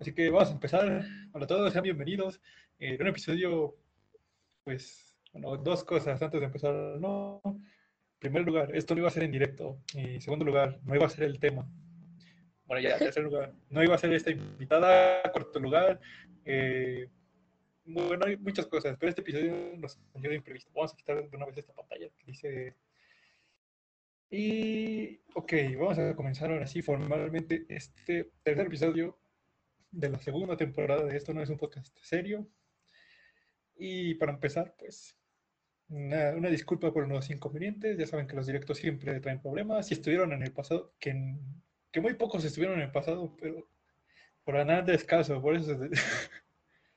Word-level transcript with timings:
Así 0.00 0.12
que 0.12 0.30
vamos 0.30 0.50
a 0.50 0.52
empezar. 0.52 1.04
Hola 1.32 1.44
a 1.44 1.48
todos, 1.48 1.72
sean 1.72 1.82
bienvenidos. 1.82 2.40
Eh, 2.78 2.96
un 3.00 3.08
episodio, 3.08 3.76
pues, 4.62 5.16
bueno, 5.32 5.56
dos 5.56 5.82
cosas 5.82 6.22
antes 6.22 6.38
de 6.38 6.46
empezar. 6.46 6.72
No, 7.00 7.40
en 7.44 8.18
primer 8.20 8.44
lugar, 8.44 8.74
esto 8.76 8.94
no 8.94 9.00
iba 9.00 9.08
a 9.08 9.12
ser 9.12 9.24
en 9.24 9.32
directo. 9.32 9.80
Y 9.94 10.14
en 10.14 10.20
segundo 10.20 10.44
lugar, 10.44 10.78
no 10.84 10.94
iba 10.94 11.06
a 11.06 11.10
ser 11.10 11.24
el 11.24 11.40
tema. 11.40 11.68
Bueno, 12.64 12.80
ya, 12.80 12.92
en 12.92 12.98
tercer 13.00 13.24
lugar, 13.24 13.52
no 13.70 13.82
iba 13.82 13.96
a 13.96 13.98
ser 13.98 14.12
esta 14.12 14.30
invitada. 14.30 15.22
Cuarto 15.32 15.58
lugar, 15.58 16.00
eh, 16.44 17.08
bueno, 17.84 18.26
hay 18.26 18.36
muchas 18.36 18.66
cosas, 18.66 18.96
pero 19.00 19.10
este 19.10 19.22
episodio 19.22 19.76
nos 19.78 19.98
salió 20.12 20.30
de 20.30 20.36
imprevisto. 20.36 20.70
Vamos 20.74 20.92
a 20.92 20.96
quitar 20.96 21.28
de 21.28 21.36
una 21.36 21.46
vez 21.46 21.58
esta 21.58 21.72
pantalla 21.72 22.08
que 22.16 22.24
dice 22.24 22.76
y, 24.30 25.20
ok, 25.34 25.52
vamos 25.78 25.98
a 25.98 26.14
comenzar 26.14 26.50
ahora 26.50 26.66
sí 26.66 26.82
formalmente 26.82 27.64
este 27.68 28.30
tercer 28.42 28.66
episodio 28.66 29.18
de 29.90 30.08
la 30.08 30.18
segunda 30.18 30.56
temporada 30.56 31.04
de 31.04 31.16
Esto 31.16 31.32
no 31.34 31.42
es 31.42 31.50
un 31.50 31.58
podcast 31.58 31.96
serio. 32.00 32.46
Y 33.76 34.14
para 34.14 34.32
empezar, 34.32 34.74
pues, 34.78 35.16
una, 35.88 36.50
disculpa 36.50 36.92
por 36.92 37.08
los 37.08 37.30
inconvenientes. 37.30 37.96
Ya 37.98 38.06
saben 38.06 38.26
que 38.26 38.36
los 38.36 38.46
directos 38.46 38.78
siempre 38.78 39.20
traen 39.20 39.40
problemas. 39.40 39.86
Si 39.86 39.94
estuvieron 39.94 40.32
en 40.32 40.42
el 40.42 40.52
pasado, 40.52 40.94
que, 40.98 41.36
que 41.90 42.00
muy 42.00 42.14
pocos 42.14 42.44
estuvieron 42.44 42.78
en 42.78 42.84
el 42.84 42.92
pasado, 42.92 43.36
pero 43.40 43.68
por 44.44 44.54
nada 44.54 44.82
de 44.82 44.94
escaso, 44.94 45.40
por 45.40 45.56
eso... 45.56 45.78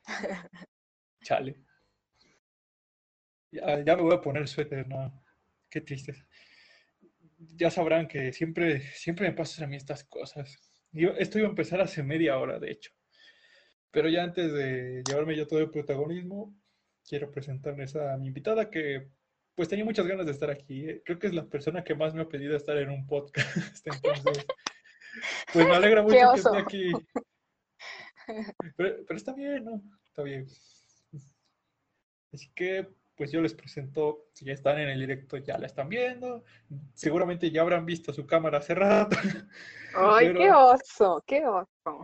Chale. 1.21 1.61
Ya, 3.51 3.83
ya 3.83 3.95
me 3.95 4.01
voy 4.03 4.15
a 4.15 4.21
poner 4.21 4.47
suéter, 4.47 4.87
no. 4.87 5.23
Qué 5.69 5.81
tristeza 5.81 6.25
ya 7.55 7.69
sabrán 7.71 8.07
que 8.07 8.31
siempre, 8.33 8.81
siempre 8.93 9.27
me 9.27 9.35
pasan 9.35 9.65
a 9.65 9.67
mí 9.67 9.75
estas 9.75 10.03
cosas. 10.03 10.59
Yo, 10.91 11.09
esto 11.11 11.39
iba 11.39 11.47
a 11.47 11.51
empezar 11.51 11.81
hace 11.81 12.03
media 12.03 12.37
hora, 12.37 12.59
de 12.59 12.71
hecho. 12.71 12.91
Pero 13.91 14.09
ya 14.09 14.23
antes 14.23 14.51
de 14.53 15.03
llevarme 15.07 15.35
yo 15.35 15.47
todo 15.47 15.59
el 15.59 15.69
protagonismo, 15.69 16.55
quiero 17.07 17.31
presentarles 17.31 17.95
a 17.95 18.17
mi 18.17 18.27
invitada 18.27 18.69
que 18.69 19.09
pues 19.55 19.67
tenía 19.67 19.85
muchas 19.85 20.07
ganas 20.07 20.25
de 20.25 20.31
estar 20.31 20.49
aquí. 20.49 20.89
¿eh? 20.89 21.01
Creo 21.05 21.19
que 21.19 21.27
es 21.27 21.33
la 21.33 21.45
persona 21.45 21.83
que 21.83 21.95
más 21.95 22.13
me 22.13 22.21
ha 22.21 22.29
pedido 22.29 22.55
estar 22.55 22.77
en 22.77 22.89
un 22.89 23.05
podcast. 23.05 23.85
Entonces, 23.85 24.45
pues 25.53 25.67
me 25.67 25.75
alegra 25.75 26.01
mucho 26.03 26.15
que 26.15 26.39
esté 26.39 26.57
aquí. 26.57 26.91
Pero, 28.77 29.05
pero 29.05 29.17
está 29.17 29.33
bien, 29.33 29.65
¿no? 29.65 29.81
Está 30.05 30.23
bien. 30.23 30.47
Así 32.33 32.49
que 32.55 32.87
pues 33.21 33.31
yo 33.31 33.39
les 33.39 33.53
presento, 33.53 34.25
si 34.33 34.45
ya 34.45 34.53
están 34.53 34.79
en 34.79 34.89
el 34.89 34.99
directo 34.99 35.37
ya 35.37 35.55
la 35.59 35.67
están 35.67 35.87
viendo, 35.89 36.43
seguramente 36.95 37.51
ya 37.51 37.61
habrán 37.61 37.85
visto 37.85 38.11
su 38.11 38.25
cámara 38.25 38.57
hace 38.57 38.73
rato. 38.73 39.15
¡Ay, 39.93 40.33
qué 40.33 40.51
oso, 40.51 41.23
qué 41.27 41.45
oso! 41.45 42.03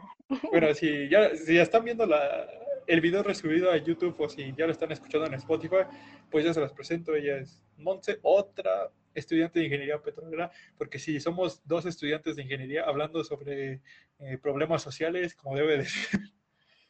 Bueno, 0.51 0.71
si 0.75 1.09
ya, 1.09 1.35
si 1.35 1.55
ya 1.55 1.63
están 1.63 1.85
viendo 1.85 2.05
la, 2.05 2.47
el 2.85 3.01
video 3.01 3.23
resubido 3.23 3.71
a 3.71 3.77
YouTube 3.77 4.15
o 4.19 4.29
si 4.29 4.53
ya 4.55 4.67
lo 4.67 4.71
están 4.71 4.91
escuchando 4.91 5.25
en 5.25 5.33
Spotify, 5.33 5.87
pues 6.29 6.45
ya 6.45 6.53
se 6.53 6.61
las 6.61 6.71
presento. 6.71 7.15
Ella 7.15 7.37
es 7.37 7.63
Montse, 7.77 8.19
otra 8.21 8.91
estudiante 9.15 9.57
de 9.57 9.65
ingeniería 9.65 9.99
petrolera, 9.99 10.51
porque 10.77 10.99
si 10.99 11.19
somos 11.19 11.63
dos 11.65 11.87
estudiantes 11.87 12.35
de 12.35 12.43
ingeniería 12.43 12.83
hablando 12.83 13.23
sobre 13.23 13.81
eh, 14.19 14.37
problemas 14.39 14.83
sociales, 14.83 15.33
como 15.33 15.55
debe 15.55 15.83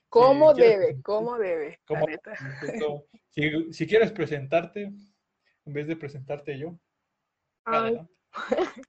¿Cómo 0.10 0.54
debe? 0.54 1.02
¿Cómo 1.04 1.38
debe? 1.38 1.80
Si, 3.72 3.86
quieres 3.86 4.12
presentarte, 4.12 4.92
en 5.66 5.74
vez 5.74 5.88
de 5.88 5.96
presentarte 5.96 6.58
yo. 6.58 6.80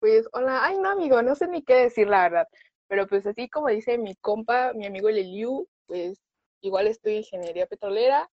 pues 0.00 0.26
hola, 0.32 0.64
ay 0.64 0.78
no 0.78 0.88
amigo, 0.90 1.20
no 1.20 1.34
sé 1.34 1.48
ni 1.48 1.62
qué 1.62 1.74
decir 1.74 2.08
la 2.08 2.22
verdad, 2.22 2.48
pero 2.88 3.06
pues 3.06 3.26
así 3.26 3.48
como 3.48 3.68
dice 3.68 3.98
mi 3.98 4.14
compa, 4.16 4.72
mi 4.72 4.86
amigo 4.86 5.10
Leliu, 5.10 5.68
pues 5.86 6.18
igual 6.62 6.86
estoy 6.86 7.12
en 7.12 7.18
ingeniería 7.18 7.66
petrolera 7.66 8.30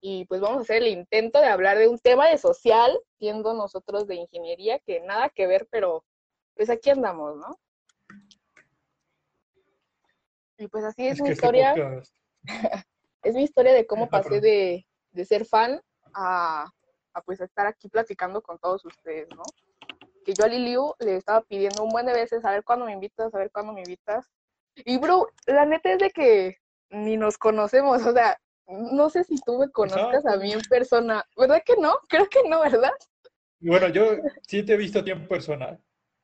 y 0.00 0.24
pues 0.26 0.40
vamos 0.40 0.58
a 0.58 0.62
hacer 0.62 0.78
el 0.78 0.88
intento 0.88 1.40
de 1.40 1.46
hablar 1.46 1.78
de 1.78 1.88
un 1.88 1.98
tema 1.98 2.28
de 2.28 2.38
social, 2.38 2.98
siendo 3.18 3.54
nosotros 3.54 4.06
de 4.06 4.16
ingeniería, 4.16 4.78
que 4.80 5.00
nada 5.00 5.28
que 5.28 5.46
ver, 5.46 5.68
pero 5.70 6.04
pues 6.54 6.70
aquí 6.70 6.90
andamos, 6.90 7.36
¿no? 7.36 7.58
Y 10.58 10.66
pues 10.68 10.84
así 10.84 11.06
es, 11.06 11.20
mi 11.20 11.30
este 11.30 11.34
historia. 11.34 11.74
es 13.22 13.34
mi 13.34 13.44
historia 13.44 13.72
de 13.72 13.86
cómo 13.86 14.08
pasé 14.08 14.40
de, 14.40 14.84
ser 15.24 15.44
fan 15.44 15.80
a, 16.14 16.70
pues 17.24 17.40
estar 17.40 17.66
aquí 17.66 17.88
platicando 17.88 18.42
con 18.42 18.58
todos 18.58 18.84
ustedes, 18.84 19.28
¿no? 19.34 19.42
Que 20.24 20.34
yo 20.34 20.44
a 20.44 20.48
Liliu 20.48 20.94
le 20.98 21.16
estaba 21.16 21.42
pidiendo 21.42 21.82
un 21.82 21.90
buen 21.90 22.06
de 22.06 22.12
veces 22.12 22.44
a 22.44 22.50
ver 22.50 22.62
cuándo 22.64 22.84
me 22.84 22.92
invitas, 22.92 23.34
a 23.34 23.38
ver 23.38 23.50
cuándo 23.50 23.72
me 23.72 23.80
invitas. 23.80 24.26
Y 24.74 24.98
bro, 24.98 25.28
la 25.46 25.64
neta 25.64 25.92
es 25.92 25.98
de 25.98 26.10
que 26.10 26.58
ni 26.90 27.16
nos 27.16 27.38
conocemos, 27.38 28.04
o 28.04 28.12
sea, 28.12 28.38
no 28.66 29.10
sé 29.10 29.24
si 29.24 29.36
tú 29.44 29.58
me 29.58 29.70
conozcas 29.70 30.26
a 30.26 30.36
mí 30.36 30.52
en 30.52 30.60
persona, 30.62 31.24
¿verdad 31.36 31.62
que 31.64 31.76
no? 31.76 31.98
Creo 32.08 32.28
que 32.28 32.48
no, 32.48 32.60
¿verdad? 32.60 32.92
Bueno, 33.60 33.88
yo 33.88 34.16
sí 34.46 34.62
te 34.62 34.74
he 34.74 34.76
visto 34.76 35.00
a 35.00 35.04
ti 35.04 35.10
en 35.10 35.26
persona. 35.26 35.78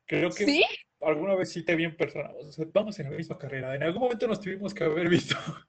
Creo 0.06 0.30
que 0.30 0.44
¿Sí? 0.44 0.64
Alguna 1.06 1.34
vez 1.34 1.50
sí 1.50 1.64
te 1.64 1.74
vi 1.74 1.84
en 1.84 1.96
persona. 1.96 2.30
vamos 2.72 2.98
en 2.98 3.10
la 3.10 3.16
misma 3.16 3.38
carrera. 3.38 3.74
En 3.74 3.82
algún 3.82 4.02
momento 4.02 4.26
nos 4.26 4.40
tuvimos 4.40 4.74
que 4.74 4.84
haber 4.84 5.08
visto. 5.08 5.36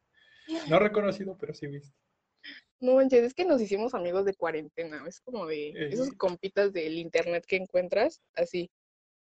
No 0.69 0.77
reconocido, 0.77 1.35
pero 1.39 1.55
sí 1.55 1.65
visto. 1.65 1.97
No 2.79 2.93
manches, 2.93 3.23
es 3.23 3.33
que 3.33 3.45
nos 3.45 3.59
hicimos 3.59 3.95
amigos 3.95 4.25
de 4.25 4.35
cuarentena. 4.35 5.03
Es 5.07 5.19
como 5.19 5.47
de 5.47 5.73
esos 5.89 6.11
compitas 6.11 6.71
del 6.71 6.99
internet 6.99 7.45
que 7.47 7.55
encuentras, 7.55 8.21
así. 8.35 8.69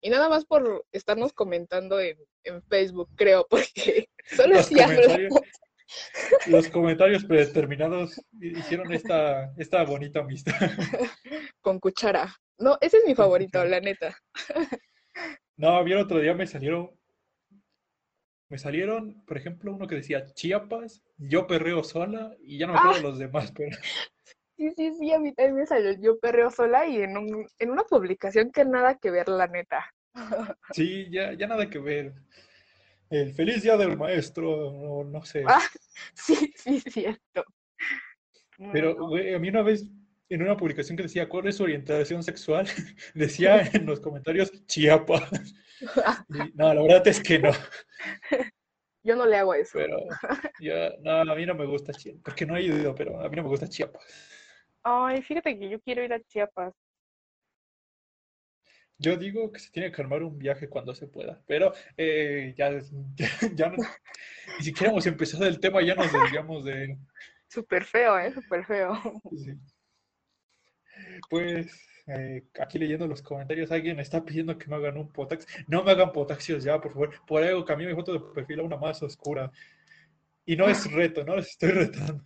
Y 0.01 0.11
nada 0.11 0.29
más 0.29 0.45
por 0.45 0.85
estarnos 0.93 1.33
comentando 1.33 2.01
en, 2.01 2.19
Facebook, 2.69 3.11
creo, 3.17 3.47
porque 3.51 4.09
solo 4.37 4.59
así 4.59 4.77
Los 6.47 6.69
comentarios 6.69 7.25
predeterminados 7.25 8.21
hicieron 8.41 8.93
esta, 8.93 9.53
esta 9.57 9.85
bonita 9.85 10.21
amistad. 10.21 10.55
Con 11.61 11.81
cuchara. 11.81 12.35
No, 12.59 12.77
ese 12.81 12.99
es 12.99 13.05
mi 13.07 13.15
favorito, 13.15 13.65
la 13.65 13.81
neta. 13.81 14.17
No, 15.59 15.77
a 15.77 15.81
el 15.81 15.97
otro 15.97 16.21
día 16.21 16.35
me 16.35 16.47
salieron, 16.47 16.91
me 18.49 18.59
salieron, 18.59 19.25
por 19.27 19.37
ejemplo, 19.37 19.75
uno 19.75 19.89
que 19.89 19.97
decía 19.97 20.25
Chiapas, 20.33 21.03
yo 21.19 21.49
perreo 21.49 21.83
sola, 21.83 22.37
y 22.41 22.59
ya 22.59 22.69
no 22.69 22.75
me 22.75 22.79
acuerdo 22.79 22.99
ah. 23.01 23.11
los 23.11 23.19
demás, 23.19 23.53
pero... 23.55 23.77
Sí, 24.57 24.73
sí, 24.77 24.93
sí, 24.99 25.13
a 25.13 25.21
mí 25.21 25.33
también 25.33 25.55
me 25.55 25.67
salió 25.67 25.93
yo 26.01 26.19
perreo 26.19 26.51
sola 26.51 26.85
y 26.85 27.01
en, 27.01 27.17
un, 27.17 27.47
en 27.61 27.71
una 27.71 27.85
publicación 27.85 28.51
que 28.51 28.65
nada 28.65 28.99
que 28.99 29.13
ver, 29.13 29.29
la 29.29 29.47
neta. 29.47 29.95
Sí, 30.73 31.09
ya, 31.11 31.33
ya 31.35 31.47
nada 31.47 31.71
que 31.71 31.79
ver. 31.79 32.13
El 33.09 33.33
feliz 33.35 33.63
día 33.63 33.77
del 33.77 33.97
maestro, 33.97 34.73
no, 34.73 35.05
no 35.05 35.25
sé. 35.25 35.45
Ah, 35.47 35.63
sí, 36.15 36.53
sí, 36.57 36.81
cierto. 36.81 37.45
Pero, 38.73 38.97
güey, 38.97 39.33
a 39.33 39.39
mí 39.39 39.49
una 39.49 39.63
vez 39.63 39.89
en 40.29 40.43
una 40.43 40.57
publicación 40.57 40.97
que 40.97 41.05
decía 41.05 41.29
cuál 41.29 41.47
es 41.49 41.57
su 41.57 41.63
orientación 41.63 42.23
sexual, 42.23 42.67
decía 43.15 43.63
en 43.73 43.87
los 43.87 44.01
comentarios 44.01 44.53
Chiapas. 44.67 45.31
no, 46.55 46.75
la 46.75 46.83
verdad 46.83 47.07
es 47.09 47.21
que 47.23 47.39
no. 47.39 47.51
Yo 49.03 49.17
no 49.17 49.27
le 49.27 49.37
hago 49.37 49.55
eso. 49.55 49.79
Pero 49.79 49.99
ya, 50.61 50.93
no, 51.01 51.33
a 51.33 51.35
mí 51.35 51.47
no 51.47 51.55
me 51.55 51.67
gusta 51.67 51.93
Chiapas, 51.93 52.23
porque 52.25 52.47
no 52.47 52.57
he 52.57 52.63
ido, 52.63 52.95
pero 52.95 53.21
a 53.21 53.29
mí 53.29 53.37
no 53.37 53.43
me 53.43 53.49
gusta 53.49 53.69
Chiapas. 53.69 54.03
Ay, 54.83 55.23
fíjate 55.23 55.59
que 55.59 55.69
yo 55.69 55.81
quiero 55.81 56.05
ir 56.05 56.13
a 56.13 56.21
Chiapas. 56.21 56.75
Yo 59.01 59.17
digo 59.17 59.53
que 59.53 59.61
se 59.61 59.71
tiene 59.71 59.93
que 59.93 60.03
armar 60.03 60.25
un 60.25 60.37
viaje 60.37 60.69
cuando 60.69 60.93
se 60.93 61.07
pueda, 61.07 61.41
pero 61.47 61.73
eh, 61.97 62.53
ya, 62.57 62.71
ya, 63.55 63.69
no, 63.69 63.77
ni 64.59 64.65
siquiera 64.65 64.91
hemos 64.91 65.07
empezado 65.07 65.47
el 65.47 65.61
tema, 65.61 65.83
ya 65.83 65.95
nos 65.95 66.13
desviamos 66.13 66.65
de... 66.65 66.99
Súper 67.47 67.85
feo, 67.85 68.19
¿eh? 68.19 68.33
Súper 68.33 68.65
feo. 68.65 69.01
Sí. 69.37 69.53
Pues 71.29 71.67
eh, 72.07 72.45
aquí 72.61 72.79
leyendo 72.79 73.07
los 73.07 73.23
comentarios, 73.23 73.71
alguien 73.71 74.01
está 74.01 74.25
pidiendo 74.25 74.57
que 74.57 74.67
me 74.69 74.77
hagan 74.77 74.97
un 74.97 75.09
potax. 75.13 75.47
No 75.67 75.85
me 75.85 75.91
hagan 75.91 76.13
potaxios 76.13 76.65
ya, 76.65 76.81
por 76.81 76.93
favor. 76.93 77.11
Por 77.27 77.43
algo 77.43 77.65
cambié 77.65 77.89
mi 77.89 77.95
foto 77.95 78.13
de 78.13 78.21
perfil 78.21 78.61
a 78.61 78.63
una 78.65 78.77
más 78.77 79.03
oscura. 79.03 79.51
Y 80.45 80.57
no 80.57 80.69
es 80.69 80.91
reto, 80.91 81.25
no 81.25 81.37
les 81.37 81.49
estoy 81.49 81.71
retando. 81.71 82.25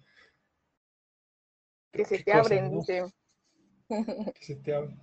Que 1.92 2.04
se 2.04 2.22
te 2.22 2.32
abren, 2.32 2.70
dice. 2.70 3.04
Que 3.88 4.44
se 4.44 4.56
te 4.56 4.74
abren. 4.74 4.98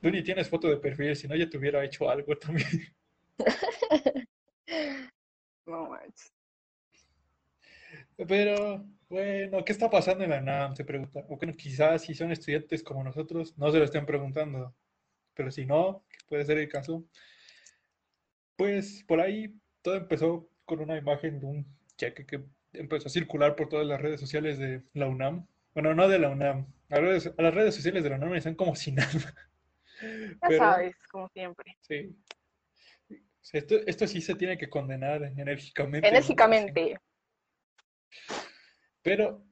Tú 0.00 0.10
ni 0.10 0.22
tienes 0.22 0.48
foto 0.48 0.68
de 0.68 0.78
perfil, 0.78 1.14
si 1.14 1.28
no 1.28 1.36
ya 1.36 1.48
te 1.48 1.56
hubiera 1.58 1.84
hecho 1.84 2.08
algo 2.08 2.36
también. 2.36 2.68
No 5.68 5.90
manches. 5.90 6.32
Pero, 8.26 8.84
bueno, 9.08 9.64
¿qué 9.64 9.72
está 9.72 9.88
pasando 9.88 10.24
en 10.24 10.30
la 10.30 10.40
NAM? 10.40 10.74
Se 10.74 10.84
pregunta. 10.84 11.20
O 11.28 11.36
bueno, 11.36 11.52
quizás 11.54 12.02
si 12.02 12.14
son 12.14 12.32
estudiantes 12.32 12.82
como 12.82 13.04
nosotros, 13.04 13.56
no 13.56 13.70
se 13.70 13.78
lo 13.78 13.84
estén 13.84 14.06
preguntando. 14.06 14.74
Pero 15.34 15.50
si 15.50 15.64
no, 15.66 16.04
que 16.08 16.18
puede 16.26 16.44
ser 16.44 16.58
el 16.58 16.68
caso. 16.68 17.04
Pues 18.56 19.04
por 19.06 19.20
ahí 19.20 19.54
todo 19.82 19.94
empezó 19.94 20.50
con 20.64 20.80
una 20.80 20.96
imagen 20.96 21.38
de 21.38 21.46
un 21.46 21.66
cheque 21.96 22.26
que 22.26 22.42
empezó 22.72 23.06
a 23.06 23.10
circular 23.10 23.54
por 23.54 23.68
todas 23.68 23.86
las 23.86 24.00
redes 24.00 24.20
sociales 24.20 24.58
de 24.58 24.82
la 24.94 25.06
UNAM. 25.06 25.46
Bueno, 25.74 25.94
no 25.94 26.08
de 26.08 26.18
la 26.18 26.30
UNAM. 26.30 26.66
A, 26.90 27.00
las 27.00 27.54
redes 27.54 27.76
sociales 27.76 28.02
de 28.02 28.10
la 28.10 28.16
UNAM 28.16 28.34
están 28.34 28.56
como 28.56 28.74
sin 28.74 28.94
nada. 28.96 29.34
Ya 30.50 30.58
sabes, 30.58 30.96
como 31.10 31.28
siempre. 31.28 31.76
Sí. 31.82 32.16
esto, 33.52 33.76
esto 33.86 34.08
sí 34.08 34.20
se 34.20 34.34
tiene 34.34 34.58
que 34.58 34.68
condenar 34.68 35.22
enérgicamente. 35.22 36.08
Enérgicamente. 36.08 36.98
Pero 39.02 39.44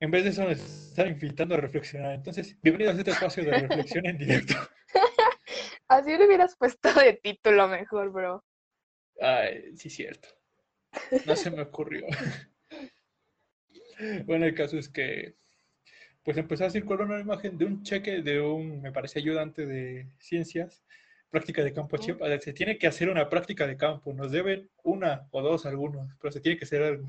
en 0.00 0.10
vez 0.10 0.24
de 0.24 0.30
eso 0.30 0.44
nos 0.44 0.58
están 0.58 1.08
invitando 1.08 1.54
a 1.54 1.58
reflexionar. 1.58 2.14
Entonces, 2.14 2.60
bienvenidos 2.60 2.96
a 2.96 2.98
este 2.98 3.10
espacio 3.12 3.44
de 3.44 3.52
reflexión 3.52 4.06
en 4.06 4.18
directo. 4.18 4.54
Así 5.88 6.16
le 6.16 6.26
hubieras 6.26 6.56
puesto 6.56 6.92
de 6.94 7.14
título 7.14 7.68
mejor, 7.68 8.10
bro. 8.10 8.44
Ay, 9.20 9.76
sí, 9.76 9.90
cierto. 9.90 10.28
No 11.26 11.36
se 11.36 11.50
me 11.50 11.62
ocurrió. 11.62 12.06
bueno, 14.26 14.46
el 14.46 14.54
caso 14.54 14.78
es 14.78 14.88
que 14.88 15.36
pues 16.24 16.36
empezó 16.36 16.64
a 16.64 16.70
circular 16.70 17.02
una 17.02 17.20
imagen 17.20 17.58
de 17.58 17.64
un 17.64 17.82
cheque 17.82 18.22
de 18.22 18.40
un, 18.40 18.80
me 18.80 18.92
parece, 18.92 19.18
ayudante 19.18 19.66
de 19.66 20.08
ciencias, 20.18 20.84
práctica 21.30 21.64
de 21.64 21.72
campo. 21.72 21.96
Se 21.98 22.52
tiene 22.52 22.78
que 22.78 22.86
hacer 22.86 23.08
una 23.08 23.28
práctica 23.28 23.66
de 23.66 23.76
campo. 23.76 24.12
Nos 24.12 24.30
deben 24.30 24.70
una 24.84 25.26
o 25.30 25.42
dos 25.42 25.66
algunos, 25.66 26.14
pero 26.20 26.32
se 26.32 26.40
tiene 26.40 26.58
que 26.58 26.64
hacer 26.64 26.82
algo. 26.82 27.06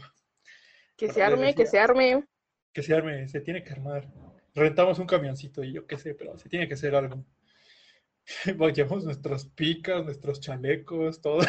Que 0.98 1.12
se 1.12 1.24
arme, 1.24 1.56
que 1.56 1.66
se 1.66 1.80
arme. 1.80 2.24
Que 2.72 2.84
se 2.84 2.94
arme, 2.94 3.28
se 3.28 3.42
tiene 3.42 3.64
que 3.64 3.72
armar. 3.72 4.08
Rentamos 4.56 5.00
un 5.00 5.08
camioncito 5.08 5.64
y 5.64 5.74
yo 5.74 5.88
qué 5.88 5.98
sé, 5.98 6.14
pero 6.14 6.38
se 6.38 6.50
tiene 6.50 6.68
que 6.68 6.76
hacer 6.76 6.96
algo. 6.96 7.26
Llevamos 8.76 9.04
nuestras 9.04 9.46
picas, 9.46 10.04
nuestros 10.04 10.40
chalecos, 10.40 11.22
todo. 11.22 11.40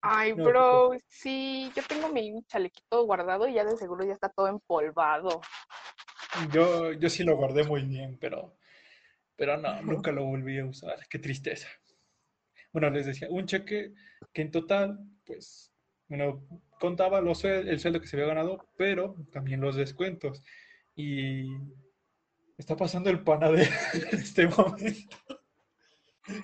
Ay, 0.00 0.32
bro, 0.32 0.92
sí, 1.08 1.72
yo 1.74 1.82
tengo 1.88 2.10
mi 2.10 2.42
chalequito 2.46 3.06
guardado 3.06 3.48
y 3.48 3.54
ya 3.54 3.64
de 3.64 3.76
seguro 3.76 4.04
ya 4.04 4.12
está 4.12 4.28
todo 4.28 4.48
empolvado. 4.48 5.40
Yo, 6.52 6.92
yo 6.92 7.08
sí 7.08 7.24
lo 7.24 7.36
guardé 7.36 7.64
muy 7.64 7.82
bien, 7.84 8.18
pero, 8.20 8.54
pero 9.34 9.56
no, 9.56 9.80
nunca 9.82 10.12
lo 10.12 10.24
volví 10.24 10.58
a 10.58 10.66
usar. 10.66 10.98
Qué 11.08 11.18
tristeza. 11.18 11.68
Bueno, 12.70 12.90
les 12.90 13.06
decía, 13.06 13.28
un 13.30 13.46
cheque 13.46 13.94
que 14.32 14.42
en 14.42 14.50
total, 14.50 14.98
pues, 15.24 15.72
bueno, 16.08 16.46
contaba 16.78 17.20
los, 17.20 17.44
el 17.44 17.78
sueldo 17.80 18.00
que 18.00 18.06
se 18.06 18.16
había 18.16 18.28
ganado, 18.28 18.68
pero 18.76 19.14
también 19.32 19.60
los 19.60 19.76
descuentos. 19.76 20.42
Y 20.96 21.46
está 22.56 22.76
pasando 22.76 23.10
el 23.10 23.22
panadero 23.22 23.70
en 23.94 24.18
este 24.18 24.46
momento. 24.46 25.16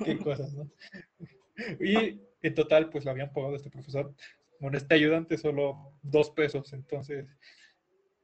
Qué 0.05 0.19
cosas, 0.19 0.53
¿no? 0.53 0.71
Y 1.81 2.21
en 2.43 2.55
total, 2.55 2.91
pues 2.91 3.05
lo 3.05 3.11
habían 3.11 3.33
pagado 3.33 3.57
este 3.57 3.71
profesor. 3.71 4.15
Bueno, 4.59 4.77
este 4.77 4.95
ayudante 4.95 5.39
solo 5.39 5.95
dos 6.03 6.31
pesos. 6.31 6.73
Entonces, 6.73 7.27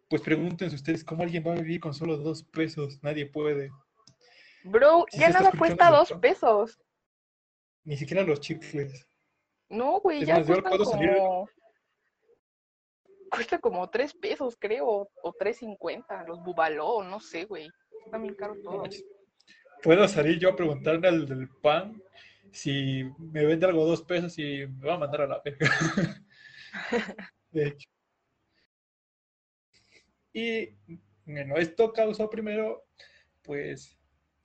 pues 0.08 0.22
pregúntense 0.22 0.76
ustedes 0.76 1.04
cómo 1.04 1.22
alguien 1.22 1.44
va 1.46 1.52
a 1.52 1.60
vivir 1.60 1.80
con 1.80 1.94
solo 1.94 2.16
dos 2.16 2.42
pesos. 2.42 3.02
Nadie 3.02 3.26
puede. 3.26 3.70
Bro, 4.64 5.06
ya 5.12 5.30
nada 5.30 5.52
cuesta 5.56 5.90
dos 5.90 6.12
pesos. 6.20 6.78
Ni 7.84 7.96
siquiera 7.96 8.22
los 8.22 8.40
chicles. 8.40 9.06
No, 9.68 10.00
güey, 10.00 10.24
ya 10.24 10.44
cuesta 10.44 10.70
como... 10.70 11.48
Cuesta 13.36 13.58
como 13.58 13.88
tres 13.90 14.14
pesos, 14.14 14.56
creo, 14.58 15.08
o 15.22 15.32
tres 15.38 15.58
cincuenta. 15.58 16.24
Los 16.24 16.42
bubaló, 16.42 17.04
no 17.04 17.20
sé, 17.20 17.44
güey. 17.44 17.68
Está 18.04 18.18
bien 18.18 18.34
caro 18.34 18.56
todo. 18.64 18.84
Puedo 19.82 20.08
salir 20.08 20.38
yo 20.38 20.50
a 20.50 20.56
preguntarle 20.56 21.06
al 21.06 21.26
del 21.26 21.48
pan 21.48 22.02
si 22.50 23.04
me 23.18 23.44
vende 23.44 23.66
algo 23.66 23.84
dos 23.84 24.02
pesos 24.02 24.38
y 24.38 24.66
me 24.66 24.86
va 24.86 24.94
a 24.94 24.98
mandar 24.98 25.20
a 25.20 25.26
la 25.26 25.42
verga. 25.44 25.68
de 27.50 27.66
hecho. 27.66 27.88
Y 30.32 30.74
bueno, 31.26 31.56
esto 31.56 31.92
causó 31.92 32.30
primero, 32.30 32.86
pues, 33.42 33.98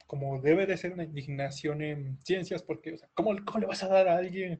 como 0.07 0.41
debe 0.41 0.65
de 0.65 0.75
ser 0.75 0.91
una 0.91 1.03
indignación 1.05 1.81
en 1.81 2.19
ciencias, 2.25 2.63
porque, 2.63 2.93
o 2.93 2.97
sea, 2.97 3.09
¿cómo, 3.13 3.33
le 3.33 3.65
vas 3.65 3.83
a 3.83 3.87
dar 3.87 4.09
a 4.09 4.17
alguien 4.17 4.59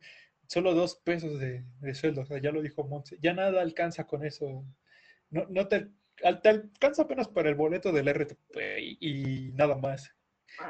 solo 0.51 0.73
dos 0.73 0.97
pesos 0.97 1.39
de, 1.39 1.63
sueldo? 1.93 2.21
O 2.21 2.25
sea, 2.25 2.37
ya 2.39 2.51
lo 2.51 2.61
dijo 2.61 2.83
Montse, 2.83 3.17
ya 3.21 3.33
nada 3.33 3.61
alcanza 3.61 4.05
con 4.05 4.25
eso. 4.25 4.65
No, 5.29 5.45
no 5.47 5.69
te, 5.69 5.87
te 6.17 6.49
alcanza 6.49 7.03
apenas 7.03 7.29
para 7.29 7.47
el 7.47 7.55
boleto 7.55 7.93
del 7.93 8.09
RTP 8.09 8.57
y 8.99 9.51
nada 9.53 9.75
más. 9.77 10.13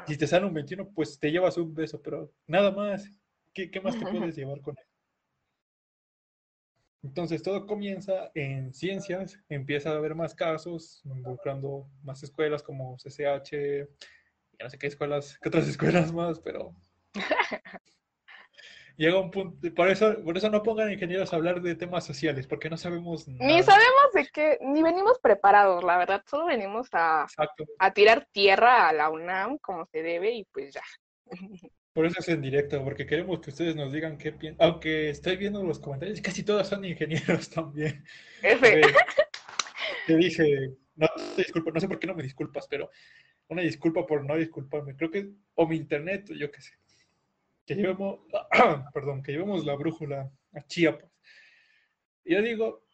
Si 0.06 0.16
te 0.16 0.28
sale 0.28 0.46
un 0.46 0.54
21, 0.54 0.90
pues 0.94 1.18
te 1.18 1.32
llevas 1.32 1.56
un 1.56 1.74
beso, 1.74 2.00
pero 2.00 2.32
nada 2.46 2.70
más. 2.70 3.10
¿Qué, 3.52 3.68
más 3.82 3.98
te 3.98 4.06
puedes 4.06 4.36
llevar 4.36 4.60
con 4.60 4.76
él? 4.78 4.84
Entonces 7.02 7.42
todo 7.42 7.66
comienza 7.66 8.30
en 8.36 8.72
ciencias, 8.72 9.40
empieza 9.48 9.90
a 9.90 9.96
haber 9.96 10.14
más 10.14 10.36
casos, 10.36 11.02
involucrando 11.04 11.90
más 12.04 12.22
escuelas 12.22 12.62
como 12.62 12.96
CCH, 12.98 13.50
ya 13.50 14.64
no 14.64 14.70
sé 14.70 14.78
qué 14.78 14.86
escuelas, 14.86 15.36
qué 15.42 15.48
otras 15.48 15.66
escuelas 15.68 16.12
más, 16.12 16.38
pero 16.38 16.72
llega 18.96 19.18
un 19.18 19.30
punto, 19.30 19.74
por 19.74 19.88
eso, 19.88 20.22
por 20.22 20.36
eso 20.36 20.50
no 20.50 20.62
pongan 20.62 20.92
ingenieros 20.92 21.32
a 21.32 21.36
hablar 21.36 21.60
de 21.62 21.74
temas 21.74 22.04
sociales, 22.04 22.46
porque 22.46 22.70
no 22.70 22.76
sabemos 22.76 23.28
nada. 23.28 23.44
Ni 23.44 23.62
sabemos 23.62 24.12
de 24.14 24.26
qué, 24.32 24.58
ni 24.60 24.82
venimos 24.82 25.18
preparados, 25.20 25.82
la 25.84 25.98
verdad, 25.98 26.22
solo 26.28 26.46
venimos 26.46 26.88
a, 26.92 27.26
a 27.78 27.92
tirar 27.92 28.26
tierra 28.32 28.88
a 28.88 28.92
la 28.92 29.10
UNAM 29.10 29.58
como 29.58 29.86
se 29.86 30.02
debe 30.02 30.32
y 30.32 30.44
pues 30.44 30.74
ya. 30.74 30.82
Por 31.92 32.06
eso 32.06 32.20
es 32.20 32.28
en 32.28 32.40
directo, 32.40 32.82
porque 32.82 33.06
queremos 33.06 33.40
que 33.40 33.50
ustedes 33.50 33.76
nos 33.76 33.92
digan 33.92 34.16
qué 34.16 34.32
piensan. 34.32 34.66
Aunque 34.66 35.10
estoy 35.10 35.36
viendo 35.36 35.62
los 35.62 35.78
comentarios, 35.78 36.20
casi 36.20 36.42
todos 36.42 36.66
son 36.66 36.84
ingenieros 36.84 37.50
también. 37.50 38.04
F. 38.42 38.80
te 40.06 40.16
dije, 40.16 40.70
no 40.96 41.06
te 41.36 41.42
disculpo, 41.42 41.70
no 41.70 41.80
sé 41.80 41.88
por 41.88 41.98
qué 41.98 42.06
no 42.06 42.14
me 42.14 42.22
disculpas, 42.22 42.66
pero 42.68 42.90
una 43.48 43.62
disculpa 43.62 44.06
por 44.06 44.24
no 44.24 44.36
disculparme. 44.36 44.96
Creo 44.96 45.10
que, 45.10 45.28
o 45.54 45.66
mi 45.66 45.76
internet, 45.76 46.30
yo 46.34 46.50
qué 46.50 46.62
sé 46.62 46.81
que 47.66 47.74
llevemos, 47.74 48.20
perdón, 48.94 49.22
que 49.22 49.32
llevemos 49.32 49.64
la 49.64 49.74
brújula 49.74 50.30
a 50.52 50.66
Chiapas. 50.66 51.10
yo 52.24 52.42
digo 52.42 52.84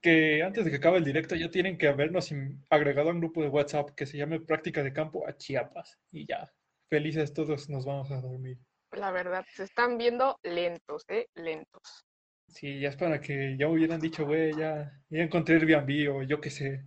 que 0.00 0.42
antes 0.42 0.64
de 0.64 0.70
que 0.70 0.76
acabe 0.76 0.98
el 0.98 1.04
directo 1.04 1.34
ya 1.34 1.50
tienen 1.50 1.78
que 1.78 1.88
habernos 1.88 2.30
agregado 2.68 3.08
a 3.08 3.12
un 3.12 3.20
grupo 3.20 3.42
de 3.42 3.48
WhatsApp 3.48 3.90
que 3.96 4.04
se 4.06 4.18
llame 4.18 4.40
Práctica 4.40 4.82
de 4.82 4.92
Campo 4.92 5.26
a 5.26 5.36
Chiapas. 5.36 5.98
Y 6.12 6.26
ya, 6.26 6.52
felices 6.90 7.32
todos 7.32 7.70
nos 7.70 7.86
vamos 7.86 8.10
a 8.10 8.20
dormir. 8.20 8.58
La 8.92 9.10
verdad, 9.10 9.44
se 9.48 9.64
están 9.64 9.96
viendo 9.96 10.38
lentos, 10.42 11.04
¿eh? 11.08 11.28
Lentos. 11.34 12.04
Sí, 12.48 12.78
ya 12.80 12.90
es 12.90 12.96
para 12.96 13.20
que 13.20 13.56
ya 13.58 13.68
hubieran 13.68 14.00
dicho, 14.00 14.26
güey, 14.26 14.52
ya, 14.56 14.92
ya 15.08 15.22
encontré 15.22 15.56
el 15.56 15.62
Airbnb 15.62 16.14
o 16.14 16.22
yo 16.22 16.40
qué 16.40 16.50
sé. 16.50 16.84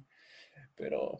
Pero, 0.75 1.19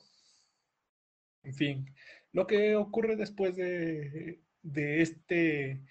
en 1.44 1.54
fin, 1.56 1.96
lo 2.32 2.46
que 2.46 2.76
ocurre 2.76 3.16
después 3.16 3.56
de, 3.56 4.40
de 4.74 5.02
este 5.02 5.82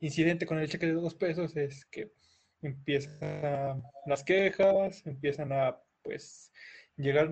incidente 0.00 0.46
con 0.46 0.58
el 0.58 0.68
cheque 0.68 0.86
de 0.86 0.92
dos 0.92 1.14
pesos 1.14 1.56
es 1.56 1.84
que 1.86 2.12
empiezan 2.62 3.82
las 4.06 4.24
quejas, 4.24 5.06
empiezan 5.06 5.52
a 5.52 5.80
pues 6.02 6.52
llegar 6.96 7.30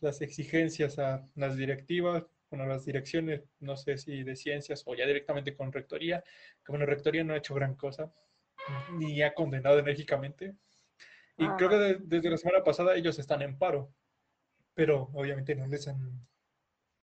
las 0.00 0.20
exigencias 0.20 0.98
a 0.98 1.26
las 1.34 1.56
directivas, 1.56 2.24
bueno, 2.50 2.64
a 2.64 2.68
las 2.68 2.84
direcciones, 2.84 3.42
no 3.60 3.76
sé 3.76 3.98
si 3.98 4.22
de 4.22 4.36
ciencias 4.36 4.82
o 4.86 4.94
ya 4.94 5.06
directamente 5.06 5.56
con 5.56 5.72
rectoría, 5.72 6.22
que 6.64 6.72
bueno, 6.72 6.86
rectoría 6.86 7.24
no 7.24 7.34
ha 7.34 7.38
hecho 7.38 7.54
gran 7.54 7.74
cosa, 7.74 8.12
ni 8.92 9.22
ha 9.22 9.34
condenado 9.34 9.78
enérgicamente. 9.78 10.56
Y 11.38 11.46
creo 11.56 11.68
que 11.68 11.76
ah. 11.76 11.96
desde 12.00 12.30
la 12.30 12.38
semana 12.38 12.64
pasada 12.64 12.94
ellos 12.94 13.18
están 13.18 13.42
en 13.42 13.58
paro, 13.58 13.92
pero 14.74 15.10
obviamente 15.14 15.54
no 15.54 15.66
les 15.66 15.88
han, 15.88 16.26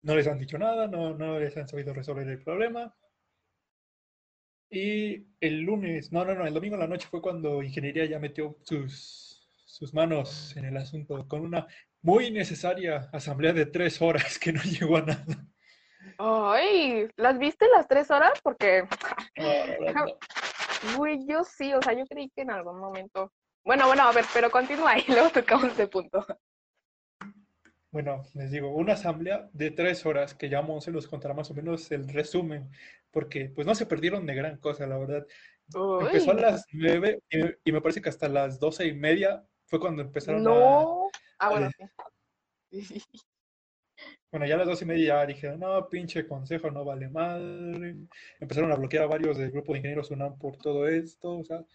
no 0.02 0.16
les 0.16 0.28
han 0.28 0.40
dicho 0.40 0.58
nada, 0.58 0.88
no, 0.88 1.14
no 1.14 1.40
les 1.40 1.56
han 1.58 1.68
sabido 1.68 1.94
resolver 1.94 2.28
el 2.28 2.44
problema. 2.44 2.94
Y 4.70 5.26
el 5.42 5.62
lunes, 5.62 6.12
no, 6.12 6.24
no, 6.26 6.36
no, 6.36 6.46
el 6.46 6.54
domingo 6.54 6.76
en 6.76 6.82
la 6.82 6.88
noche 6.88 7.08
fue 7.10 7.22
cuando 7.22 7.64
Ingeniería 7.64 8.06
ya 8.06 8.20
metió 8.20 8.56
sus, 8.62 9.50
sus 9.66 9.94
manos 9.94 10.56
en 10.56 10.66
el 10.66 10.78
asunto 10.78 11.28
con 11.28 11.42
una 11.42 11.68
muy 12.02 12.32
necesaria 12.32 13.10
asamblea 13.12 13.54
de 13.54 13.66
tres 13.66 14.02
horas 14.02 14.38
que 14.38 14.54
no 14.54 14.62
llegó 14.64 14.98
a 14.98 15.02
nada. 15.02 15.46
Ay, 16.18 17.08
¿las 17.16 17.40
viste 17.40 17.68
las 17.74 17.88
tres 17.88 18.12
horas? 18.12 18.40
Porque, 18.44 18.88
Uy, 20.98 21.26
yo 21.28 21.44
sí, 21.44 21.74
o 21.74 21.82
sea, 21.82 21.94
yo 21.94 22.06
creí 22.06 22.30
que 22.30 22.42
en 22.42 22.52
algún 22.52 22.80
momento. 22.80 23.34
Bueno, 23.64 23.88
bueno, 23.88 24.04
a 24.04 24.12
ver, 24.12 24.26
pero 24.34 24.50
continúa 24.50 24.98
y 24.98 25.06
luego 25.08 25.30
tocamos 25.30 25.72
ese 25.72 25.88
punto. 25.88 26.26
Bueno, 27.92 28.24
les 28.36 28.52
digo, 28.52 28.70
una 28.76 28.94
asamblea 28.94 29.50
de 29.54 29.72
tres 29.72 30.06
horas 30.06 30.36
que 30.36 30.48
ya 30.48 30.64
se 30.80 30.92
los 30.92 31.08
contará 31.08 31.34
más 31.34 31.50
o 31.50 31.56
menos 31.56 31.92
el 31.92 32.08
resumen 32.08 32.70
porque 33.12 33.52
pues 33.54 33.66
no 33.66 33.74
se 33.74 33.86
perdieron 33.86 34.26
de 34.26 34.36
gran 34.36 34.58
cosa, 34.58 34.86
la 34.86 34.98
verdad. 34.98 35.26
Empezó 36.02 36.32
a 36.32 36.36
las 36.36 36.66
nueve 36.72 37.22
y, 37.30 37.72
me 37.72 37.82
parece 37.82 38.02
que 38.02 38.10
hasta 38.10 38.28
las 38.28 38.60
doce 38.60 38.86
y 38.86 38.94
media 38.94 39.44
fue 39.66 39.80
cuando 39.80 40.02
empezaron 40.02 40.44
no. 40.44 41.08
a... 41.08 41.10
Ah, 41.40 41.50
bueno, 41.50 41.70
Bueno, 44.32 44.46
ya 44.46 44.56
a 44.56 44.58
las 44.60 44.68
doce 44.68 44.86
y 44.86 44.88
media 44.88 45.08
ya 45.08 45.26
dije, 45.26 45.58
no, 45.58 45.90
pinche 45.90 46.28
consejo, 46.28 46.70
no 46.70 46.86
vale 46.86 47.10
madre. 47.10 47.96
Empezaron 48.40 48.72
a 48.72 48.76
bloquear 48.76 49.04
a 49.04 49.08
varios 49.08 49.38
del 49.38 49.50
grupo 49.50 49.74
de 49.74 49.80
ingenieros 49.80 50.12
UNAM 50.12 50.38
por 50.38 50.56
todo 50.58 50.88
esto, 50.88 51.40
o 51.40 51.44
sea, 51.44 51.66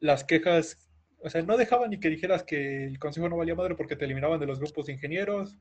las 0.00 0.24
quejas, 0.24 0.91
o 1.24 1.30
sea, 1.30 1.42
no 1.42 1.56
dejaban 1.56 1.90
ni 1.90 2.00
que 2.00 2.08
dijeras 2.08 2.42
que 2.42 2.84
el 2.84 2.98
consejo 2.98 3.28
no 3.28 3.36
valía 3.36 3.54
madre 3.54 3.76
porque 3.76 3.96
te 3.96 4.04
eliminaban 4.04 4.40
de 4.40 4.46
los 4.46 4.58
grupos 4.58 4.86
de 4.86 4.94
ingenieros. 4.94 5.56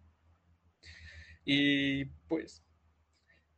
Y 1.45 2.05
pues 2.27 2.63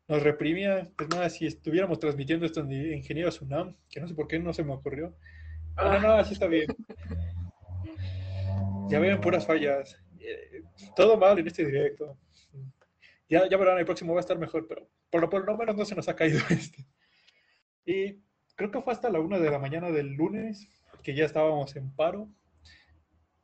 nos 0.07 0.21
reprimía. 0.21 0.89
Pues 0.97 1.09
nada, 1.09 1.29
si 1.29 1.47
estuviéramos 1.47 1.99
transmitiendo 1.99 2.45
esto 2.45 2.61
en 2.61 2.71
Ingenieros 2.71 3.41
UNAM, 3.41 3.75
que 3.89 4.01
no 4.01 4.07
sé 4.07 4.15
por 4.15 4.27
qué 4.27 4.39
no 4.39 4.53
se 4.53 4.63
me 4.63 4.73
ocurrió. 4.73 5.15
No, 5.77 5.93
no, 5.93 5.99
no, 5.99 6.13
así 6.13 6.33
está 6.33 6.47
bien. 6.47 6.67
Ya 8.89 8.99
ven 8.99 9.21
puras 9.21 9.47
fallas. 9.47 9.97
Eh, 10.19 10.61
todo 10.95 11.17
mal 11.17 11.39
en 11.39 11.47
este 11.47 11.65
directo. 11.65 12.17
Ya, 13.29 13.49
ya 13.49 13.57
verán, 13.57 13.79
el 13.79 13.85
próximo 13.85 14.13
va 14.13 14.19
a 14.19 14.21
estar 14.21 14.37
mejor, 14.37 14.67
pero 14.67 14.87
por 15.09 15.21
lo, 15.21 15.29
por 15.29 15.45
lo 15.45 15.57
menos 15.57 15.75
no 15.75 15.85
se 15.85 15.95
nos 15.95 16.07
ha 16.09 16.15
caído 16.15 16.39
este. 16.49 16.85
Y 17.85 18.21
creo 18.55 18.71
que 18.71 18.81
fue 18.81 18.93
hasta 18.93 19.09
la 19.09 19.19
una 19.19 19.39
de 19.39 19.49
la 19.49 19.59
mañana 19.59 19.89
del 19.89 20.13
lunes 20.13 20.67
que 21.03 21.13
ya 21.13 21.25
estábamos 21.25 21.75
en 21.75 21.93
paro. 21.95 22.29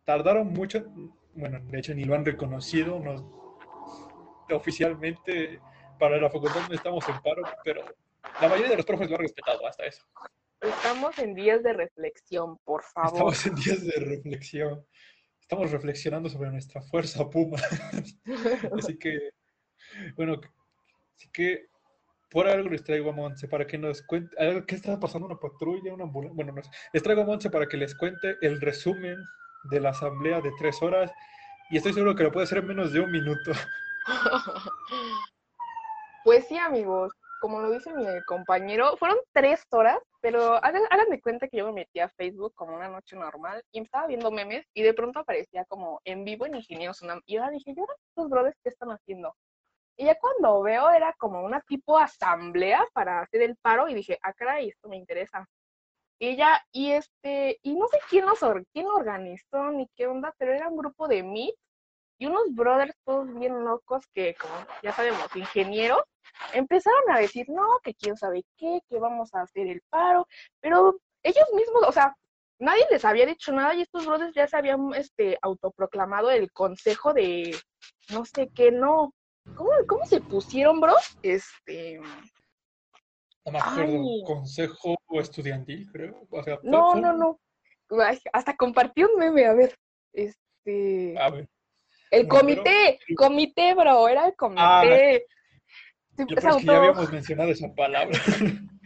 Tardaron 0.06 0.48
mucho, 0.48 0.86
bueno, 1.34 1.60
de 1.60 1.80
hecho 1.80 1.94
ni 1.94 2.04
lo 2.04 2.16
han 2.16 2.25
reconocido 2.25 3.01
oficialmente 4.51 5.60
para 6.00 6.18
la 6.18 6.30
facultad 6.30 6.68
no 6.68 6.74
estamos 6.74 7.08
en 7.08 7.22
paro, 7.22 7.44
pero 7.63 7.84
la 8.42 8.48
mayoría 8.48 8.70
de 8.70 8.78
los 8.78 8.86
profes 8.86 9.10
lo 9.10 9.18
han 9.18 9.22
respetado 9.22 9.68
hasta 9.68 9.86
eso. 9.86 10.04
Estamos 10.62 11.18
en 11.20 11.34
días 11.36 11.62
de 11.62 11.74
reflexión, 11.74 12.58
por 12.60 12.84
favor. 12.84 13.34
Estamos 13.34 13.46
en 13.46 13.56
días 13.56 13.86
de 13.86 14.00
reflexión. 14.00 14.86
Estamos 15.39 15.72
reflexionando 15.72 16.30
sobre 16.30 16.51
nuestra 16.51 16.82
fuerza 16.82 17.30
puma. 17.30 17.58
así 18.78 18.98
que, 18.98 19.32
bueno, 20.16 20.39
así 21.16 21.30
que 21.32 21.68
por 22.29 22.48
algo 22.48 22.69
les 22.69 22.83
traigo 22.83 23.09
a 23.09 23.13
Monse 23.13 23.48
para 23.48 23.65
que 23.65 23.77
nos 23.77 24.01
cuente, 24.03 24.36
¿qué 24.67 24.75
está 24.75 25.00
pasando? 25.00 25.27
¿Una 25.27 25.39
patrulla? 25.39 25.93
¿Una 25.93 26.03
ambulancia? 26.03 26.36
Bueno, 26.36 26.53
no 26.53 26.63
sé. 26.63 26.69
Les 26.93 27.03
traigo 27.03 27.21
a 27.24 27.25
Monse 27.25 27.50
para 27.50 27.67
que 27.67 27.77
les 27.77 27.95
cuente 27.95 28.38
el 28.41 28.62
resumen 28.62 29.17
de 29.63 29.79
la 29.79 29.89
asamblea 29.89 30.41
de 30.41 30.51
tres 30.57 30.81
horas 30.81 31.12
y 31.69 31.77
estoy 31.77 31.93
seguro 31.93 32.15
que 32.15 32.24
lo 32.24 32.31
puede 32.31 32.45
hacer 32.45 32.59
en 32.59 32.67
menos 32.67 32.93
de 32.93 33.00
un 33.00 33.12
minuto. 33.12 33.51
Pues 36.25 36.45
sí, 36.48 36.57
amigos, 36.57 37.13
como 37.39 37.62
lo 37.62 37.71
dice 37.71 37.93
mi 37.93 38.05
compañero, 38.25 38.98
fueron 38.98 39.17
tres 39.31 39.65
horas, 39.71 39.98
pero 40.21 40.63
háganme 40.63 41.21
cuenta 41.21 41.48
que 41.48 41.57
yo 41.57 41.65
me 41.67 41.71
metí 41.71 42.00
a 42.00 42.09
Facebook 42.09 42.53
como 42.55 42.75
una 42.75 42.89
noche 42.89 43.15
normal 43.15 43.63
y 43.71 43.81
estaba 43.81 44.05
viendo 44.05 44.29
memes 44.29 44.65
y 44.74 44.83
de 44.83 44.93
pronto 44.93 45.19
aparecía 45.19 45.65
como 45.65 46.01
en 46.03 46.25
vivo 46.25 46.45
en 46.45 46.55
Ingenieros 46.55 47.01
Unam. 47.01 47.21
Y 47.25 47.36
yo 47.36 47.50
dije, 47.50 47.74
¿y 47.75 47.79
ahora 47.79 47.93
estos 48.09 48.29
brothers 48.29 48.57
qué 48.62 48.69
están 48.69 48.89
haciendo? 48.89 49.33
Y 50.00 50.06
ya 50.06 50.15
cuando 50.18 50.62
veo 50.62 50.89
era 50.91 51.12
como 51.18 51.41
una 51.44 51.60
tipo 51.60 51.98
asamblea 51.98 52.88
para 52.94 53.20
hacer 53.20 53.41
el 53.41 53.58
paro 53.58 53.89
y 53.89 53.94
dije, 53.94 54.18
ah, 54.22 54.32
caray, 54.32 54.70
esto 54.70 54.88
me 54.88 54.96
interesa. 54.96 55.46
Y 56.18 56.38
ya, 56.38 56.63
y 56.72 56.94
este, 56.94 57.60
y 57.63 57.75
no 57.75 57.86
sé 57.89 58.00
quién, 58.10 58.25
los, 58.25 58.39
quién 58.72 58.86
lo 58.86 58.96
organizó 58.96 59.72
ni 59.72 59.89
qué 59.98 60.08
onda, 60.08 60.34
pero 60.38 60.53
era 60.53 60.70
un 60.70 60.77
grupo 60.77 61.10
de 61.10 61.22
Meet 61.22 61.53
y 62.18 62.27
unos 62.27 62.46
brothers 62.56 62.96
todos 63.03 63.27
bien 63.34 63.65
locos 63.65 64.06
que, 64.13 64.36
como 64.36 64.53
ya 64.82 64.94
sabemos, 64.94 65.36
ingenieros, 65.36 66.03
empezaron 66.53 67.12
a 67.12 67.20
decir, 67.20 67.50
no, 67.50 67.79
que 67.84 67.94
quién 67.94 68.15
sabe 68.15 68.46
qué, 68.56 68.79
que 68.88 69.00
vamos 69.00 69.36
a 69.36 69.41
hacer 69.41 69.68
el 69.68 69.82
paro, 69.89 70.27
pero 70.62 70.98
ellos 71.24 71.46
mismos, 71.53 71.84
o 71.86 71.91
sea, 71.91 72.15
nadie 72.58 72.86
les 72.89 73.03
había 73.03 73.25
dicho 73.25 73.51
nada 73.51 73.74
y 73.74 73.82
estos 73.82 74.06
brothers 74.06 74.34
ya 74.34 74.48
se 74.48 74.56
habían 74.56 74.94
este, 74.94 75.38
autoproclamado 75.41 76.32
el 76.32 76.53
consejo 76.53 77.13
de 77.13 77.53
no 78.13 78.24
sé 78.24 78.50
qué, 78.56 78.72
no, 78.72 79.13
¿Cómo, 79.56 80.06
se 80.06 80.22
pusieron, 80.22 80.79
bro? 80.79 80.94
Este. 81.22 82.00
No 83.46 83.51
me 83.51 83.60
acuerdo, 83.60 84.03
consejo 84.25 84.96
estudiantil, 85.13 85.89
creo. 85.91 86.27
no, 86.63 86.96
no, 86.96 87.13
no. 87.13 87.39
hasta 88.34 88.56
compartí 88.56 89.03
un 89.03 89.18
meme, 89.18 89.46
a 89.46 89.53
ver. 89.53 89.77
Este. 90.13 91.15
A 91.20 91.29
ver. 91.29 91.50
El 92.12 92.27
comité, 92.27 93.00
comité, 93.15 93.74
bro, 93.75 94.08
era 94.08 94.27
el 94.27 94.36
comité. 94.36 94.62
Ah, 94.62 94.84
ya 96.18 96.77
habíamos 96.77 97.12
mencionado 97.12 97.51
esa 97.51 97.74
palabra. 97.74 98.18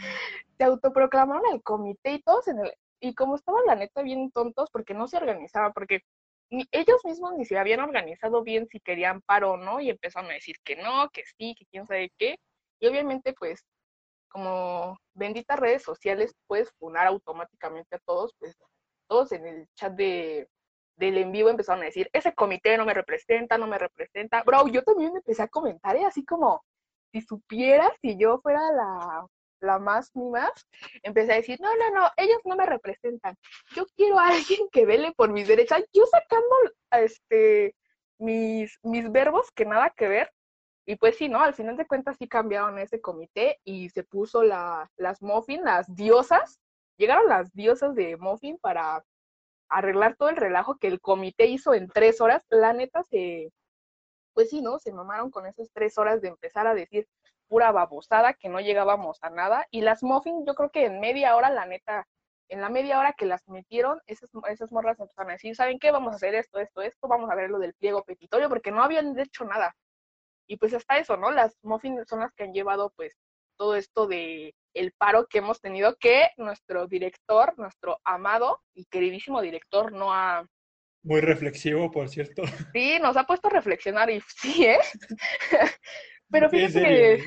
se 0.58 0.64
autoproclamaron 0.64 1.44
el 1.54 1.64
comité 1.64 2.14
y 2.14 2.22
todos 2.22 2.48
en 2.48 2.60
el. 2.60 2.74
Y 3.00 3.16
como 3.16 3.36
estaban 3.36 3.66
la 3.66 3.76
neta 3.76 4.02
bien 4.02 4.32
tontos 4.32 4.70
porque 4.72 4.94
no 4.94 5.08
se 5.08 5.18
organizaban, 5.18 5.74
porque 5.74 6.02
ellos 6.50 7.02
mismos 7.04 7.34
ni 7.38 7.46
se 7.46 7.58
habían 7.58 7.80
organizado 7.80 8.44
bien 8.44 8.68
si 8.68 8.80
querían 8.80 9.22
paro 9.22 9.54
o 9.54 9.58
no, 9.58 9.80
y 9.80 9.90
empezaron 9.90 10.30
a 10.32 10.36
decir 10.36 10.56
que 10.64 10.76
no, 10.76 11.10
que 11.10 11.24
sí, 11.38 11.56
que 11.58 11.66
quién 11.66 11.86
sabe 11.88 12.12
qué. 12.18 12.38
Y 12.80 12.88
obviamente, 12.88 13.34
pues, 13.34 13.66
como 14.30 14.98
benditas 15.14 15.60
redes 15.60 15.84
sociales, 15.84 16.34
puedes 16.48 16.72
funar 16.80 17.08
automáticamente 17.08 17.96
a 17.96 18.00
todos, 18.06 18.34
pues 18.40 18.56
todos 19.08 19.32
en 19.32 19.46
el 19.46 19.68
chat 19.76 19.94
de, 19.94 20.48
del 20.98 21.18
en 21.18 21.32
vivo 21.32 21.50
empezaron 21.50 21.84
a 21.84 21.86
decir, 21.86 22.10
ese 22.14 22.34
comité 22.34 22.78
no 22.78 22.86
me 22.86 22.94
representa, 22.94 23.58
no 23.58 23.68
me 23.68 23.78
representa. 23.78 24.44
Bro, 24.44 24.68
yo 24.68 24.84
también 24.84 25.16
empecé 25.16 25.44
a 25.44 25.48
comentar, 25.48 25.96
¿eh? 25.96 26.06
así 26.06 26.26
como, 26.26 26.64
si 27.12 27.22
supieras, 27.22 27.92
si 28.02 28.18
yo 28.18 28.40
fuera 28.40 28.60
la 28.72 29.26
la 29.64 29.80
más 29.80 30.12
ni 30.14 30.30
más, 30.30 30.52
empecé 31.02 31.34
a 31.34 31.38
decir, 31.38 31.60
no, 31.62 31.76
no, 31.76 31.90
no, 31.92 32.10
ellos 32.18 32.40
no 32.46 32.56
me 32.56 32.66
representan. 32.66 33.36
Yo 33.76 33.86
quiero 33.96 34.20
a 34.20 34.28
alguien 34.28 34.68
que 34.72 34.86
vele 34.86 35.14
por 35.14 35.32
mis 35.32 35.48
derechas. 35.48 35.84
Yo 35.94 36.06
sacando 36.06 36.56
este 36.92 37.76
mis, 38.20 38.78
mis 38.84 39.12
verbos 39.12 39.52
que 39.52 39.66
nada 39.66 39.90
que 39.96 40.08
ver. 40.08 40.32
Y 40.86 40.98
pues 40.98 41.18
sí, 41.18 41.30
¿no? 41.30 41.40
Al 41.40 41.54
final 41.54 41.78
de 41.78 41.88
cuentas 41.88 42.18
sí 42.20 42.28
cambiaron 42.28 42.78
ese 42.78 43.00
comité 43.00 43.60
y 43.64 43.90
se 43.90 44.04
puso 44.04 44.44
la, 44.44 44.90
las 44.98 45.22
Muffin, 45.22 45.64
las 45.64 45.94
diosas. 45.96 46.60
Llegaron 46.98 47.30
las 47.30 47.54
diosas 47.54 47.96
de 47.96 48.18
Muffin 48.18 48.58
para 48.60 49.04
arreglar 49.70 50.16
todo 50.18 50.30
el 50.30 50.36
relajo 50.36 50.78
que 50.78 50.88
el 50.88 51.00
comité 51.00 51.46
hizo 51.48 51.74
en 51.74 51.88
tres 51.88 52.20
horas. 52.20 52.44
La 52.50 52.74
neta 52.74 53.02
se, 53.04 53.52
pues 54.34 54.50
sí, 54.50 54.62
¿no? 54.62 54.78
Se 54.80 54.92
mamaron 54.92 55.32
con 55.32 55.46
esas 55.46 55.70
tres 55.74 55.98
horas 55.98 56.22
de 56.22 56.28
empezar 56.30 56.68
a 56.68 56.74
decir, 56.74 57.08
pura 57.54 57.72
babosada, 57.72 58.34
que 58.34 58.50
no 58.50 58.60
llegábamos 58.62 59.20
a 59.22 59.30
nada. 59.30 59.68
Y 59.70 59.82
las 59.82 60.02
muffins, 60.02 60.44
yo 60.48 60.56
creo 60.56 60.72
que 60.72 60.86
en 60.86 61.00
media 61.00 61.36
hora, 61.36 61.52
la 61.52 61.68
neta, 61.68 62.08
en 62.50 62.62
la 62.62 62.70
media 62.70 62.98
hora 62.98 63.14
que 63.14 63.28
las 63.28 63.48
metieron, 63.48 64.02
esas, 64.08 64.32
esas 64.50 64.72
morras 64.72 65.00
empezaron 65.00 65.30
a 65.30 65.34
decir, 65.34 65.56
¿saben 65.56 65.78
qué? 65.78 65.92
Vamos 65.92 66.14
a 66.14 66.16
hacer 66.16 66.34
esto, 66.34 66.58
esto, 66.58 66.82
esto, 66.82 67.08
vamos 67.08 67.30
a 67.30 67.36
ver 67.36 67.52
lo 67.52 67.60
del 67.60 67.76
pliego 67.76 68.04
petitorio, 68.04 68.50
porque 68.50 68.72
no 68.72 68.82
habían 68.82 69.16
hecho 69.20 69.46
nada. 69.46 69.76
Y 70.48 70.58
pues 70.58 70.74
hasta 70.74 70.98
eso, 70.98 71.16
¿no? 71.16 71.30
Las 71.30 71.56
muffins 71.62 72.08
son 72.08 72.22
las 72.22 72.34
que 72.34 72.46
han 72.46 72.54
llevado, 72.54 72.92
pues, 72.96 73.16
todo 73.56 73.76
esto 73.76 74.08
de 74.08 74.56
el 74.74 74.92
paro 74.94 75.28
que 75.28 75.38
hemos 75.38 75.62
tenido, 75.62 75.96
que 75.98 76.30
nuestro 76.38 76.88
director, 76.88 77.54
nuestro 77.60 78.00
amado 78.04 78.64
y 78.74 78.86
queridísimo 78.86 79.44
director 79.44 79.92
no 79.92 80.12
ha... 80.12 80.44
Muy 81.04 81.22
reflexivo, 81.22 81.92
por 81.92 82.10
cierto. 82.10 82.42
Sí, 82.74 82.98
nos 83.00 83.16
ha 83.16 83.26
puesto 83.26 83.50
a 83.50 83.52
reflexionar 83.52 84.10
y 84.10 84.22
sí, 84.22 84.66
¿eh? 84.66 84.80
Pero 86.34 86.50
fíjate 86.50 86.82
que, 86.82 87.24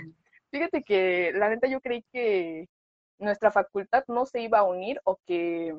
fíjate 0.51 0.83
que 0.83 1.33
la 1.33 1.49
neta 1.49 1.69
yo 1.69 1.81
creí 1.81 2.05
que 2.13 2.67
nuestra 3.19 3.53
facultad 3.53 4.03
no 4.09 4.27
se 4.27 4.41
iba 4.41 4.59
a 4.59 4.65
unir 4.65 5.01
o 5.05 5.17
que, 5.25 5.79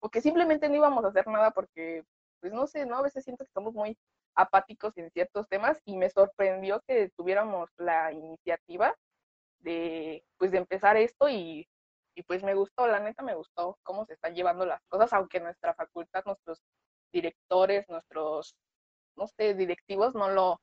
o 0.00 0.10
que 0.10 0.20
simplemente 0.20 0.68
no 0.68 0.74
íbamos 0.74 1.04
a 1.04 1.08
hacer 1.08 1.28
nada 1.28 1.52
porque, 1.52 2.02
pues 2.40 2.52
no 2.52 2.66
sé, 2.66 2.84
¿no? 2.84 2.96
A 2.98 3.02
veces 3.02 3.22
siento 3.22 3.44
que 3.44 3.48
estamos 3.48 3.74
muy 3.74 3.96
apáticos 4.34 4.98
en 4.98 5.08
ciertos 5.12 5.48
temas 5.48 5.80
y 5.84 5.96
me 5.96 6.10
sorprendió 6.10 6.82
que 6.88 7.10
tuviéramos 7.16 7.70
la 7.76 8.12
iniciativa 8.12 8.96
de, 9.60 10.24
pues, 10.36 10.50
de 10.50 10.58
empezar 10.58 10.96
esto 10.96 11.28
y, 11.28 11.68
y 12.16 12.22
pues 12.24 12.42
me 12.42 12.54
gustó, 12.54 12.88
la 12.88 12.98
neta 12.98 13.22
me 13.22 13.36
gustó 13.36 13.78
cómo 13.84 14.04
se 14.04 14.14
están 14.14 14.34
llevando 14.34 14.66
las 14.66 14.82
cosas, 14.88 15.12
aunque 15.12 15.38
nuestra 15.38 15.74
facultad, 15.74 16.24
nuestros 16.26 16.60
directores, 17.12 17.88
nuestros, 17.88 18.56
no 19.14 19.28
sé, 19.28 19.54
directivos 19.54 20.12
no 20.16 20.28
lo, 20.28 20.60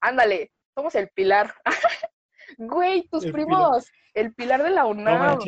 ándale, 0.00 0.50
somos 0.78 0.94
el 0.94 1.08
pilar. 1.08 1.52
Güey, 2.56 3.06
tus 3.08 3.26
primos, 3.26 3.90
el 4.14 4.32
pilar 4.32 4.62
de 4.62 4.70
la 4.70 4.86
UNAM. 4.86 5.38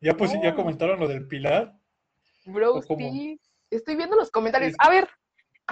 ¿Ya, 0.00 0.16
pues, 0.16 0.32
¿Ya 0.40 0.54
comentaron 0.54 1.00
lo 1.00 1.08
del 1.08 1.26
pilar? 1.26 1.74
Bro, 2.44 2.80
sí. 2.82 3.40
Estoy 3.70 3.96
viendo 3.96 4.14
los 4.14 4.30
comentarios. 4.30 4.74
A 4.78 4.88
ver, 4.88 5.08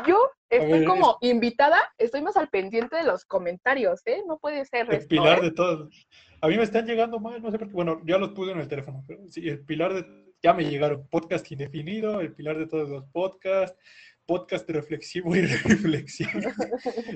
yo 0.07 0.19
estoy 0.49 0.85
como 0.85 1.19
invitada, 1.21 1.79
estoy 1.99 2.23
más 2.23 2.37
al 2.37 2.49
pendiente 2.49 2.97
de 2.97 3.05
los 3.05 3.25
comentarios, 3.25 4.03
¿eh? 4.07 4.23
No 4.27 4.39
puede 4.39 4.65
ser. 4.65 4.93
El 4.93 5.07
pilar 5.07 5.39
¿eh? 5.39 5.43
de 5.43 5.51
todos. 5.53 6.07
A 6.41 6.49
mí 6.49 6.57
me 6.57 6.65
están 6.65 6.85
llegando 6.85 7.21
mal, 7.21 7.41
no 7.41 7.51
sé 7.53 7.59
por 7.59 7.69
qué. 7.69 7.75
Bueno, 7.75 8.03
ya 8.05 8.19
los 8.19 8.31
puse 8.31 8.51
en 8.51 8.59
el 8.59 8.69
teléfono, 8.69 9.05
pero 9.07 9.29
sí, 9.29 9.49
el 9.49 9.65
pilar 9.65 9.95
de. 9.95 10.05
Ya 10.43 10.53
me 10.53 10.65
llegaron. 10.65 11.07
Podcast 11.09 11.51
indefinido, 11.53 12.21
el 12.21 12.35
pilar 12.35 12.59
de 12.59 12.67
todos 12.67 12.89
los 12.89 13.05
podcasts, 13.13 13.79
podcast 14.27 14.69
reflexivo 14.69 15.37
y 15.37 15.41
reflexivo. 15.47 16.41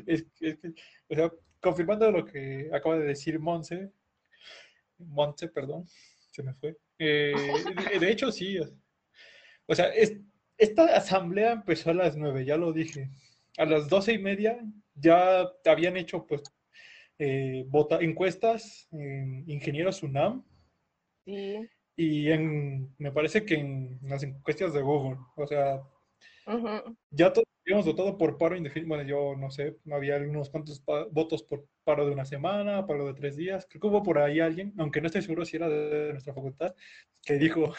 es, 0.06 0.26
es, 0.40 0.58
o 1.08 1.14
sea, 1.14 1.30
confirmando 1.64 2.10
lo 2.10 2.26
que 2.26 2.68
acaba 2.72 2.98
de 2.98 3.06
decir 3.06 3.40
Monse, 3.40 3.90
Monse, 4.98 5.48
perdón, 5.48 5.86
se 6.30 6.42
me 6.42 6.52
fue. 6.52 6.76
Eh, 6.98 7.34
de, 7.98 8.10
hecho, 8.10 8.30
sí. 8.30 8.58
O 9.66 9.74
sea, 9.74 9.90
esta 10.58 10.84
asamblea 10.94 11.52
empezó 11.52 11.90
a 11.90 11.94
las 11.94 12.16
nueve, 12.16 12.44
ya 12.44 12.58
lo 12.58 12.72
dije. 12.72 13.10
A 13.56 13.64
las 13.64 13.88
doce 13.88 14.12
y 14.12 14.18
media 14.18 14.58
ya 14.94 15.48
habían 15.64 15.96
hecho, 15.96 16.26
pues, 16.26 16.42
eh, 17.18 17.66
encuestas 18.00 18.86
en 18.92 19.48
Ingenieros 19.48 20.02
UNAM. 20.02 20.44
Sí. 21.24 21.66
Y 21.96 22.30
en, 22.30 22.94
me 22.98 23.10
parece 23.10 23.46
que 23.46 23.54
en 23.54 23.98
las 24.02 24.22
encuestas 24.22 24.74
de 24.74 24.82
Google. 24.82 25.18
O 25.36 25.46
sea, 25.46 25.80
Ya 27.10 27.32
todos 27.32 27.46
habíamos 27.64 27.86
votado 27.86 28.18
por 28.18 28.36
paro 28.36 28.56
indefinido. 28.56 28.88
Bueno, 28.88 29.04
yo 29.04 29.34
no 29.36 29.50
sé, 29.50 29.78
había 29.90 30.16
algunos 30.16 30.50
cuantos 30.50 30.82
votos 31.10 31.42
por 31.42 31.66
paro 31.84 32.06
de 32.06 32.12
una 32.12 32.24
semana, 32.24 32.86
paro 32.86 33.06
de 33.06 33.14
tres 33.14 33.36
días. 33.36 33.66
Creo 33.68 33.80
que 33.80 33.86
hubo 33.86 34.02
por 34.02 34.18
ahí 34.18 34.40
alguien, 34.40 34.74
aunque 34.78 35.00
no 35.00 35.06
estoy 35.06 35.22
seguro 35.22 35.44
si 35.44 35.56
era 35.56 35.68
de 35.68 36.12
nuestra 36.12 36.34
facultad, 36.34 36.74
que 37.22 37.34
dijo, 37.34 37.72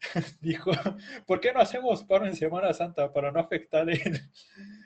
dijo, 0.40 0.70
¿por 1.26 1.40
qué 1.40 1.52
no 1.52 1.60
hacemos 1.60 2.04
paro 2.04 2.26
en 2.26 2.36
Semana 2.36 2.72
Santa 2.72 3.12
para 3.12 3.32
no 3.32 3.40
afectar 3.40 3.88
el... 3.90 4.20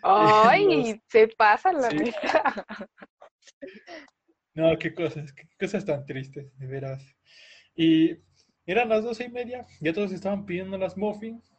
¡Ay! 0.02 1.00
Se 1.08 1.28
pasa 1.28 1.72
la 1.72 1.90
sí. 1.90 1.98
No, 4.54 4.78
qué 4.78 4.94
cosas, 4.94 5.32
qué 5.32 5.48
cosas 5.58 5.84
tan 5.84 6.06
tristes, 6.06 6.56
de 6.56 6.66
veras. 6.68 7.04
Y 7.74 8.18
eran 8.66 8.88
las 8.88 9.02
doce 9.02 9.24
y 9.24 9.28
media, 9.28 9.66
ya 9.80 9.92
todos 9.92 10.12
estaban 10.12 10.46
pidiendo 10.46 10.78
las 10.78 10.96
muffins, 10.96 11.53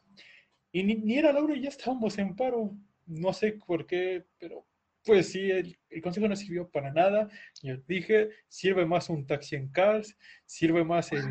y 0.76 0.82
ni, 0.82 1.16
era 1.16 1.32
Laura 1.32 1.56
y 1.56 1.62
ya 1.62 1.70
estábamos 1.70 2.18
en 2.18 2.36
paro. 2.36 2.76
No 3.06 3.32
sé 3.32 3.52
por 3.52 3.86
qué, 3.86 4.26
pero 4.38 4.66
pues 5.04 5.32
sí, 5.32 5.50
el, 5.50 5.78
consejo 6.02 6.28
no 6.28 6.36
sirvió 6.36 6.68
para 6.68 6.92
nada. 6.92 7.30
Yo 7.62 7.78
dije, 7.88 8.28
sirve 8.46 8.84
más 8.84 9.08
un 9.08 9.26
taxi 9.26 9.56
en 9.56 9.70
cars, 9.70 10.14
sirve 10.44 10.84
más 10.84 11.10
el... 11.12 11.26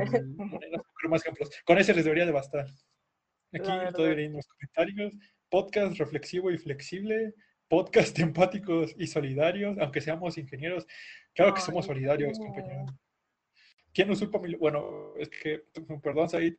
más 1.09 1.21
ejemplos. 1.21 1.51
Con 1.63 1.77
ese 1.77 1.93
les 1.93 2.05
debería 2.05 2.25
de 2.25 2.31
bastar. 2.31 2.65
Aquí 3.53 3.69
todavía 3.93 4.25
en 4.25 4.33
los 4.33 4.47
comentarios. 4.47 5.13
Podcast 5.49 5.95
reflexivo 5.99 6.49
y 6.49 6.57
flexible. 6.57 7.35
Podcast 7.67 8.17
empáticos 8.27 8.95
y 8.97 9.05
solidarios, 9.05 9.77
aunque 9.77 10.01
seamos 10.01 10.39
ingenieros. 10.39 10.87
Claro 11.35 11.53
que 11.53 11.61
somos 11.61 11.85
solidarios, 11.85 12.39
compañeros. 12.39 12.95
¿Quién 13.93 14.15
supo 14.15 14.39
mi... 14.39 14.55
Bueno, 14.55 15.13
es 15.19 15.29
que, 15.29 15.65
perdón, 16.01 16.29
Said. 16.29 16.55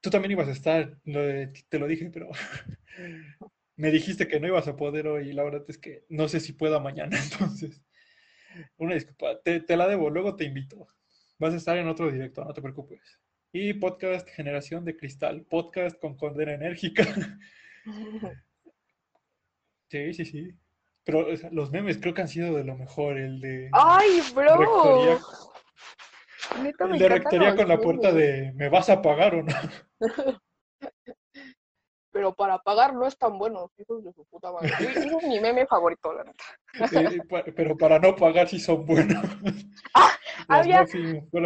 Tú 0.00 0.10
también 0.10 0.32
ibas 0.32 0.48
a 0.48 0.52
estar, 0.52 0.96
te 1.04 1.78
lo 1.78 1.86
dije, 1.86 2.10
pero 2.10 2.30
me 3.76 3.90
dijiste 3.90 4.28
que 4.28 4.40
no 4.40 4.46
ibas 4.46 4.68
a 4.68 4.76
poder 4.76 5.06
hoy 5.08 5.30
y 5.30 5.32
la 5.32 5.44
verdad 5.44 5.64
es 5.68 5.78
que 5.78 6.04
no 6.08 6.28
sé 6.28 6.40
si 6.40 6.52
pueda 6.52 6.80
mañana, 6.80 7.18
entonces, 7.32 7.82
una 8.76 8.94
disculpa, 8.94 9.40
te, 9.42 9.60
te 9.60 9.76
la 9.76 9.88
debo, 9.88 10.10
luego 10.10 10.36
te 10.36 10.44
invito. 10.44 10.88
Vas 11.38 11.54
a 11.54 11.56
estar 11.56 11.78
en 11.78 11.88
otro 11.88 12.10
directo, 12.10 12.44
no 12.44 12.52
te 12.52 12.60
preocupes. 12.60 13.00
Y 13.52 13.72
podcast 13.74 14.28
Generación 14.28 14.84
de 14.84 14.96
Cristal, 14.96 15.42
podcast 15.42 15.98
con 15.98 16.16
condena 16.16 16.54
enérgica. 16.54 17.04
Sí, 19.90 20.14
sí, 20.14 20.24
sí. 20.24 20.54
Pero 21.02 21.26
los 21.50 21.72
memes 21.72 21.98
creo 21.98 22.14
que 22.14 22.22
han 22.22 22.28
sido 22.28 22.54
de 22.54 22.62
lo 22.62 22.76
mejor, 22.76 23.18
el 23.18 23.40
de... 23.40 23.70
¡Ay, 23.72 24.20
bro! 24.32 25.18
el 26.92 26.98
de 26.98 27.08
rectoría 27.08 27.56
con 27.56 27.66
la 27.66 27.80
puerta 27.80 28.12
de 28.12 28.52
¿me 28.54 28.68
vas 28.68 28.88
a 28.88 29.02
pagar 29.02 29.34
o 29.34 29.42
no? 29.42 29.52
Pero 32.12 32.34
para 32.34 32.58
pagar 32.58 32.92
no 32.94 33.06
es 33.06 33.16
tan 33.16 33.38
bueno, 33.38 33.70
hijos 33.76 34.02
de 34.02 34.12
su 34.12 34.24
puta 34.26 34.50
madre. 34.50 34.68
Es 35.20 35.22
mi 35.22 35.38
meme 35.40 35.66
favorito, 35.66 36.12
la 36.12 36.24
neta. 36.24 36.44
pero 37.54 37.76
para 37.76 38.00
no 38.00 38.16
pagar 38.16 38.48
sí 38.48 38.58
son 38.58 38.84
buenos. 38.84 39.22
Ah, 40.48 40.60
había, 40.60 40.86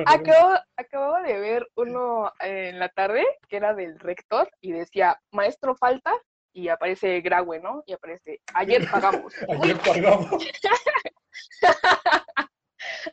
acabo, 0.07 0.55
acababa 0.77 1.23
de 1.23 1.39
ver 1.39 1.67
uno 1.75 2.33
en 2.41 2.79
la 2.79 2.89
tarde 2.89 3.25
que 3.49 3.57
era 3.57 3.75
del 3.75 3.99
rector 3.99 4.49
y 4.61 4.73
decía, 4.73 5.21
maestro 5.33 5.75
falta, 5.75 6.13
y 6.55 6.69
aparece 6.69 7.21
Graue, 7.21 7.61
¿no? 7.61 7.83
Y 7.87 7.93
aparece, 7.93 8.41
ayer 8.55 8.87
pagamos. 8.91 9.35
ayer 9.49 9.79
pagamos. 9.79 10.43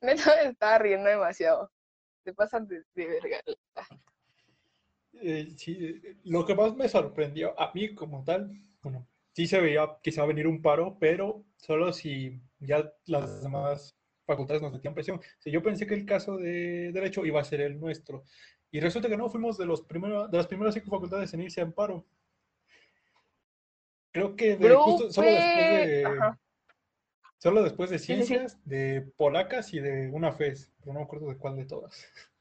Neta 0.02 0.36
me 0.44 0.50
estaba 0.52 0.78
riendo 0.78 1.10
demasiado. 1.10 1.72
Se 2.24 2.34
pasan 2.34 2.68
de, 2.68 2.84
verga. 2.96 3.42
Eh, 5.22 5.54
sí, 5.56 6.02
lo 6.24 6.46
que 6.46 6.56
más 6.56 6.76
me 6.76 6.90
sorprendió 6.90 7.60
a 7.60 7.72
mí 7.74 7.94
como 7.94 8.24
tal, 8.24 8.52
bueno, 8.82 9.08
sí 9.34 9.48
se 9.48 9.62
veía 9.62 9.84
a 9.84 10.26
venir 10.26 10.48
un 10.48 10.62
paro, 10.62 10.98
pero 11.00 11.44
solo 11.58 11.94
si 11.94 12.42
ya 12.60 12.92
las 13.06 13.44
demás 13.44 13.96
facultades 14.26 14.62
nos 14.62 14.72
metían 14.72 14.94
presión. 14.94 15.22
Si 15.40 15.52
yo 15.52 15.62
pensé 15.62 15.86
que 15.86 15.94
el 15.94 16.06
caso 16.06 16.38
de 16.38 16.92
Derecho 16.92 17.26
iba 17.26 17.42
a 17.42 17.46
ser 17.46 17.62
el 17.62 17.80
nuestro. 17.80 18.24
Y 18.72 18.80
resulta 18.80 19.10
que 19.10 19.18
no, 19.18 19.30
fuimos 19.30 19.58
de, 19.58 19.66
los 19.66 19.82
primeros, 19.82 20.32
de 20.32 20.38
las 20.38 20.48
primeras 20.48 20.74
cinco 20.74 20.90
facultades 20.90 21.34
en 21.34 21.42
irse 21.42 21.62
a 21.62 21.70
paro. 21.70 22.06
Creo 24.12 24.36
que 24.36 24.56
justo, 24.56 25.12
solo 25.12 25.28
después 25.28 25.88
de... 25.88 26.36
Solo 27.38 27.64
después 27.64 27.90
de 27.90 27.98
ciencias, 27.98 28.60
de 28.66 29.02
polacas 29.18 29.74
y 29.74 29.80
de 29.80 30.12
una 30.12 30.32
FES, 30.32 30.72
pero 30.80 30.94
no 30.94 31.00
me 31.00 31.06
acuerdo 31.06 31.28
de 31.30 31.38
cuál 31.38 31.56
de 31.56 31.66
todas. 31.66 32.06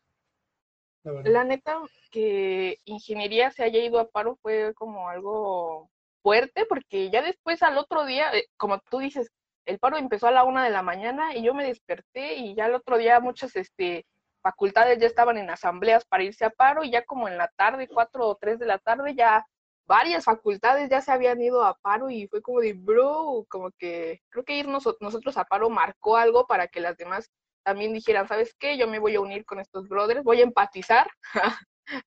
La, 1.02 1.44
neta, 1.44 1.80
que 2.10 2.78
ingeniería 2.84 3.50
se 3.50 3.62
haya 3.64 3.82
ido 3.82 3.98
a 3.98 4.08
paro 4.08 4.36
fue 4.42 4.74
como 4.74 5.08
algo 5.08 5.90
fuerte, 6.22 6.66
porque 6.66 7.10
ya 7.10 7.22
después 7.22 7.62
al 7.62 7.78
otro 7.78 8.04
día, 8.04 8.32
eh, 8.34 8.46
como 8.56 8.78
tú 8.90 8.98
dices, 8.98 9.30
el 9.64 9.78
paro 9.78 9.96
empezó 9.96 10.26
a 10.26 10.30
la 10.30 10.44
una 10.44 10.64
de 10.64 10.70
la 10.70 10.82
mañana 10.82 11.34
y 11.34 11.42
yo 11.42 11.54
me 11.54 11.64
desperté 11.64 12.34
y 12.34 12.54
ya 12.54 12.66
el 12.66 12.74
otro 12.74 12.98
día 12.98 13.20
muchas 13.20 13.56
este, 13.56 14.04
facultades 14.42 14.98
ya 14.98 15.06
estaban 15.06 15.38
en 15.38 15.50
asambleas 15.50 16.04
para 16.04 16.24
irse 16.24 16.44
a 16.44 16.50
paro 16.50 16.84
y 16.84 16.90
ya 16.90 17.04
como 17.04 17.28
en 17.28 17.38
la 17.38 17.48
tarde, 17.56 17.88
cuatro 17.88 18.28
o 18.28 18.36
tres 18.36 18.58
de 18.58 18.66
la 18.66 18.78
tarde, 18.78 19.14
ya 19.14 19.46
varias 19.86 20.24
facultades 20.24 20.88
ya 20.90 21.00
se 21.00 21.12
habían 21.12 21.40
ido 21.40 21.64
a 21.64 21.74
paro 21.74 22.10
y 22.10 22.28
fue 22.28 22.42
como 22.42 22.60
de, 22.60 22.74
bro, 22.74 23.44
como 23.48 23.70
que 23.78 24.20
creo 24.28 24.44
que 24.44 24.56
irnos 24.56 24.88
nosotros 25.00 25.36
a 25.36 25.44
paro 25.44 25.70
marcó 25.70 26.16
algo 26.16 26.46
para 26.46 26.68
que 26.68 26.80
las 26.80 26.96
demás 26.96 27.30
también 27.62 27.92
dijeran, 27.92 28.29
¿sabes 28.29 28.55
qué? 28.59 28.77
Yo 28.79 28.88
me 28.88 28.99
voy 28.99 29.14
a 29.14 29.20
unir 29.20 29.44
con 29.44 29.61
estos 29.61 29.88
brothers, 29.88 30.23
voy 30.23 30.40
a 30.40 30.44
empatizar. 30.44 31.11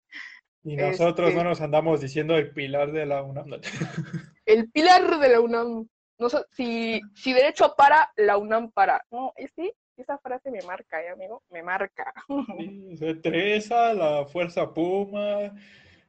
y 0.63 0.75
nosotros 0.75 1.33
no 1.33 1.39
este 1.39 1.49
nos 1.49 1.61
andamos 1.61 2.01
diciendo 2.01 2.35
el 2.35 2.51
pilar 2.51 2.91
de 2.91 3.05
la 3.05 3.21
UNAM. 3.21 3.59
el 4.45 4.69
pilar 4.71 5.19
de 5.19 5.29
la 5.29 5.39
UNAM. 5.39 5.87
No, 6.19 6.29
si, 6.51 7.01
si 7.15 7.33
derecho 7.33 7.73
para, 7.75 8.11
la 8.15 8.37
UNAM 8.37 8.71
para. 8.71 9.03
No, 9.11 9.33
sí, 9.55 9.73
esa 9.97 10.17
frase 10.19 10.51
me 10.51 10.61
marca, 10.61 11.01
¿eh, 11.03 11.09
amigo? 11.09 11.43
Me 11.49 11.63
marca. 11.63 12.13
Sí, 12.97 13.15
Teresa, 13.21 13.93
la 13.93 14.25
Fuerza 14.25 14.71
Puma, 14.73 15.53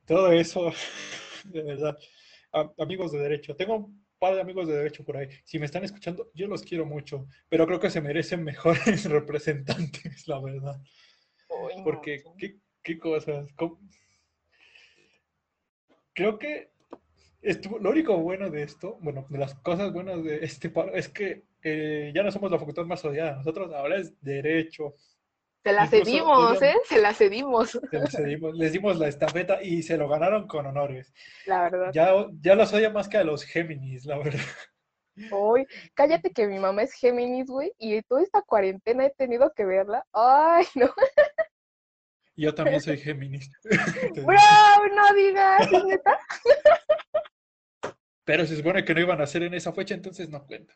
todo 0.07 0.31
eso 0.31 0.73
de 1.45 1.63
verdad. 1.63 1.99
amigos 2.79 3.13
de 3.13 3.19
derecho, 3.19 3.57
tengo 3.57 3.91
par 4.25 4.35
de 4.35 4.41
amigos 4.41 4.67
de 4.67 4.77
derecho 4.77 5.05
por 5.05 5.19
ahí. 5.19 5.29
Si 5.45 5.59
me 5.59 5.67
están 5.67 5.85
escuchando, 5.85 6.31
yo 6.33 6.47
los 6.47 6.63
quiero 6.63 6.87
mucho, 6.87 7.27
pero 7.51 7.67
creo 7.67 7.79
que 7.79 7.91
se 7.91 8.01
merecen 8.01 8.43
mejores 8.43 9.05
representantes, 9.11 10.27
la 10.27 10.41
verdad. 10.41 10.81
Porque, 11.85 12.23
¿qué, 12.39 12.57
qué 12.83 12.99
cosas? 12.99 13.47
Creo 16.15 16.39
que 16.39 16.71
estuvo, 17.43 17.79
lo 17.79 17.91
único 17.91 18.17
bueno 18.17 18.49
de 18.49 18.63
esto, 18.63 18.97
bueno, 19.03 19.27
de 19.29 19.39
las 19.39 19.55
cosas 19.57 19.93
buenas 19.93 20.25
de 20.25 20.43
este 20.43 20.71
paro, 20.71 20.95
es 20.95 21.11
que 21.11 21.45
eh, 21.63 22.11
ya 22.15 22.23
no 22.23 22.31
somos 22.31 22.51
la 22.51 22.59
facultad 22.59 22.87
más 22.87 23.05
odiada. 23.05 23.37
Nosotros 23.37 23.75
ahora 23.75 23.99
es 23.99 24.19
derecho, 24.23 24.95
se 25.64 25.72
la 25.72 25.87
cedimos, 25.87 26.61
¿eh? 26.61 26.74
Se 26.85 27.00
la 27.00 27.14
cedimos. 27.14 27.70
Se 27.70 27.98
la 27.98 28.07
cedimos. 28.07 28.55
Les 28.55 28.72
dimos 28.72 28.98
la 28.98 29.09
estafeta 29.09 29.62
y 29.62 29.83
se 29.83 29.96
lo 29.96 30.09
ganaron 30.09 30.46
con 30.46 30.66
honores. 30.66 31.14
La 31.46 31.62
verdad. 31.62 31.90
Ya, 31.94 32.12
ya 32.42 32.55
los 32.55 32.70
odia 32.74 32.90
más 32.90 33.09
que 33.09 33.16
a 33.16 33.24
los 33.24 33.44
Géminis, 33.44 34.05
la 34.05 34.18
verdad. 34.18 34.40
Uy, 35.31 35.66
cállate 35.94 36.33
que 36.33 36.46
mi 36.46 36.59
mamá 36.59 36.83
es 36.83 36.92
Géminis, 36.92 37.46
güey, 37.46 37.72
y 37.79 38.03
toda 38.03 38.22
esta 38.22 38.42
cuarentena 38.42 39.07
he 39.07 39.11
tenido 39.11 39.53
que 39.55 39.64
verla. 39.64 40.05
Ay, 40.12 40.66
no. 40.74 40.92
Yo 42.37 42.55
también 42.55 42.83
soy 42.83 42.98
Géminis. 42.98 43.50
Bro, 43.62 44.37
no 44.94 45.14
digas, 45.14 45.70
¿neta? 45.87 46.18
Pero 48.24 48.44
se 48.44 48.57
supone 48.57 48.85
que 48.85 48.92
no 48.92 49.00
iban 49.00 49.20
a 49.20 49.24
hacer 49.24 49.44
en 49.44 49.55
esa 49.55 49.72
fecha, 49.72 49.94
entonces 49.94 50.29
no 50.29 50.44
cuento. 50.44 50.74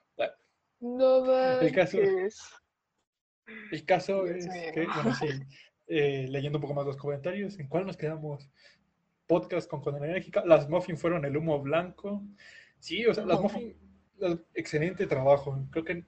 No 0.80 1.26
va. 1.26 1.60
El 1.60 1.72
caso, 1.72 1.98
el 3.70 3.84
caso 3.84 4.26
es 4.26 4.46
que, 4.46 4.86
bueno, 4.86 5.14
sí, 5.14 5.26
eh, 5.86 6.26
leyendo 6.28 6.58
un 6.58 6.62
poco 6.62 6.74
más 6.74 6.86
los 6.86 6.96
comentarios, 6.96 7.58
¿en 7.58 7.68
cuál 7.68 7.86
nos 7.86 7.96
quedamos? 7.96 8.50
Podcast 9.26 9.68
con 9.68 9.80
condena 9.80 10.06
enérgica. 10.06 10.44
Las 10.44 10.68
Muffin 10.68 10.96
fueron 10.96 11.24
el 11.24 11.36
humo 11.36 11.60
blanco. 11.60 12.22
Sí, 12.78 13.04
o 13.06 13.14
sea, 13.14 13.26
las 13.26 13.40
Muffin, 13.40 13.76
excelente 14.54 15.06
trabajo. 15.06 15.66
Creo 15.70 15.84
que 15.84 16.04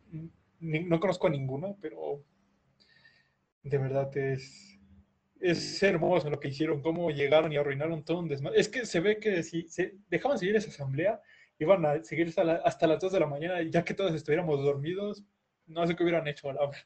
no 0.61 1.01
conozco 1.01 1.27
a 1.27 1.31
ninguno, 1.31 1.77
pero 1.81 2.25
de 3.63 3.79
verdad 3.79 4.15
es, 4.17 4.79
es 5.41 5.83
hermoso 5.83 6.31
lo 6.31 6.41
que 6.41 6.49
hicieron, 6.49 6.83
cómo 6.83 7.11
llegaron 7.11 7.53
y 7.53 7.57
arruinaron 7.57 8.05
todo 8.05 8.21
un 8.21 8.29
desmadre. 8.29 8.61
Es 8.61 8.69
que 8.69 8.87
se 8.87 9.01
ve 9.01 9.19
que 9.19 9.43
si 9.43 9.69
se 9.69 9.97
dejaban 10.09 10.39
seguir 10.39 10.57
esa 10.57 10.71
asamblea, 10.71 11.21
iban 11.59 11.85
a 11.85 12.03
seguir 12.03 12.29
hasta, 12.29 12.57
hasta 12.57 12.87
las 12.87 13.01
2 13.01 13.13
de 13.13 13.21
la 13.21 13.27
mañana, 13.27 13.63
ya 13.63 13.85
que 13.85 13.95
todos 13.95 14.15
estuviéramos 14.15 14.63
dormidos, 14.63 15.25
no 15.67 15.87
sé 15.87 15.95
qué 15.95 16.03
hubieran 16.03 16.27
hecho, 16.27 16.53
la 16.53 16.67
verdad. 16.67 16.79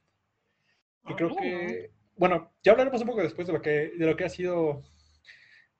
Y 1.08 1.14
creo 1.14 1.34
que, 1.36 1.90
bueno, 2.16 2.52
ya 2.62 2.72
hablaremos 2.72 3.00
un 3.02 3.08
poco 3.08 3.22
después 3.22 3.46
de 3.46 3.52
lo 3.52 3.62
que, 3.62 3.92
de 3.96 4.06
lo 4.06 4.16
que 4.16 4.24
ha 4.24 4.28
sido 4.28 4.82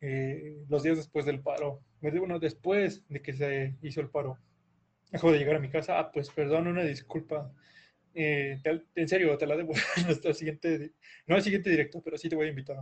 eh, 0.00 0.64
los 0.68 0.82
días 0.82 0.96
después 0.96 1.24
del 1.24 1.40
paro. 1.40 1.82
Bueno, 2.00 2.38
después 2.38 3.06
de 3.08 3.22
que 3.22 3.32
se 3.32 3.74
hizo 3.82 4.00
el 4.00 4.10
paro. 4.10 4.38
Acabo 5.12 5.32
de 5.32 5.38
llegar 5.38 5.56
a 5.56 5.60
mi 5.60 5.70
casa. 5.70 5.98
Ah, 5.98 6.12
pues 6.12 6.30
perdón, 6.30 6.66
una 6.66 6.82
disculpa. 6.84 7.52
Eh, 8.14 8.60
en 8.94 9.08
serio, 9.08 9.36
te 9.38 9.46
la 9.46 9.56
debo 9.56 9.72
nuestro 10.06 10.34
siguiente, 10.34 10.92
no 11.26 11.36
el 11.36 11.42
siguiente 11.42 11.70
directo, 11.70 12.02
pero 12.02 12.18
sí 12.18 12.28
te 12.28 12.36
voy 12.36 12.46
a 12.46 12.50
invitar. 12.50 12.76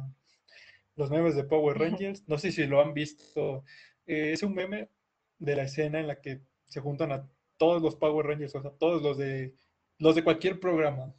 Los 0.96 1.10
memes 1.10 1.36
de 1.36 1.44
Power 1.44 1.78
Rangers, 1.78 2.28
no 2.28 2.38
sé 2.38 2.52
si 2.52 2.66
lo 2.66 2.80
han 2.82 2.92
visto 2.94 3.64
Eh, 4.06 4.32
es 4.32 4.42
un 4.42 4.54
meme 4.54 4.90
de 5.38 5.56
la 5.56 5.62
escena 5.64 6.00
en 6.00 6.08
la 6.08 6.20
que 6.20 6.40
se 6.66 6.80
juntan 6.80 7.12
a 7.12 7.28
todos 7.56 7.80
los 7.82 7.96
Power 7.96 8.26
Rangers, 8.26 8.54
o 8.56 8.62
sea, 8.62 8.72
todos 8.72 9.02
los 9.02 9.16
de 9.18 9.54
los 9.98 10.16
de 10.16 10.24
cualquier 10.24 10.58
programa. 10.60 11.14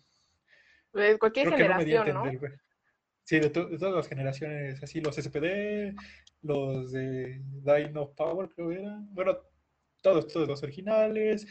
De 0.93 1.17
cualquier 1.17 1.49
generación, 1.49 2.13
no, 2.13 2.23
Sí, 3.23 3.39
de, 3.39 3.49
todas 3.49 3.79
las 3.79 4.07
generaciones, 4.07 4.83
así, 4.83 4.99
los 4.99 5.15
SPD, 5.15 5.95
los 6.41 6.91
de 6.91 7.41
Dino 7.63 8.11
Power, 8.11 8.49
creo 8.49 8.69
que 8.69 8.79
eran. 8.81 9.13
Bueno, 9.13 9.37
todos, 10.01 10.27
todos 10.27 10.47
los 10.47 10.61
originales, 10.61 11.47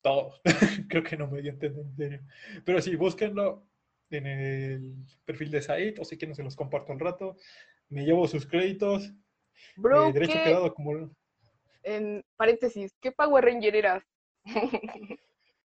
todos. 0.00 0.40
creo 0.88 1.02
que 1.02 1.16
no 1.16 1.26
me 1.26 1.42
dio 1.42 1.50
a 1.50 1.54
entender 1.54 1.84
en 1.84 1.96
serio. 1.96 2.20
Pero 2.64 2.80
sí, 2.80 2.94
búsquenlo 2.94 3.66
en 4.10 4.26
el 4.26 4.94
perfil 5.24 5.50
de 5.50 5.62
Said, 5.62 6.00
o 6.00 6.04
si 6.04 6.16
quieren 6.16 6.34
se 6.34 6.42
los 6.42 6.56
comparto 6.56 6.92
al 6.92 7.00
rato. 7.00 7.36
Me 7.88 8.04
llevo 8.04 8.26
sus 8.28 8.46
créditos. 8.46 9.12
Bro, 9.76 10.08
eh, 10.08 10.12
derecho 10.12 10.38
quedado 10.44 10.74
como... 10.74 11.10
En 11.82 12.24
paréntesis, 12.36 12.94
¿qué 13.00 13.10
Power 13.10 13.44
Ranger 13.44 13.74
eras? 13.74 14.04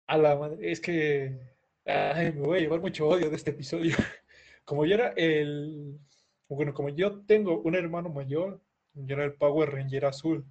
a 0.07 0.17
la 0.17 0.35
madre, 0.35 0.71
es 0.71 0.79
que... 0.79 1.39
Ay, 1.85 2.31
me 2.33 2.41
voy 2.41 2.59
a 2.59 2.61
llevar 2.61 2.79
mucho 2.79 3.07
odio 3.07 3.29
de 3.29 3.35
este 3.35 3.51
episodio. 3.51 3.95
Como 4.65 4.85
yo 4.85 4.95
era 4.95 5.13
el... 5.17 5.99
Bueno, 6.47 6.73
como 6.73 6.89
yo 6.89 7.25
tengo 7.25 7.61
un 7.61 7.73
hermano 7.73 8.09
mayor, 8.09 8.61
yo 8.93 9.15
era 9.15 9.25
el 9.25 9.33
Power 9.33 9.71
Ranger 9.71 10.05
azul. 10.05 10.45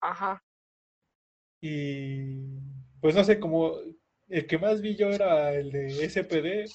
Ajá. 0.00 0.42
Y 1.60 2.58
pues 3.00 3.16
no 3.16 3.24
sé, 3.24 3.40
como 3.40 3.74
el 4.28 4.46
que 4.46 4.58
más 4.58 4.80
vi 4.80 4.96
yo 4.96 5.10
era 5.10 5.52
el 5.52 5.72
de 5.72 6.08
SPD. 6.08 6.70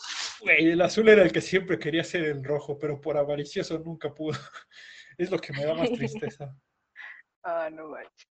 el 0.47 0.81
azul 0.81 1.07
era 1.07 1.23
el 1.23 1.31
que 1.31 1.41
siempre 1.41 1.79
quería 1.79 2.03
ser 2.03 2.25
el 2.25 2.43
rojo, 2.43 2.77
pero 2.77 2.99
por 2.99 3.17
avaricioso 3.17 3.79
nunca 3.79 4.13
pudo. 4.13 4.37
Es 5.17 5.31
lo 5.31 5.39
que 5.39 5.53
me 5.53 5.63
da 5.63 5.73
más 5.73 5.89
tristeza. 5.93 6.53
ah, 7.43 7.69
no 7.71 7.87
manches. 7.87 8.27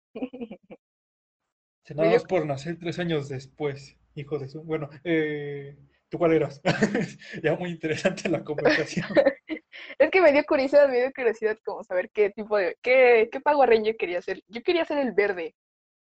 Se 1.84 1.94
nada 1.94 2.10
más 2.10 2.24
por 2.24 2.44
nacer 2.46 2.80
tres 2.80 2.98
años 2.98 3.30
después, 3.30 3.96
hijo 4.16 4.40
de 4.40 4.50
su. 4.50 4.64
Bueno, 4.64 4.90
eh, 5.04 5.78
¿tú 6.10 6.18
cuál 6.18 6.34
eras? 6.34 6.62
ya 7.44 7.56
muy 7.56 7.72
interesante 7.72 8.30
la 8.30 8.44
conversación. 8.44 9.08
es 10.00 10.12
que 10.12 10.22
me 10.22 10.32
dio 10.32 10.44
curiosidad, 10.46 10.88
me 10.90 11.00
dio 11.00 11.12
curiosidad 11.14 11.58
como 11.64 11.84
saber 11.84 12.10
qué 12.12 12.30
tipo 12.30 12.58
de. 12.58 12.78
¿Qué, 12.82 13.30
qué 13.32 13.40
Power 13.40 13.70
Ranger 13.70 13.96
quería 13.98 14.22
ser? 14.22 14.42
Yo 14.48 14.62
quería 14.62 14.86
ser 14.86 14.98
el 14.98 15.14
verde. 15.14 15.56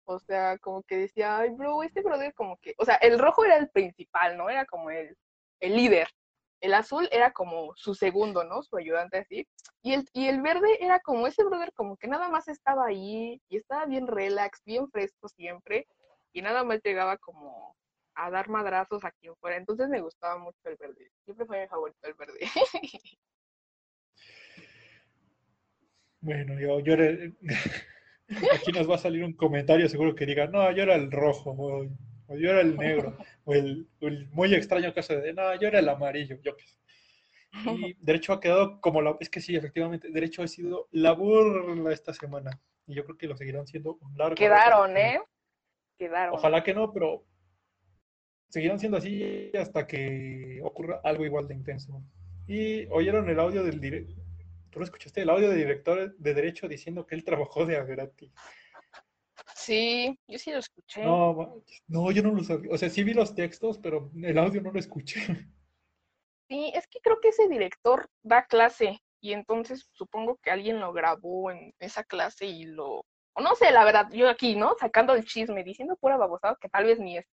O 0.08 0.20
sea, 0.20 0.56
como 0.58 0.82
que 0.84 0.96
decía, 0.98 1.38
ay, 1.38 1.50
bro, 1.50 1.82
este 1.82 2.00
brother 2.00 2.32
como 2.34 2.56
que, 2.58 2.74
o 2.78 2.84
sea, 2.84 2.94
el 2.96 3.18
rojo 3.18 3.44
era 3.44 3.56
el 3.56 3.68
principal, 3.70 4.36
¿no? 4.36 4.48
Era 4.48 4.64
como 4.64 4.90
el, 4.90 5.16
el 5.60 5.76
líder. 5.76 6.08
El 6.60 6.74
azul 6.74 7.08
era 7.12 7.32
como 7.32 7.74
su 7.76 7.94
segundo, 7.94 8.44
¿no? 8.44 8.62
Su 8.62 8.76
ayudante 8.76 9.18
así. 9.18 9.46
Y 9.82 9.94
el, 9.94 10.08
y 10.12 10.28
el 10.28 10.42
verde 10.42 10.78
era 10.80 11.00
como 11.00 11.26
ese 11.26 11.44
brother 11.44 11.72
como 11.74 11.96
que 11.96 12.06
nada 12.06 12.28
más 12.28 12.48
estaba 12.48 12.86
ahí 12.86 13.40
y 13.48 13.56
estaba 13.56 13.84
bien 13.86 14.06
relax, 14.06 14.62
bien 14.64 14.88
fresco 14.90 15.28
siempre. 15.28 15.86
Y 16.32 16.42
nada 16.42 16.64
más 16.64 16.80
llegaba 16.84 17.16
como 17.18 17.76
a 18.16 18.30
dar 18.30 18.48
madrazos 18.48 19.04
aquí 19.04 19.28
afuera. 19.28 19.56
Entonces 19.56 19.88
me 19.88 20.00
gustaba 20.00 20.38
mucho 20.38 20.58
el 20.64 20.76
verde. 20.76 21.10
Siempre 21.24 21.46
fue 21.46 21.62
mi 21.62 21.68
favorito 21.68 21.98
el 22.02 22.14
verde. 22.14 22.40
bueno, 26.20 26.58
yo, 26.58 26.80
yo 26.80 26.94
era, 26.94 27.32
Aquí 28.54 28.72
nos 28.72 28.90
va 28.90 28.96
a 28.96 28.98
salir 28.98 29.24
un 29.24 29.34
comentario 29.34 29.88
seguro 29.88 30.14
que 30.14 30.26
diga, 30.26 30.46
no, 30.46 30.70
yo 30.72 30.82
era 30.82 30.94
el 30.94 31.10
rojo, 31.10 31.54
o, 31.56 31.84
yo 32.34 32.50
era 32.50 32.60
el 32.60 32.76
negro, 32.76 33.16
o 33.44 33.54
el, 33.54 33.86
muy 34.32 34.52
extraño 34.52 34.92
caso 34.92 35.14
de, 35.16 35.32
no, 35.32 35.54
yo 35.60 35.68
era 35.68 35.78
el 35.78 35.88
amarillo, 35.88 36.38
yo 36.42 36.56
qué 36.56 36.66
sé. 36.66 36.76
Y 37.70 37.94
derecho 38.00 38.32
ha 38.34 38.40
quedado 38.40 38.80
como 38.80 39.00
la, 39.00 39.16
es 39.20 39.30
que 39.30 39.40
sí, 39.40 39.56
efectivamente, 39.56 40.10
derecho 40.10 40.42
ha 40.42 40.48
sido 40.48 40.88
la 40.90 41.12
burla 41.12 41.92
esta 41.92 42.12
semana. 42.12 42.60
Y 42.86 42.94
yo 42.94 43.04
creo 43.04 43.16
que 43.16 43.28
lo 43.28 43.36
seguirán 43.36 43.66
siendo 43.66 43.94
un 43.94 44.16
largo. 44.18 44.34
Quedaron, 44.34 44.94
¿eh? 44.96 45.20
Quedaron. 45.96 46.34
Ojalá 46.34 46.62
que 46.62 46.74
no, 46.74 46.92
pero 46.92 47.24
seguirán 48.48 48.78
siendo 48.78 48.98
así 48.98 49.50
hasta 49.58 49.86
que 49.86 50.60
ocurra 50.62 51.00
algo 51.04 51.24
igual 51.24 51.48
de 51.48 51.54
intenso. 51.54 52.02
Y 52.46 52.86
oyeron 52.86 53.28
el 53.28 53.40
audio 53.40 53.64
del 53.64 53.80
directo 53.80 54.26
¿Tú 54.76 54.80
lo 54.80 54.84
escuchaste? 54.84 55.22
El 55.22 55.30
audio 55.30 55.48
del 55.48 55.56
director 55.56 56.14
de 56.18 56.34
Derecho 56.34 56.68
diciendo 56.68 57.06
que 57.06 57.14
él 57.14 57.24
trabajó 57.24 57.64
de 57.64 57.78
a 57.78 57.84
gratis. 57.84 58.30
Sí, 59.54 60.18
yo 60.28 60.38
sí 60.38 60.50
lo 60.52 60.58
escuché. 60.58 61.02
No, 61.02 61.62
no, 61.88 62.10
yo 62.10 62.22
no 62.22 62.34
lo 62.34 62.44
sabía. 62.44 62.70
O 62.70 62.76
sea, 62.76 62.90
sí 62.90 63.02
vi 63.02 63.14
los 63.14 63.34
textos, 63.34 63.78
pero 63.78 64.10
el 64.22 64.36
audio 64.36 64.60
no 64.60 64.72
lo 64.72 64.78
escuché. 64.78 65.20
Sí, 66.48 66.70
es 66.74 66.86
que 66.88 67.00
creo 67.00 67.18
que 67.20 67.30
ese 67.30 67.48
director 67.48 68.08
da 68.22 68.46
clase 68.46 69.00
y 69.20 69.32
entonces 69.32 69.88
supongo 69.90 70.36
que 70.36 70.50
alguien 70.50 70.78
lo 70.78 70.92
grabó 70.92 71.50
en 71.50 71.72
esa 71.80 72.04
clase 72.04 72.44
y 72.44 72.66
lo... 72.66 73.04
O 73.32 73.40
no 73.40 73.56
sé, 73.56 73.72
la 73.72 73.84
verdad, 73.84 74.12
yo 74.12 74.28
aquí, 74.28 74.54
¿no? 74.54 74.76
Sacando 74.78 75.14
el 75.14 75.24
chisme, 75.24 75.64
diciendo 75.64 75.96
pura 75.96 76.18
babosada 76.18 76.56
que 76.60 76.68
tal 76.68 76.84
vez 76.84 77.00
ni 77.00 77.16
es. 77.16 77.26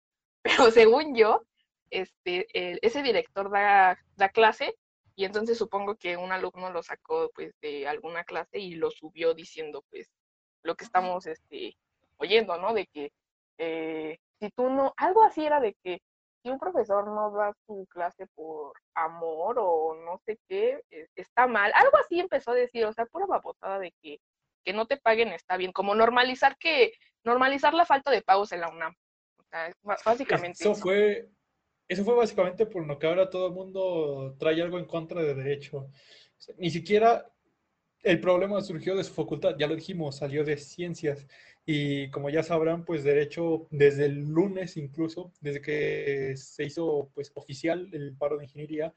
Pero 0.43 0.71
según 0.71 1.15
yo, 1.15 1.43
este, 1.89 2.47
ese 2.85 3.01
director 3.01 3.49
da, 3.49 3.97
da 4.15 4.29
clase 4.29 4.75
y 5.15 5.25
entonces 5.25 5.57
supongo 5.57 5.95
que 5.95 6.17
un 6.17 6.31
alumno 6.31 6.71
lo 6.71 6.81
sacó 6.83 7.31
pues 7.35 7.53
de 7.61 7.87
alguna 7.87 8.23
clase 8.23 8.59
y 8.59 8.75
lo 8.75 8.91
subió 8.91 9.33
diciendo 9.33 9.83
pues 9.89 10.09
lo 10.63 10.75
que 10.75 10.85
estamos 10.85 11.27
este, 11.27 11.77
oyendo, 12.17 12.57
¿no? 12.57 12.73
De 12.73 12.87
que 12.87 13.11
eh, 13.57 14.19
si 14.39 14.49
tú 14.49 14.69
no, 14.69 14.93
algo 14.97 15.23
así 15.23 15.45
era 15.45 15.59
de 15.59 15.75
que 15.83 16.01
si 16.41 16.49
un 16.49 16.59
profesor 16.59 17.07
no 17.07 17.31
da 17.31 17.53
su 17.65 17.87
clase 17.89 18.27
por 18.35 18.73
amor 18.95 19.57
o 19.59 19.95
no 19.95 20.19
sé 20.25 20.39
qué, 20.47 20.83
e, 20.91 21.07
está 21.15 21.47
mal. 21.47 21.71
Algo 21.75 21.97
así 21.97 22.19
empezó 22.19 22.51
a 22.51 22.55
decir, 22.55 22.85
o 22.85 22.93
sea, 22.93 23.05
pura 23.05 23.25
babotada 23.25 23.79
de 23.79 23.93
que, 24.01 24.19
que 24.65 24.73
no 24.73 24.85
te 24.85 24.97
paguen 24.97 25.29
está 25.29 25.57
bien, 25.57 25.71
como 25.71 25.95
normalizar 25.95 26.57
que, 26.57 26.93
normalizar 27.23 27.73
la 27.73 27.85
falta 27.85 28.11
de 28.11 28.21
pagos 28.21 28.51
en 28.51 28.61
la 28.61 28.69
UNAM. 28.69 28.95
Sea, 29.53 29.71
básicamente. 30.03 30.63
Eso 30.63 30.73
fue, 30.73 31.29
eso 31.87 32.03
fue 32.03 32.15
básicamente 32.15 32.65
por 32.65 32.87
lo 32.87 32.97
que 32.97 33.07
ahora 33.07 33.29
todo 33.29 33.47
el 33.47 33.53
mundo 33.53 34.35
trae 34.39 34.61
algo 34.61 34.79
en 34.79 34.85
contra 34.85 35.21
de 35.21 35.35
derecho. 35.35 35.89
Ni 36.57 36.69
siquiera 36.71 37.29
el 38.01 38.19
problema 38.19 38.61
surgió 38.61 38.95
de 38.95 39.03
su 39.03 39.13
facultad, 39.13 39.55
ya 39.57 39.67
lo 39.67 39.75
dijimos, 39.75 40.17
salió 40.17 40.43
de 40.43 40.57
ciencias. 40.57 41.27
Y 41.65 42.09
como 42.09 42.29
ya 42.29 42.43
sabrán, 42.43 42.83
pues 42.83 43.03
derecho 43.03 43.67
desde 43.69 44.05
el 44.05 44.27
lunes 44.27 44.75
incluso, 44.75 45.31
desde 45.39 45.61
que 45.61 46.33
se 46.35 46.65
hizo 46.65 47.11
pues 47.13 47.31
oficial 47.35 47.89
el 47.93 48.17
paro 48.17 48.37
de 48.37 48.45
ingeniería, 48.45 48.93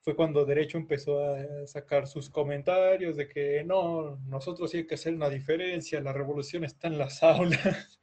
fue 0.00 0.14
cuando 0.14 0.44
derecho 0.44 0.78
empezó 0.78 1.24
a 1.24 1.66
sacar 1.66 2.06
sus 2.06 2.30
comentarios 2.30 3.16
de 3.16 3.26
que 3.28 3.64
no, 3.64 4.18
nosotros 4.26 4.70
sí 4.70 4.78
hay 4.78 4.86
que 4.86 4.94
hacer 4.94 5.14
una 5.14 5.30
diferencia, 5.30 6.00
la 6.00 6.12
revolución 6.12 6.62
está 6.62 6.88
en 6.88 6.98
las 6.98 7.22
aulas. 7.22 8.00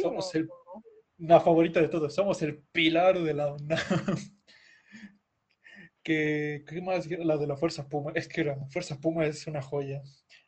Somos 0.00 0.34
el 0.34 0.48
la 1.18 1.40
favorita 1.40 1.80
de 1.80 1.88
todos, 1.88 2.14
somos 2.14 2.42
el 2.42 2.58
pilar 2.72 3.20
de 3.20 3.34
la 3.34 3.52
UNAM. 3.52 3.78
¿Qué, 6.02 6.64
¿Qué 6.66 6.82
más? 6.82 7.08
La 7.08 7.38
de 7.38 7.46
la 7.46 7.56
Fuerza 7.56 7.88
Puma. 7.88 8.12
Es 8.14 8.28
que 8.28 8.44
la 8.44 8.56
Fuerza 8.68 9.00
Puma 9.00 9.24
es 9.24 9.46
una 9.46 9.62
joya. 9.62 10.02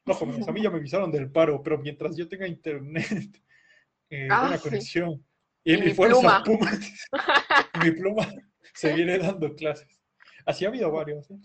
No, 0.05 0.15
jóvenes, 0.15 0.47
a 0.47 0.53
mí 0.53 0.63
ya 0.63 0.71
me 0.71 0.77
avisaron 0.77 1.11
del 1.11 1.31
paro, 1.31 1.63
pero 1.63 1.79
mientras 1.79 2.17
yo 2.17 2.29
tenga 2.29 2.47
internet, 2.47 3.43
eh, 4.11 4.29
ah, 4.31 4.43
buena 4.43 4.59
conexión, 4.59 5.25
y, 5.65 5.77
mi, 5.79 5.95
Fuerza 5.95 6.43
Puma, 6.45 6.79
mi 7.83 7.91
pluma, 7.93 8.29
seguiré 8.75 9.19
dando 9.19 9.55
clases. 9.57 10.01
Así 10.45 10.65
ha 10.65 10.69
habido 10.69 10.93
varios, 10.93 11.29
¿eh? 11.31 11.39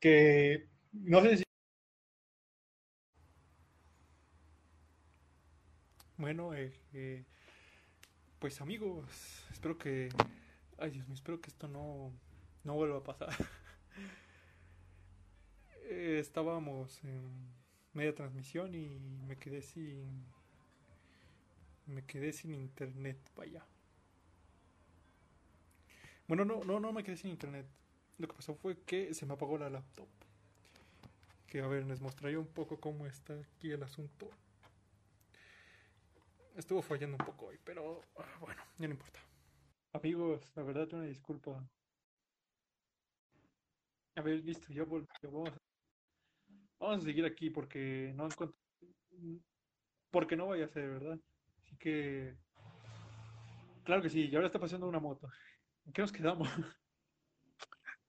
que 0.00 0.68
no 0.92 1.20
sé 1.20 1.38
si... 1.38 1.42
Bueno, 6.16 6.54
eh, 6.54 6.72
eh 6.94 7.26
pues 8.38 8.60
amigos, 8.60 9.04
espero 9.50 9.78
que... 9.78 10.10
Ay 10.78 10.90
Dios 10.90 11.06
mío, 11.08 11.14
espero 11.14 11.40
que 11.40 11.50
esto 11.50 11.66
no, 11.66 12.12
no 12.64 12.74
vuelva 12.74 12.98
a 12.98 13.04
pasar. 13.04 13.30
Eh, 15.90 16.18
estábamos 16.18 17.02
en 17.02 17.22
media 17.94 18.14
transmisión 18.14 18.74
y 18.74 18.98
me 19.26 19.38
quedé 19.38 19.62
sin... 19.62 20.26
Me 21.86 22.04
quedé 22.04 22.34
sin 22.34 22.52
internet, 22.52 23.16
vaya. 23.34 23.64
Bueno, 26.26 26.44
no, 26.44 26.62
no, 26.64 26.78
no 26.78 26.92
me 26.92 27.02
quedé 27.02 27.16
sin 27.16 27.30
internet. 27.30 27.64
Lo 28.18 28.28
que 28.28 28.34
pasó 28.34 28.54
fue 28.54 28.78
que 28.82 29.14
se 29.14 29.24
me 29.24 29.32
apagó 29.32 29.56
la 29.56 29.70
laptop. 29.70 30.08
Que 31.46 31.62
a 31.62 31.66
ver, 31.66 31.86
les 31.86 32.02
mostraré 32.02 32.36
un 32.36 32.48
poco 32.48 32.78
cómo 32.78 33.06
está 33.06 33.32
aquí 33.32 33.70
el 33.70 33.82
asunto 33.82 34.30
estuvo 36.60 36.82
fallando 36.82 37.16
un 37.18 37.24
poco 37.24 37.46
hoy, 37.46 37.58
pero 37.64 38.02
ah, 38.16 38.38
bueno, 38.40 38.62
ya 38.78 38.88
no 38.88 38.94
importa. 38.94 39.20
Amigos, 39.92 40.52
la 40.54 40.62
verdad, 40.62 40.92
una 40.92 41.04
disculpa. 41.04 41.64
A 44.16 44.20
ver, 44.20 44.44
listo, 44.44 44.72
ya 44.72 44.84
volvemos. 44.84 45.50
Vamos 46.78 46.98
a 46.98 47.00
seguir 47.00 47.24
aquí 47.24 47.50
porque 47.50 48.12
no 48.14 48.26
encuentro. 48.26 48.58
Porque 50.10 50.36
no 50.36 50.48
vaya 50.48 50.64
a 50.64 50.68
ser, 50.68 50.90
¿verdad? 50.90 51.18
Así 51.62 51.76
que. 51.76 52.36
Claro 53.84 54.02
que 54.02 54.10
sí, 54.10 54.28
y 54.28 54.34
ahora 54.34 54.48
está 54.48 54.58
pasando 54.58 54.88
una 54.88 55.00
moto. 55.00 55.28
¿En 55.86 55.92
qué 55.92 56.02
nos 56.02 56.12
quedamos? 56.12 56.48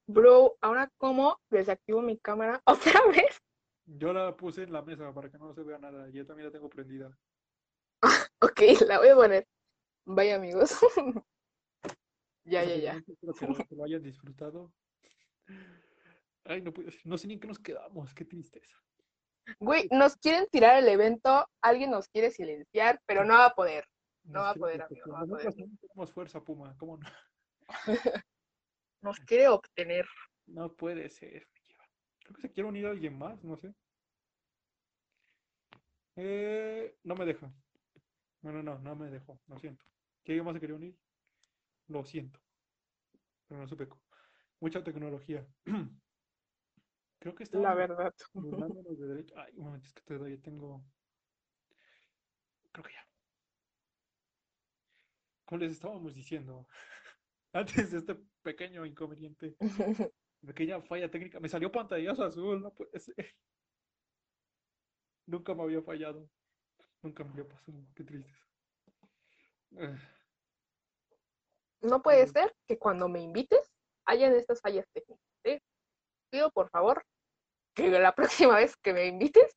Bro, 0.07 0.57
ahora 0.61 0.91
cómo 0.97 1.39
desactivo 1.49 2.01
mi 2.01 2.17
cámara 2.17 2.61
otra 2.65 3.05
vez. 3.07 3.39
Yo 3.85 4.11
la 4.11 4.35
puse 4.35 4.63
en 4.63 4.73
la 4.73 4.81
mesa 4.81 5.13
para 5.13 5.29
que 5.29 5.37
no 5.37 5.53
se 5.53 5.63
vea 5.63 5.77
nada. 5.77 6.09
Yo 6.09 6.25
también 6.25 6.47
la 6.47 6.51
tengo 6.51 6.69
prendida. 6.69 7.15
Ok, 8.41 8.61
la 8.87 8.99
voy 8.99 9.09
a 9.09 9.15
poner. 9.15 9.47
Vaya 10.05 10.35
amigos. 10.35 10.71
ya, 12.43 12.63
ya, 12.63 12.75
ya. 12.75 13.03
Espero 13.07 13.55
que 13.55 13.75
lo, 13.75 13.83
hayan 13.83 14.01
disfrutado. 14.01 14.73
Ay, 16.45 16.61
no, 16.61 16.73
no 17.03 17.17
sé 17.17 17.27
ni 17.27 17.35
en 17.35 17.39
qué 17.39 17.47
nos 17.47 17.59
quedamos. 17.59 18.13
Qué 18.13 18.25
tristeza. 18.25 18.75
Güey, 19.59 19.87
nos 19.91 20.15
quieren 20.17 20.47
tirar 20.51 20.77
el 20.77 20.87
evento, 20.87 21.47
alguien 21.61 21.91
nos 21.91 22.07
quiere 22.07 22.31
silenciar, 22.31 23.01
pero 23.05 23.23
no 23.23 23.33
va 23.33 23.45
a 23.47 23.55
poder. 23.55 23.85
No 24.23 24.41
va 24.41 24.51
a 24.51 24.55
poder, 24.55 24.81
amigo. 24.83 25.07
No 25.07 25.13
va 25.13 25.21
a 25.21 25.25
poder. 25.25 25.53
tenemos 25.53 26.11
fuerza, 26.11 26.41
Puma, 26.41 26.75
¿cómo 26.77 26.97
no? 26.97 27.07
nos 29.01 29.19
quiere 29.21 29.47
obtener. 29.47 30.05
No 30.45 30.73
puede 30.73 31.09
ser. 31.09 31.47
Creo 32.19 32.35
que 32.35 32.41
se 32.41 32.51
quiere 32.51 32.69
unir 32.69 32.85
a 32.85 32.91
alguien 32.91 33.17
más, 33.17 33.43
no 33.43 33.57
sé. 33.57 33.73
Eh, 36.15 36.95
no 37.03 37.15
me 37.15 37.25
deja. 37.25 37.51
Bueno, 38.41 38.63
no, 38.63 38.79
no 38.79 38.95
me 38.95 39.09
dejó, 39.09 39.39
lo 39.47 39.59
siento. 39.59 39.85
¿Qué 40.23 40.41
más 40.41 40.53
se 40.53 40.59
quería 40.59 40.75
unir? 40.75 40.97
Lo 41.87 42.05
siento. 42.05 42.39
Pero 43.47 43.61
no 43.61 43.67
supe. 43.67 43.87
Mucha 44.59 44.83
tecnología. 44.83 45.45
Creo 47.19 47.35
que 47.35 47.43
está. 47.43 47.59
La 47.59 47.73
verdad. 47.73 48.13
De 48.33 49.07
derecho. 49.07 49.35
Ay, 49.37 49.53
un 49.57 49.65
momento, 49.65 49.87
es 49.87 49.93
que 49.93 50.01
todavía 50.03 50.41
tengo. 50.41 50.83
Creo 52.71 52.83
que 52.83 52.93
ya. 52.93 53.05
Como 55.45 55.59
les 55.59 55.71
estábamos 55.71 56.13
diciendo, 56.13 56.67
antes 57.53 57.91
de 57.91 57.97
este 57.97 58.15
pequeño 58.43 58.85
inconveniente, 58.85 59.55
pequeña 60.45 60.81
falla 60.81 61.09
técnica, 61.09 61.39
me 61.39 61.49
salió 61.49 61.71
pantallazo 61.71 62.23
azul, 62.23 62.61
no 62.61 62.73
puede 62.73 62.99
ser. 62.99 63.35
Nunca 65.25 65.53
me 65.55 65.63
había 65.63 65.81
fallado. 65.81 66.29
Nunca 67.01 67.23
me 67.23 67.31
había 67.31 67.47
pasado. 67.47 67.77
Qué 67.95 68.03
triste. 68.03 68.33
No 71.81 72.01
puede 72.01 72.27
ser 72.27 72.53
que 72.67 72.77
cuando 72.77 73.07
me 73.07 73.21
invites 73.21 73.71
hayan 74.05 74.33
estas 74.33 74.61
fallas 74.61 74.85
técnicas. 74.93 75.25
¿eh? 75.43 75.61
Pido 76.29 76.51
por 76.51 76.69
favor 76.69 77.05
que 77.73 77.89
la 77.89 78.13
próxima 78.15 78.57
vez 78.57 78.75
que 78.77 78.93
me 78.93 79.05
invites 79.05 79.55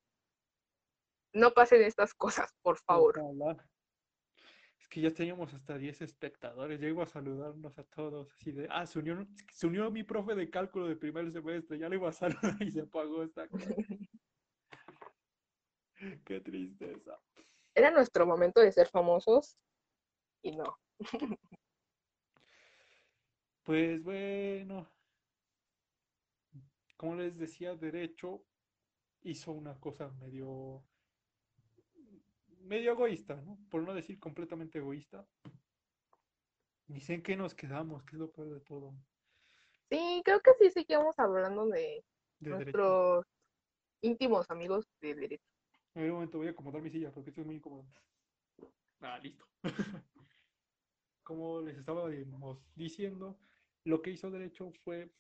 no 1.35 1.53
pasen 1.53 1.83
estas 1.83 2.13
cosas, 2.13 2.53
por 2.63 2.79
favor 2.79 3.23
que 4.93 5.01
ya 5.01 5.11
teníamos 5.11 5.55
hasta 5.55 5.79
10 5.79 6.03
espectadores, 6.03 6.79
ya 6.79 6.87
iba 6.87 7.03
a 7.03 7.07
saludarnos 7.07 7.79
a 7.79 7.85
todos, 7.85 8.31
así 8.35 8.53
de, 8.53 8.69
ah, 8.71 8.85
se 8.85 8.99
unió, 8.99 9.27
se 9.51 9.67
unió 9.67 9.91
mi 9.91 10.03
profe 10.03 10.35
de 10.35 10.51
cálculo 10.51 10.87
de 10.87 10.97
primer 10.97 11.33
semestre, 11.33 11.79
ya 11.79 11.89
le 11.89 11.97
iba 11.97 12.11
a 12.11 12.13
saludar 12.13 12.63
y 12.63 12.71
se 12.71 12.83
apagó 12.83 13.23
esta 13.23 13.49
Qué 16.25 16.41
tristeza. 16.41 17.19
Era 17.75 17.91
nuestro 17.91 18.27
momento 18.27 18.61
de 18.61 18.73
ser 18.73 18.89
famosos 18.89 19.57
y 20.43 20.57
no. 20.57 20.79
Pues 23.63 24.03
bueno, 24.03 24.91
como 26.97 27.15
les 27.15 27.39
decía, 27.39 27.77
Derecho 27.77 28.45
hizo 29.23 29.53
una 29.53 29.79
cosa 29.79 30.11
medio 30.21 30.85
medio 32.65 32.93
egoísta, 32.93 33.37
¿no? 33.37 33.59
Por 33.71 33.83
no 33.83 33.95
decir 33.95 34.19
completamente 34.19 34.79
egoísta. 34.79 35.27
Ni 36.89 37.01
sé 37.01 37.15
en 37.15 37.23
qué 37.23 37.37
nos 37.37 37.55
quedamos, 37.55 38.03
que 38.05 38.17
es 38.17 38.21
lo 38.21 38.31
peor 38.31 38.51
de 38.51 38.61
todo. 38.61 38.95
Sí, 39.91 40.23
creo 40.25 40.41
que 40.41 40.55
sí 40.59 40.71
seguimos 40.71 41.19
hablando 41.19 41.67
de, 41.67 42.05
nuestros 42.41 43.25
íntimos 44.01 44.51
amigos 44.51 44.87
de 45.01 45.15
derecho. 45.15 45.52
En 45.95 46.05
un 46.05 46.11
momento 46.13 46.39
voy 46.39 46.49
a 46.49 46.51
acomodar 46.51 46.83
mi 46.83 46.91
silla 46.91 47.13
porque 47.13 47.31
esto 47.31 47.43
es 47.43 47.47
muy 47.47 47.57
incómodo. 47.57 47.87
Ah, 49.01 49.19
listo. 49.19 49.45
Como 51.23 51.61
les 51.61 51.79
estaba 51.79 52.09
diciendo, 52.75 53.39
lo 53.85 54.01
que 54.03 54.11
hizo 54.11 54.31
derecho 54.31 54.73
fue 54.85 55.11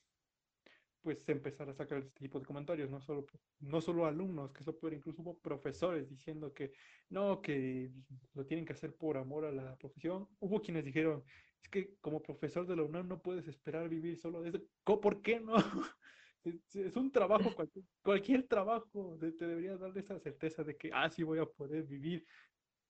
pues 1.02 1.28
empezar 1.28 1.68
a 1.68 1.74
sacar 1.74 1.98
este 1.98 2.20
tipo 2.20 2.38
de 2.38 2.46
comentarios, 2.46 2.88
no 2.88 3.00
solo, 3.00 3.26
no 3.58 3.80
solo 3.80 4.06
alumnos, 4.06 4.52
que 4.52 4.62
eso 4.62 4.78
puede 4.78 4.96
incluso 4.96 5.20
hubo 5.22 5.38
profesores 5.40 6.08
diciendo 6.08 6.54
que 6.54 6.72
no, 7.08 7.42
que 7.42 7.90
lo 8.34 8.46
tienen 8.46 8.64
que 8.64 8.72
hacer 8.72 8.94
por 8.96 9.16
amor 9.16 9.44
a 9.44 9.52
la 9.52 9.76
profesión. 9.76 10.28
Hubo 10.38 10.62
quienes 10.62 10.84
dijeron, 10.84 11.24
es 11.60 11.68
que 11.68 11.96
como 12.00 12.22
profesor 12.22 12.66
de 12.66 12.76
la 12.76 12.84
UNAM 12.84 13.08
no 13.08 13.20
puedes 13.20 13.48
esperar 13.48 13.88
vivir 13.88 14.16
solo 14.16 14.42
de 14.42 14.50
eso. 14.50 14.60
¿Por 14.84 15.22
qué 15.22 15.40
no? 15.40 15.54
Es, 16.44 16.96
un 16.96 17.12
trabajo, 17.12 17.54
cualquier, 18.02 18.46
trabajo 18.48 19.16
te, 19.20 19.32
debería 19.46 19.76
dar 19.76 19.96
esa 19.96 20.18
certeza 20.18 20.64
de 20.64 20.76
que, 20.76 20.90
ah, 20.92 21.08
sí 21.08 21.22
voy 21.22 21.38
a 21.38 21.46
poder 21.46 21.84
vivir 21.84 22.26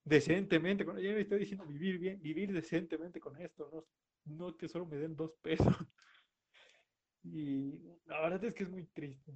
decentemente. 0.05 0.85
Con, 0.85 0.99
yo 0.99 1.13
me 1.13 1.21
estoy 1.21 1.41
diciendo 1.41 1.67
vivir 1.67 1.99
bien, 1.99 2.23
vivir 2.23 2.53
decentemente 2.53 3.21
con 3.21 3.39
esto, 3.41 3.69
no, 4.25 4.37
no 4.37 4.57
que 4.57 4.69
solo 4.69 4.87
me 4.87 4.97
den 4.97 5.17
dos 5.17 5.35
pesos. 5.43 5.67
Y 7.25 7.79
la 8.07 8.21
verdad 8.21 8.43
es 8.45 8.53
que 8.53 8.65
es 8.65 8.69
muy 8.69 8.85
triste. 8.87 9.33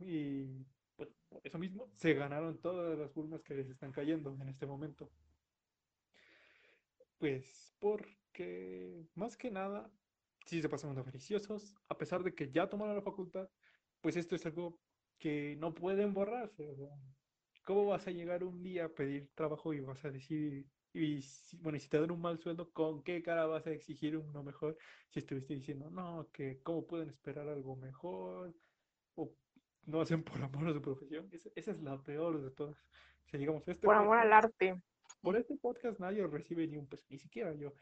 Y 0.00 0.66
pues 0.96 1.08
por 1.28 1.40
eso 1.44 1.56
mismo 1.56 1.88
se 1.94 2.14
ganaron 2.14 2.60
todas 2.60 2.98
las 2.98 3.16
urnas 3.16 3.42
que 3.44 3.54
les 3.54 3.70
están 3.70 3.92
cayendo 3.92 4.36
en 4.40 4.48
este 4.48 4.66
momento. 4.66 5.08
Pues 7.18 7.72
porque 7.78 9.06
más 9.14 9.36
que 9.36 9.50
nada, 9.50 9.88
si 10.44 10.60
se 10.60 10.68
pasan 10.68 10.96
avariciosos, 10.96 11.74
a 11.88 11.96
pesar 11.96 12.22
de 12.22 12.34
que 12.34 12.50
ya 12.50 12.68
tomaron 12.68 12.94
la 12.94 13.02
facultad, 13.02 13.48
pues 14.00 14.16
esto 14.16 14.34
es 14.34 14.44
algo 14.46 14.78
que 15.18 15.56
no 15.58 15.74
pueden 15.74 16.12
borrarse. 16.12 16.76
¿Cómo 17.64 17.86
vas 17.86 18.06
a 18.06 18.10
llegar 18.10 18.44
un 18.44 18.62
día 18.62 18.86
a 18.86 18.88
pedir 18.88 19.30
trabajo 19.34 19.72
y 19.72 19.80
vas 19.80 20.04
a 20.04 20.10
decir, 20.10 20.66
y 20.92 21.24
bueno, 21.60 21.78
si 21.78 21.88
te 21.88 21.98
dan 21.98 22.10
un 22.10 22.20
mal 22.20 22.38
sueldo, 22.38 22.70
¿con 22.72 23.02
qué 23.02 23.22
cara 23.22 23.46
vas 23.46 23.66
a 23.66 23.72
exigir 23.72 24.16
uno 24.16 24.42
mejor? 24.42 24.76
Si 25.08 25.20
estuviste 25.20 25.54
diciendo, 25.54 25.90
no, 25.90 26.28
que 26.32 26.60
cómo 26.62 26.86
pueden 26.86 27.08
esperar 27.08 27.48
algo 27.48 27.76
mejor, 27.76 28.54
o 29.14 29.32
no 29.86 30.00
hacen 30.00 30.22
por 30.22 30.42
amor 30.42 30.68
a 30.68 30.72
su 30.72 30.82
profesión. 30.82 31.28
Esa, 31.32 31.72
es 31.72 31.80
la 31.80 32.02
peor 32.02 32.42
de 32.42 32.50
todas. 32.50 32.76
O 33.32 33.36
digamos, 33.36 33.66
este 33.66 33.86
por 33.86 33.96
amor 33.96 34.18
al 34.18 34.32
arte. 34.32 34.80
Por 35.20 35.36
este 35.36 35.56
podcast 35.56 35.98
nadie 35.98 36.26
recibe 36.26 36.66
ni 36.68 36.76
un 36.76 36.86
peso, 36.86 37.06
ni 37.08 37.18
siquiera 37.18 37.52
yo. 37.54 37.72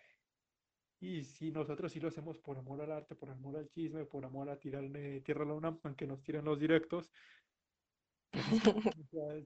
Y 1.03 1.25
si 1.25 1.51
nosotros 1.51 1.91
sí 1.91 1.99
lo 1.99 2.07
hacemos 2.07 2.39
por 2.39 2.57
amor 2.57 2.81
al 2.81 2.93
arte, 2.93 3.17
por 3.17 3.29
amor 3.29 3.57
al 3.57 3.69
chisme, 3.69 4.05
por 4.05 4.25
amor 4.25 4.49
a 4.49 4.57
tirarle 4.57 5.21
tierra 5.23 5.43
a 5.43 5.49
la 5.49 5.55
UNAM, 5.55 5.81
aunque 5.83 6.07
nos 6.07 6.23
tiren 6.23 6.45
los 6.45 6.61
directos, 6.61 7.11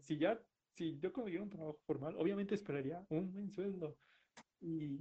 si 0.03 0.19
ya 0.19 0.39
si 0.75 0.99
yo 0.99 1.11
consiguiera 1.11 1.43
un 1.43 1.49
trabajo 1.49 1.79
formal, 1.87 2.15
obviamente 2.19 2.55
esperaría 2.55 3.03
un 3.09 3.33
buen 3.33 3.51
sueldo. 3.51 3.97
Y 4.61 5.01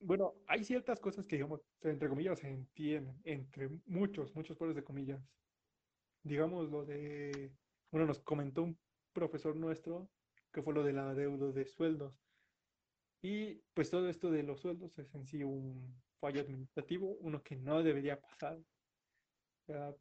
bueno, 0.00 0.36
hay 0.46 0.64
ciertas 0.64 1.00
cosas 1.00 1.26
que, 1.26 1.36
digamos, 1.36 1.60
entre 1.82 2.08
comillas, 2.08 2.38
se 2.38 2.48
entienden, 2.48 3.20
entre 3.24 3.68
muchos, 3.84 4.34
muchos 4.34 4.56
pares 4.56 4.74
de 4.74 4.82
comillas. 4.82 5.20
Digamos 6.22 6.70
lo 6.70 6.86
de, 6.86 7.52
bueno, 7.90 8.06
nos 8.06 8.20
comentó 8.20 8.62
un 8.62 8.78
profesor 9.12 9.54
nuestro 9.54 10.08
que 10.50 10.62
fue 10.62 10.72
lo 10.72 10.82
de 10.82 10.94
la 10.94 11.14
deuda 11.14 11.52
de 11.52 11.66
sueldos. 11.66 12.14
Y 13.22 13.56
pues 13.74 13.90
todo 13.90 14.08
esto 14.08 14.30
de 14.30 14.42
los 14.42 14.60
sueldos 14.60 14.96
es 14.98 15.14
en 15.14 15.26
sí 15.26 15.42
un 15.42 16.00
fallo 16.20 16.40
administrativo, 16.40 17.16
uno 17.20 17.42
que 17.42 17.56
no 17.56 17.82
debería 17.82 18.20
pasar. 18.20 18.58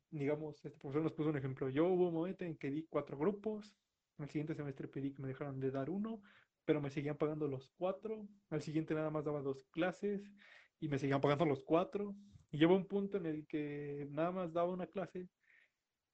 digamos, 0.09 0.55
este 0.65 0.79
profesor 0.79 1.03
nos 1.03 1.13
puso 1.13 1.29
un 1.29 1.37
ejemplo. 1.37 1.69
Yo 1.69 1.87
hubo 1.87 2.07
un 2.07 2.13
momento 2.13 2.45
en 2.45 2.57
que 2.57 2.69
di 2.69 2.85
cuatro 2.89 3.17
grupos, 3.17 3.75
al 4.17 4.29
siguiente 4.29 4.55
semestre 4.55 4.87
pedí 4.87 5.13
que 5.13 5.21
me 5.21 5.27
dejaran 5.27 5.59
de 5.59 5.71
dar 5.71 5.89
uno, 5.89 6.21
pero 6.65 6.81
me 6.81 6.89
seguían 6.89 7.17
pagando 7.17 7.47
los 7.47 7.69
cuatro. 7.77 8.27
Al 8.49 8.61
siguiente 8.61 8.93
nada 8.93 9.09
más 9.09 9.25
daba 9.25 9.41
dos 9.41 9.63
clases 9.71 10.31
y 10.79 10.87
me 10.87 10.99
seguían 10.99 11.21
pagando 11.21 11.45
los 11.45 11.61
cuatro. 11.61 12.15
Y 12.51 12.57
llegó 12.57 12.75
un 12.75 12.87
punto 12.87 13.17
en 13.17 13.25
el 13.25 13.47
que 13.47 14.07
nada 14.09 14.31
más 14.31 14.53
daba 14.53 14.71
una 14.71 14.87
clase 14.87 15.27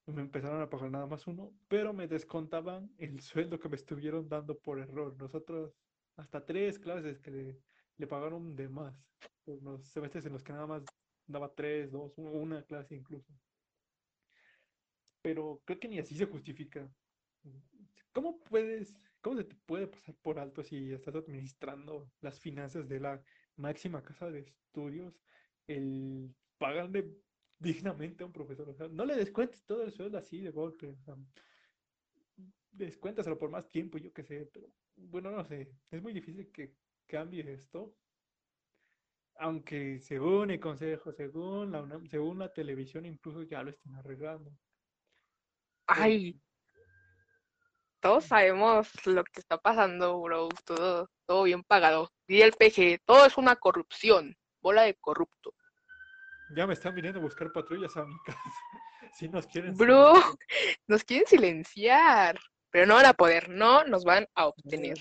y 0.05 0.11
me 0.11 0.21
empezaron 0.21 0.61
a 0.61 0.69
pagar 0.69 0.91
nada 0.91 1.07
más 1.07 1.27
uno, 1.27 1.53
pero 1.67 1.93
me 1.93 2.07
descontaban 2.07 2.89
el 2.97 3.21
sueldo 3.21 3.59
que 3.59 3.69
me 3.69 3.75
estuvieron 3.75 4.27
dando 4.27 4.57
por 4.57 4.79
error. 4.79 5.15
Nosotros, 5.17 5.73
hasta 6.15 6.45
tres 6.45 6.79
clases 6.79 7.19
que 7.19 7.31
le, 7.97 8.07
pagaron 8.07 8.55
de 8.55 8.69
más. 8.69 8.95
Por 9.43 9.61
los 9.61 9.85
semestres 9.87 10.25
en 10.25 10.33
los 10.33 10.43
que 10.43 10.53
nada 10.53 10.67
más 10.67 10.83
daba 11.25 11.53
tres, 11.53 11.91
dos, 11.91 12.13
una 12.17 12.63
clase 12.63 12.95
incluso. 12.95 13.33
Pero 15.21 15.61
creo 15.65 15.79
que 15.79 15.87
ni 15.87 15.99
así 15.99 16.15
se 16.15 16.25
justifica. 16.25 16.89
¿Cómo 18.11 18.39
puedes, 18.41 18.93
cómo 19.21 19.37
se 19.37 19.45
te 19.45 19.55
puede 19.65 19.87
pasar 19.87 20.15
por 20.21 20.39
alto 20.39 20.63
si 20.63 20.91
estás 20.91 21.15
administrando 21.15 22.11
las 22.21 22.39
finanzas 22.39 22.87
de 22.87 22.99
la 22.99 23.21
máxima 23.55 24.03
casa 24.03 24.29
de 24.29 24.39
estudios, 24.39 25.13
el 25.67 26.33
pagarle 26.57 27.09
dignamente 27.57 28.23
a 28.23 28.27
un 28.27 28.33
profesor? 28.33 28.69
O 28.69 28.73
sea, 28.73 28.87
no 28.87 29.05
le 29.05 29.15
descuentes 29.15 29.63
todo 29.65 29.83
el 29.83 29.91
sueldo 29.91 30.17
así 30.17 30.41
de 30.41 30.51
golpe. 30.51 30.87
O 30.87 30.97
sea, 30.97 31.15
descuéntaselo 32.73 33.37
por 33.37 33.49
más 33.49 33.69
tiempo, 33.69 33.97
yo 33.97 34.11
qué 34.11 34.23
sé, 34.23 34.49
pero 34.51 34.67
bueno, 34.95 35.31
no 35.31 35.43
sé, 35.45 35.71
es 35.89 36.01
muy 36.01 36.13
difícil 36.13 36.51
que 36.51 36.75
cambie 37.07 37.51
esto. 37.51 37.95
Aunque 39.37 39.99
según 39.99 40.51
el 40.51 40.59
consejo, 40.59 41.11
según 41.11 41.71
la, 41.71 41.87
según 42.09 42.39
la 42.39 42.53
televisión, 42.53 43.05
incluso 43.05 43.43
ya 43.43 43.63
lo 43.63 43.71
están 43.71 43.95
arreglando. 43.95 44.51
Ay, 45.87 46.39
todos 48.03 48.25
sabemos 48.25 48.89
lo 49.05 49.23
que 49.23 49.39
está 49.39 49.57
pasando, 49.57 50.19
bro. 50.21 50.49
Todo, 50.65 51.09
todo 51.25 51.43
bien 51.43 51.63
pagado. 51.63 52.11
Y 52.27 52.41
el 52.41 52.51
PG, 52.51 53.01
todo 53.05 53.25
es 53.25 53.37
una 53.37 53.55
corrupción. 53.55 54.35
Bola 54.61 54.83
de 54.83 54.95
corrupto. 54.95 55.55
Ya 56.55 56.67
me 56.67 56.73
están 56.73 56.93
viniendo 56.93 57.19
a 57.19 57.23
buscar 57.23 57.51
patrullas 57.51 57.95
a 57.95 58.05
mi 58.05 58.15
casa. 58.25 58.53
Si 59.13 59.29
nos 59.29 59.47
quieren. 59.47 59.75
Bro, 59.75 60.15
nos 60.87 61.03
quieren 61.05 61.27
silenciar. 61.27 62.37
Pero 62.73 62.87
no 62.87 62.95
van 62.95 63.05
a 63.05 63.13
poder, 63.13 63.49
no 63.49 63.83
nos 63.83 64.03
van 64.03 64.27
a 64.33 64.47
obtener. 64.47 64.97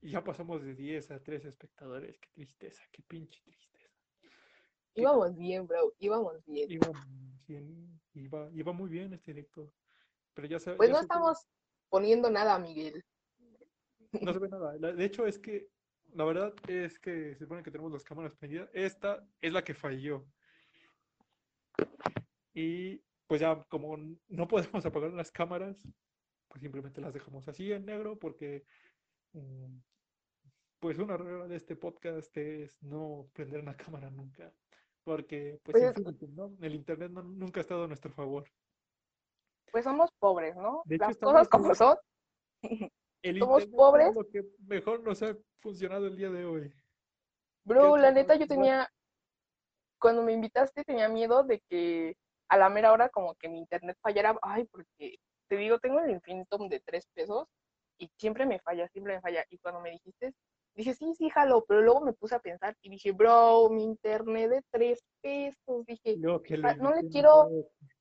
Y 0.00 0.10
ya 0.12 0.22
pasamos 0.22 0.62
de 0.62 0.76
10 0.76 1.10
a 1.10 1.20
3 1.20 1.44
espectadores. 1.44 2.20
Qué 2.20 2.28
tristeza, 2.30 2.84
qué 2.92 3.02
pinche 3.02 3.40
tristeza. 3.42 3.90
Íbamos 4.94 5.36
bien, 5.36 5.66
bro, 5.66 5.92
íbamos 5.98 6.36
bien. 6.46 6.70
Iba, 8.14 8.48
iba 8.52 8.72
muy 8.72 8.90
bien 8.90 9.12
este 9.12 9.32
directo. 9.32 9.72
Pero 10.34 10.46
ya 10.46 10.76
Pues 10.76 10.88
no 10.88 11.00
estamos 11.00 11.48
poniendo 11.88 12.30
nada, 12.30 12.60
Miguel. 12.60 13.04
No 14.20 14.32
se 14.32 14.38
ve 14.38 14.48
nada. 14.50 14.78
De 14.78 15.04
hecho, 15.04 15.26
es 15.26 15.36
que 15.36 15.68
la 16.14 16.24
verdad 16.24 16.54
es 16.68 17.00
que 17.00 17.34
se 17.34 17.40
supone 17.40 17.64
que 17.64 17.72
tenemos 17.72 17.90
las 17.90 18.04
cámaras 18.04 18.36
prendidas. 18.36 18.70
Esta 18.72 19.26
es 19.40 19.52
la 19.52 19.64
que 19.64 19.74
falló. 19.74 20.24
Y 22.54 23.02
pues 23.26 23.40
ya 23.40 23.62
como 23.68 23.96
no 24.28 24.48
podemos 24.48 24.84
apagar 24.86 25.12
las 25.12 25.30
cámaras, 25.30 25.76
pues 26.48 26.60
simplemente 26.60 27.00
las 27.00 27.14
dejamos 27.14 27.48
así 27.48 27.72
en 27.72 27.86
negro 27.86 28.18
porque 28.18 28.64
mm, 29.32 29.78
pues 30.82 30.98
una 30.98 31.16
regla 31.16 31.46
de 31.46 31.56
este 31.56 31.76
podcast 31.76 32.36
es 32.36 32.82
no 32.82 33.28
prender 33.32 33.60
una 33.60 33.76
cámara 33.76 34.10
nunca. 34.10 34.52
Porque 35.04 35.58
pues, 35.64 35.92
pues 35.94 36.16
el 36.60 36.74
internet 36.74 37.10
nunca 37.10 37.60
ha 37.60 37.62
estado 37.62 37.84
a 37.84 37.88
nuestro 37.88 38.12
favor. 38.12 38.44
Pues 39.70 39.84
somos 39.84 40.10
pobres, 40.18 40.54
¿no? 40.54 40.82
Las 40.86 41.16
cosas 41.16 41.48
como 41.48 41.74
son. 41.74 41.96
El 43.22 43.38
somos 43.38 43.66
pobres. 43.66 44.08
Es 44.08 44.14
lo 44.14 44.28
que 44.28 44.44
mejor 44.66 45.02
nos 45.02 45.22
ha 45.22 45.36
funcionado 45.60 46.08
el 46.08 46.16
día 46.16 46.28
de 46.30 46.44
hoy. 46.44 46.72
Bro, 47.64 47.96
la 47.96 48.10
neta 48.10 48.34
yo 48.34 48.48
tenía, 48.48 48.88
cuando 50.00 50.22
me 50.22 50.32
invitaste 50.32 50.82
tenía 50.82 51.08
miedo 51.08 51.44
de 51.44 51.60
que 51.68 52.16
a 52.52 52.58
la 52.58 52.68
mera 52.68 52.92
hora 52.92 53.08
como 53.08 53.34
que 53.34 53.48
mi 53.48 53.58
internet 53.58 53.96
fallara. 54.02 54.36
Ay, 54.42 54.64
porque 54.64 55.16
te 55.48 55.56
digo, 55.56 55.78
tengo 55.78 56.00
el 56.00 56.10
infinitum 56.10 56.68
de 56.68 56.80
tres 56.80 57.06
pesos 57.14 57.48
y 57.96 58.10
siempre 58.18 58.44
me 58.44 58.60
falla, 58.60 58.86
siempre 58.88 59.14
me 59.14 59.22
falla. 59.22 59.42
Y 59.48 59.56
cuando 59.56 59.80
me 59.80 59.90
dijiste, 59.90 60.34
dije, 60.74 60.92
sí, 60.94 61.14
sí, 61.16 61.30
jalo, 61.30 61.64
pero 61.66 61.80
luego 61.80 62.02
me 62.02 62.12
puse 62.12 62.34
a 62.34 62.40
pensar 62.40 62.76
y 62.82 62.90
dije, 62.90 63.12
bro, 63.12 63.70
mi 63.70 63.84
internet 63.84 64.50
de 64.50 64.62
tres 64.70 65.02
pesos. 65.22 65.86
Dije, 65.86 66.16
no, 66.18 66.42
ah, 66.64 66.74
no 66.74 66.94
le 66.94 67.08
quiero, 67.08 67.48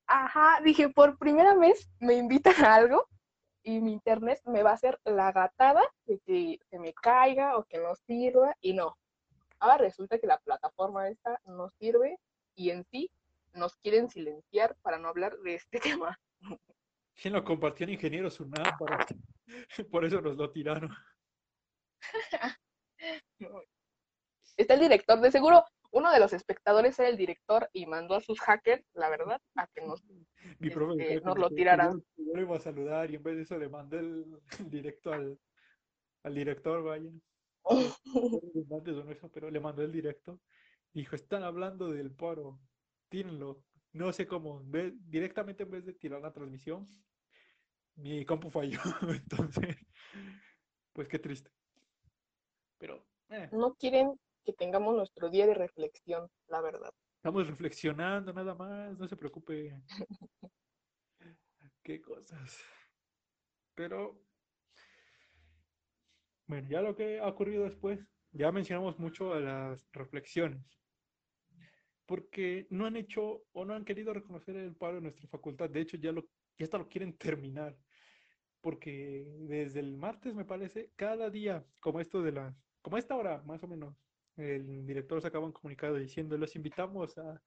ajá, 0.05 0.59
dije, 0.65 0.89
por 0.89 1.17
primera 1.17 1.55
vez 1.55 1.89
me 1.99 2.15
invitan 2.15 2.65
a 2.65 2.75
algo 2.75 3.07
y 3.63 3.79
mi 3.79 3.93
internet 3.93 4.41
me 4.43 4.63
va 4.63 4.71
a 4.71 4.73
hacer 4.73 4.99
la 5.05 5.31
gatada 5.31 5.81
de 6.03 6.19
que 6.25 6.59
se 6.69 6.77
me 6.77 6.93
caiga 6.93 7.57
o 7.57 7.63
que 7.63 7.77
no 7.77 7.95
sirva 7.95 8.53
y 8.59 8.73
no. 8.73 8.97
Ahora 9.59 9.77
resulta 9.77 10.19
que 10.19 10.27
la 10.27 10.39
plataforma 10.39 11.07
esta 11.07 11.39
no 11.45 11.69
sirve 11.69 12.17
y 12.53 12.71
en 12.71 12.83
sí 12.91 13.09
nos 13.53 13.75
quieren 13.77 14.09
silenciar 14.09 14.75
para 14.81 14.97
no 14.97 15.09
hablar 15.09 15.37
de 15.39 15.55
este 15.55 15.79
tema. 16.01 16.19
¿Quién 17.15 17.33
lo 17.33 17.43
compartió 17.43 17.85
en 17.85 17.93
Ingeniero 17.93 18.29
Sunam? 18.29 18.63
Por 19.91 20.05
eso 20.05 20.21
nos 20.21 20.37
lo 20.37 20.51
tiraron. 20.51 20.89
Está 24.57 24.73
el 24.75 24.79
director, 24.79 25.19
de 25.19 25.31
seguro 25.31 25.65
uno 25.91 26.11
de 26.11 26.19
los 26.19 26.33
espectadores 26.33 26.97
era 26.99 27.09
el 27.09 27.17
director 27.17 27.69
y 27.73 27.85
mandó 27.85 28.15
a 28.15 28.21
sus 28.21 28.39
hackers, 28.39 28.83
la 28.93 29.09
verdad, 29.09 29.41
a 29.55 29.67
que 29.67 29.81
nos, 29.81 30.01
este, 30.59 31.21
nos 31.21 31.37
lo 31.37 31.49
tiraran. 31.49 32.01
Yo, 32.15 32.33
lo 32.33 32.41
iba 32.41 32.55
a 32.55 32.59
saludar 32.59 33.11
y 33.11 33.15
en 33.15 33.23
vez 33.23 33.35
de 33.35 33.41
eso 33.43 33.57
le 33.57 33.67
mandé 33.67 33.99
el, 33.99 34.25
directo 34.69 35.11
al, 35.11 35.37
al 36.23 36.33
director, 36.33 36.83
vaya. 36.83 37.11
pero 39.33 39.51
le 39.51 39.59
mandó 39.59 39.83
el 39.83 39.91
directo. 39.91 40.39
Dijo, 40.93 41.15
están 41.15 41.43
hablando 41.43 41.89
del 41.89 42.11
paro, 42.11 42.59
tírenlo. 43.11 43.61
No 43.93 44.13
sé 44.13 44.25
cómo, 44.25 44.63
directamente 44.63 45.63
en 45.63 45.69
vez 45.69 45.85
de 45.85 45.93
tirar 45.93 46.21
la 46.21 46.31
transmisión, 46.31 46.87
mi 47.95 48.25
campo 48.25 48.49
falló. 48.49 48.79
Entonces, 49.23 49.75
pues 50.93 51.07
qué 51.09 51.19
triste. 51.19 51.51
Pero... 52.77 53.05
Eh. 53.29 53.49
No 53.51 53.75
quieren 53.75 54.19
que 54.43 54.53
tengamos 54.53 54.95
nuestro 54.95 55.29
día 55.29 55.45
de 55.45 55.53
reflexión, 55.53 56.29
la 56.47 56.61
verdad. 56.61 56.91
Estamos 57.17 57.47
reflexionando 57.47 58.33
nada 58.33 58.55
más, 58.55 58.97
no 58.97 59.07
se 59.07 59.17
preocupe. 59.17 59.79
Qué 61.83 62.01
cosas. 62.01 62.59
Pero, 63.75 64.21
bueno, 66.47 66.67
ya 66.69 66.81
lo 66.81 66.95
que 66.95 67.19
ha 67.19 67.27
ocurrido 67.27 67.63
después, 67.63 67.99
ya 68.31 68.51
mencionamos 68.51 68.97
mucho 68.99 69.33
a 69.33 69.39
las 69.39 69.87
reflexiones. 69.91 70.80
Porque 72.05 72.67
no 72.69 72.85
han 72.85 72.97
hecho 72.97 73.43
o 73.53 73.65
no 73.65 73.73
han 73.73 73.85
querido 73.85 74.13
reconocer 74.13 74.55
el 74.55 74.75
paro 74.75 74.97
en 74.97 75.03
nuestra 75.03 75.27
facultad. 75.27 75.69
De 75.69 75.81
hecho, 75.81 75.97
ya, 75.97 76.11
lo, 76.11 76.27
ya 76.57 76.65
hasta 76.65 76.77
lo 76.77 76.87
quieren 76.87 77.13
terminar. 77.17 77.77
Porque 78.61 79.25
desde 79.39 79.79
el 79.79 79.97
martes, 79.97 80.35
me 80.35 80.45
parece, 80.45 80.91
cada 80.95 81.29
día, 81.29 81.65
como 81.79 81.99
esto 81.99 82.21
de 82.21 82.31
la, 82.31 82.55
como 82.81 82.97
esta 82.97 83.15
hora, 83.15 83.41
más 83.43 83.63
o 83.63 83.67
menos, 83.67 83.95
el 84.37 84.85
director 84.85 85.21
sacaba 85.21 85.45
un 85.45 85.51
comunicado 85.51 85.95
diciendo, 85.95 86.37
los 86.37 86.55
invitamos 86.55 87.17
a, 87.17 87.41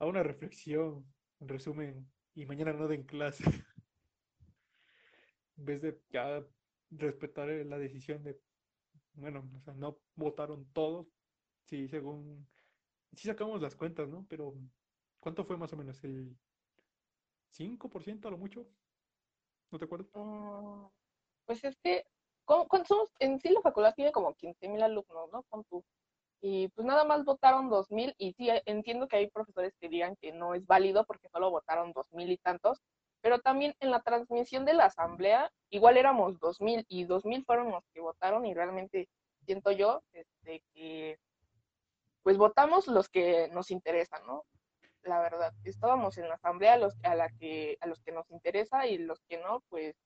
una 0.00 0.22
reflexión, 0.22 1.04
en 1.40 1.48
resumen, 1.48 2.10
y 2.34 2.46
mañana 2.46 2.72
no 2.72 2.88
den 2.88 3.02
clase. 3.04 3.44
en 5.56 5.64
vez 5.64 5.82
de 5.82 6.00
ya 6.10 6.44
respetar 6.90 7.48
la 7.48 7.78
decisión 7.78 8.22
de, 8.22 8.38
bueno, 9.14 9.48
o 9.54 9.60
sea, 9.60 9.74
no 9.74 9.98
votaron 10.14 10.66
todos, 10.72 11.06
sí, 11.64 11.88
según, 11.88 12.48
sí 13.16 13.28
sacamos 13.28 13.60
las 13.60 13.76
cuentas, 13.76 14.08
¿no? 14.08 14.26
Pero, 14.28 14.54
¿cuánto 15.18 15.44
fue 15.44 15.56
más 15.56 15.72
o 15.72 15.76
menos? 15.76 16.02
¿El 16.04 16.36
5% 17.50 18.28
a 18.28 18.30
lo 18.30 18.38
mucho? 18.38 18.66
¿No 19.70 19.78
te 19.78 19.84
acuerdas? 19.84 20.10
Mm, 20.14 20.86
pues 21.46 21.64
es 21.64 21.76
que, 21.82 22.04
somos? 22.86 23.10
En 23.18 23.38
sí 23.40 23.50
la 23.50 23.60
facultad 23.60 23.94
tiene 23.94 24.12
como 24.12 24.34
15 24.34 24.68
mil 24.68 24.82
alumnos, 24.82 25.30
¿no? 25.32 25.42
Con 25.44 25.64
y 26.42 26.68
pues 26.68 26.86
nada 26.86 27.04
más 27.04 27.24
votaron 27.24 27.68
2.000 27.68 28.14
y 28.16 28.32
sí, 28.32 28.48
entiendo 28.64 29.08
que 29.08 29.16
hay 29.16 29.30
profesores 29.30 29.74
que 29.78 29.88
digan 29.88 30.16
que 30.16 30.32
no 30.32 30.54
es 30.54 30.66
válido 30.66 31.04
porque 31.04 31.28
solo 31.28 31.50
votaron 31.50 31.92
2.000 31.92 32.30
y 32.32 32.38
tantos, 32.38 32.80
pero 33.20 33.40
también 33.40 33.74
en 33.80 33.90
la 33.90 34.00
transmisión 34.00 34.64
de 34.64 34.72
la 34.72 34.86
asamblea 34.86 35.52
igual 35.68 35.98
éramos 35.98 36.38
2.000 36.40 36.86
y 36.88 37.04
2.000 37.04 37.44
fueron 37.44 37.70
los 37.70 37.84
que 37.92 38.00
votaron 38.00 38.46
y 38.46 38.54
realmente 38.54 39.08
siento 39.44 39.70
yo 39.70 40.02
este, 40.12 40.62
que 40.72 41.18
pues 42.22 42.36
votamos 42.36 42.86
los 42.86 43.08
que 43.08 43.48
nos 43.48 43.70
interesan, 43.70 44.26
¿no? 44.26 44.44
La 45.02 45.20
verdad, 45.20 45.52
estábamos 45.64 46.18
en 46.18 46.28
la 46.28 46.34
asamblea 46.34 46.76
los, 46.76 46.94
a, 47.02 47.14
la 47.14 47.30
que, 47.30 47.78
a 47.80 47.86
los 47.86 48.00
que 48.02 48.12
nos 48.12 48.30
interesa 48.30 48.86
y 48.86 48.98
los 48.98 49.20
que 49.28 49.38
no, 49.38 49.62
pues 49.68 49.96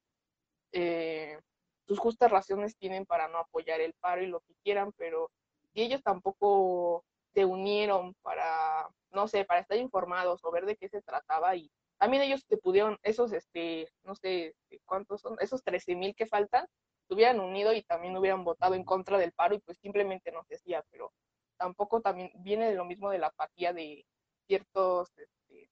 eh, 0.73 1.39
sus 1.87 1.99
justas 1.99 2.31
razones 2.31 2.77
tienen 2.77 3.05
para 3.07 3.29
no 3.29 3.39
apoyar 3.39 3.81
el 3.81 3.95
paro 3.95 4.23
y 4.23 4.27
lo 4.27 4.41
que 4.41 4.55
quieran, 4.63 4.93
pero 4.97 5.31
y 5.75 5.83
ellos 5.83 6.03
tampoco 6.03 7.05
se 7.35 7.45
unieron 7.45 8.15
para, 8.23 8.89
no 9.11 9.27
sé, 9.27 9.45
para 9.45 9.61
estar 9.61 9.77
informados 9.77 10.41
o 10.45 10.53
ver 10.53 10.67
de 10.67 10.77
qué 10.77 10.89
se 10.89 11.03
trataba 11.03 11.57
y 11.57 11.71
también 11.99 12.23
ellos 12.23 12.45
se 12.49 12.57
pudieron, 12.57 12.99
esos, 13.03 13.33
este, 13.33 13.89
no 14.05 14.15
sé 14.15 14.49
este, 14.49 14.81
cuántos 14.85 15.21
son, 15.21 15.37
esos 15.41 15.63
13 15.63 15.97
mil 15.97 16.15
que 16.15 16.27
faltan, 16.27 16.67
se 17.09 17.15
hubieran 17.15 17.41
unido 17.41 17.73
y 17.73 17.83
también 17.83 18.17
hubieran 18.17 18.45
votado 18.45 18.75
en 18.75 18.85
contra 18.85 19.19
del 19.19 19.33
paro 19.33 19.55
y 19.55 19.61
pues 19.61 19.79
simplemente 19.79 20.33
no 20.33 20.45
se 20.45 20.57
hacía, 20.57 20.85
pero 20.91 21.13
tampoco 21.57 22.01
también 22.01 22.31
viene 22.37 22.69
de 22.69 22.77
lo 22.77 22.85
mismo 22.85 23.11
de 23.11 23.19
la 23.19 23.29
apatía 23.29 23.73
de 23.73 24.05
ciertos, 24.47 25.13
este, 25.17 25.71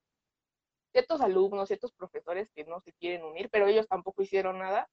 ciertos 0.93 1.21
alumnos, 1.21 1.69
ciertos 1.69 1.93
profesores 1.93 2.51
que 2.55 2.65
no 2.65 2.81
se 2.81 2.93
quieren 2.93 3.25
unir, 3.25 3.49
pero 3.51 3.67
ellos 3.67 3.89
tampoco 3.89 4.23
hicieron 4.23 4.59
nada 4.59 4.89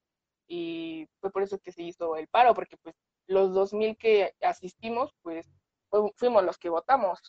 y 0.47 1.07
fue 1.21 1.31
por 1.31 1.43
eso 1.43 1.59
que 1.59 1.71
se 1.71 1.83
hizo 1.83 2.15
el 2.15 2.27
paro, 2.27 2.53
porque 2.53 2.77
pues 2.77 2.95
los 3.27 3.51
2.000 3.51 3.97
que 3.97 4.33
asistimos, 4.41 5.13
pues 5.21 5.47
fuimos 6.15 6.43
los 6.43 6.57
que 6.57 6.69
votamos. 6.69 7.19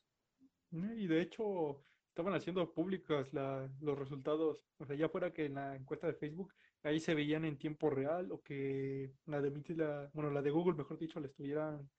Y 0.72 1.06
de 1.06 1.20
hecho, 1.20 1.84
estaban 2.08 2.34
haciendo 2.34 2.72
públicas 2.72 3.28
los 3.32 3.98
resultados, 3.98 4.58
o 4.78 4.86
sea, 4.86 4.96
ya 4.96 5.08
fuera 5.08 5.32
que 5.32 5.46
en 5.46 5.54
la 5.54 5.76
encuesta 5.76 6.06
de 6.06 6.14
Facebook, 6.14 6.54
ahí 6.82 7.00
se 7.00 7.14
veían 7.14 7.44
en 7.44 7.58
tiempo 7.58 7.90
real 7.90 8.32
o 8.32 8.40
que 8.40 9.12
la 9.26 9.40
de 9.40 9.50
la, 9.74 10.10
bueno, 10.14 10.30
la 10.30 10.42
de 10.42 10.50
Google, 10.50 10.76
mejor 10.76 10.98
dicho, 10.98 11.20
la 11.20 11.26
estuvieran 11.26 11.90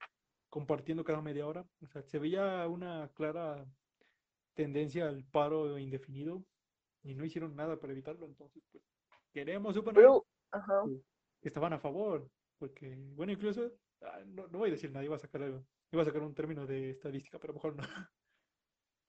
compartiendo 0.51 1.03
cada 1.03 1.23
media 1.23 1.47
hora. 1.47 1.65
O 1.81 1.87
sea, 1.87 2.03
se 2.03 2.19
veía 2.19 2.67
una 2.67 3.09
clara 3.15 3.65
tendencia 4.53 5.09
al 5.09 5.23
paro 5.25 5.79
indefinido 5.79 6.45
y 7.01 7.15
no 7.15 7.25
hicieron 7.25 7.55
nada 7.55 7.79
para 7.79 7.93
evitarlo. 7.93 8.27
Entonces, 8.27 8.61
pues, 8.71 8.83
queremos 9.33 9.73
suponer 9.73 10.05
que 11.41 11.47
estaban 11.49 11.73
a 11.73 11.79
favor, 11.79 12.29
porque, 12.59 12.95
bueno, 13.15 13.31
incluso 13.31 13.71
Ah, 14.01 14.23
no, 14.25 14.47
no, 14.47 14.57
voy 14.57 14.69
a 14.69 14.71
decir 14.71 14.91
nada, 14.91 15.05
iba 15.05 15.15
a 15.15 15.19
sacar 15.19 15.43
algo. 15.43 15.63
Iba 15.91 16.01
a 16.01 16.05
sacar 16.05 16.23
un 16.23 16.33
término 16.33 16.65
de 16.65 16.89
estadística, 16.89 17.39
pero 17.39 17.53
mejor 17.53 17.75
no. 17.75 17.83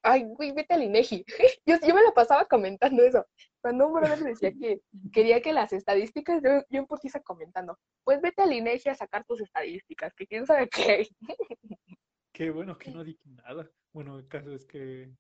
ay, 0.02 0.24
güey, 0.24 0.52
vete 0.52 0.74
al 0.74 0.82
INEGI. 0.82 1.24
Yo, 1.66 1.76
yo 1.86 1.94
me 1.94 2.02
la 2.02 2.12
pasaba 2.12 2.44
comentando 2.46 3.02
eso. 3.02 3.24
Cuando 3.60 3.86
un 3.86 3.94
brother 3.94 4.18
decía 4.18 4.52
que 4.52 4.80
quería 5.12 5.40
que 5.40 5.52
las 5.52 5.72
estadísticas, 5.72 6.42
yo, 6.42 6.50
yo 6.68 6.80
en 6.80 6.86
Portiza 6.86 7.20
comentando, 7.20 7.78
pues 8.02 8.20
vete 8.20 8.42
al 8.42 8.52
INEGI 8.52 8.88
a 8.88 8.94
sacar 8.96 9.24
tus 9.24 9.40
estadísticas, 9.40 10.12
que 10.14 10.26
quién 10.26 10.46
sabe 10.46 10.68
qué. 10.68 11.06
Qué 12.32 12.50
bueno 12.50 12.76
que 12.76 12.90
no 12.96 13.04
dije 13.04 13.28
nada. 13.28 13.70
Bueno, 13.92 14.18
el 14.18 14.26
caso 14.26 14.52
es 14.52 14.66
que 14.66 15.12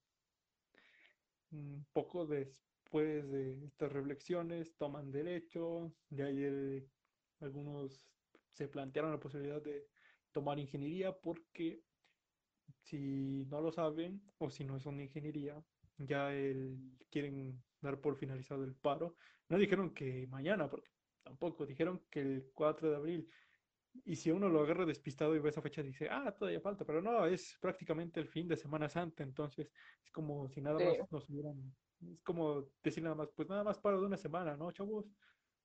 un 1.52 1.86
poco 1.92 2.26
después 2.26 3.30
de 3.30 3.64
estas 3.66 3.92
reflexiones 3.92 4.74
toman 4.76 5.12
derecho, 5.12 5.92
de 6.08 6.22
ahí 6.24 6.88
algunos 7.40 8.08
se 8.52 8.68
plantearon 8.68 9.12
la 9.12 9.20
posibilidad 9.20 9.62
de 9.62 9.86
tomar 10.32 10.58
ingeniería 10.58 11.12
porque 11.12 11.82
si 12.82 13.46
no 13.46 13.60
lo 13.60 13.72
saben 13.72 14.22
o 14.38 14.50
si 14.50 14.64
no 14.64 14.76
es 14.76 14.86
una 14.86 15.02
ingeniería, 15.02 15.62
ya 15.98 16.32
el, 16.32 16.78
quieren 17.10 17.62
dar 17.80 18.00
por 18.00 18.16
finalizado 18.16 18.64
el 18.64 18.74
paro. 18.74 19.16
No 19.48 19.58
dijeron 19.58 19.94
que 19.94 20.26
mañana, 20.28 20.68
porque 20.68 20.90
tampoco, 21.22 21.66
dijeron 21.66 22.02
que 22.10 22.20
el 22.20 22.50
4 22.54 22.90
de 22.90 22.96
abril. 22.96 23.28
Y 24.04 24.16
si 24.16 24.30
uno 24.30 24.48
lo 24.48 24.62
agarra 24.62 24.86
despistado 24.86 25.36
y 25.36 25.38
ve 25.38 25.50
esa 25.50 25.60
fecha, 25.60 25.82
dice, 25.82 26.08
ah, 26.10 26.34
todavía 26.36 26.60
falta, 26.60 26.84
pero 26.84 27.02
no, 27.02 27.26
es 27.26 27.58
prácticamente 27.60 28.20
el 28.20 28.26
fin 28.26 28.48
de 28.48 28.56
Semana 28.56 28.88
Santa, 28.88 29.22
entonces 29.22 29.70
es 30.02 30.10
como 30.10 30.48
si 30.48 30.62
nada 30.62 30.78
más 30.78 31.10
nos 31.10 31.28
hubieran, 31.28 31.74
es 32.00 32.22
como 32.22 32.68
decir 32.82 33.02
nada 33.02 33.14
más, 33.14 33.28
pues 33.36 33.48
nada 33.50 33.62
más 33.62 33.78
paro 33.78 34.00
de 34.00 34.06
una 34.06 34.16
semana, 34.16 34.56
¿no, 34.56 34.72
chavos? 34.72 35.04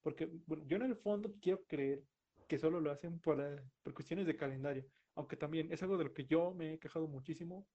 Porque 0.01 0.30
bueno, 0.45 0.65
yo 0.68 0.76
en 0.76 0.84
el 0.84 0.97
fondo 0.97 1.34
quiero 1.41 1.63
creer 1.68 2.03
que 2.49 2.59
solo 2.59 2.82
lo 2.82 2.91
hacen 2.91 3.18
por, 3.20 3.38
por 3.82 3.93
cuestiones 3.93 4.28
de 4.28 4.36
calendario, 4.36 4.86
aunque 5.18 5.36
también 5.36 5.72
es 5.72 5.82
algo 5.82 5.97
de 5.97 6.05
lo 6.05 6.13
que 6.13 6.26
yo 6.26 6.53
me 6.53 6.74
he 6.74 6.80
quejado 6.80 7.07
muchísimo, 7.07 7.68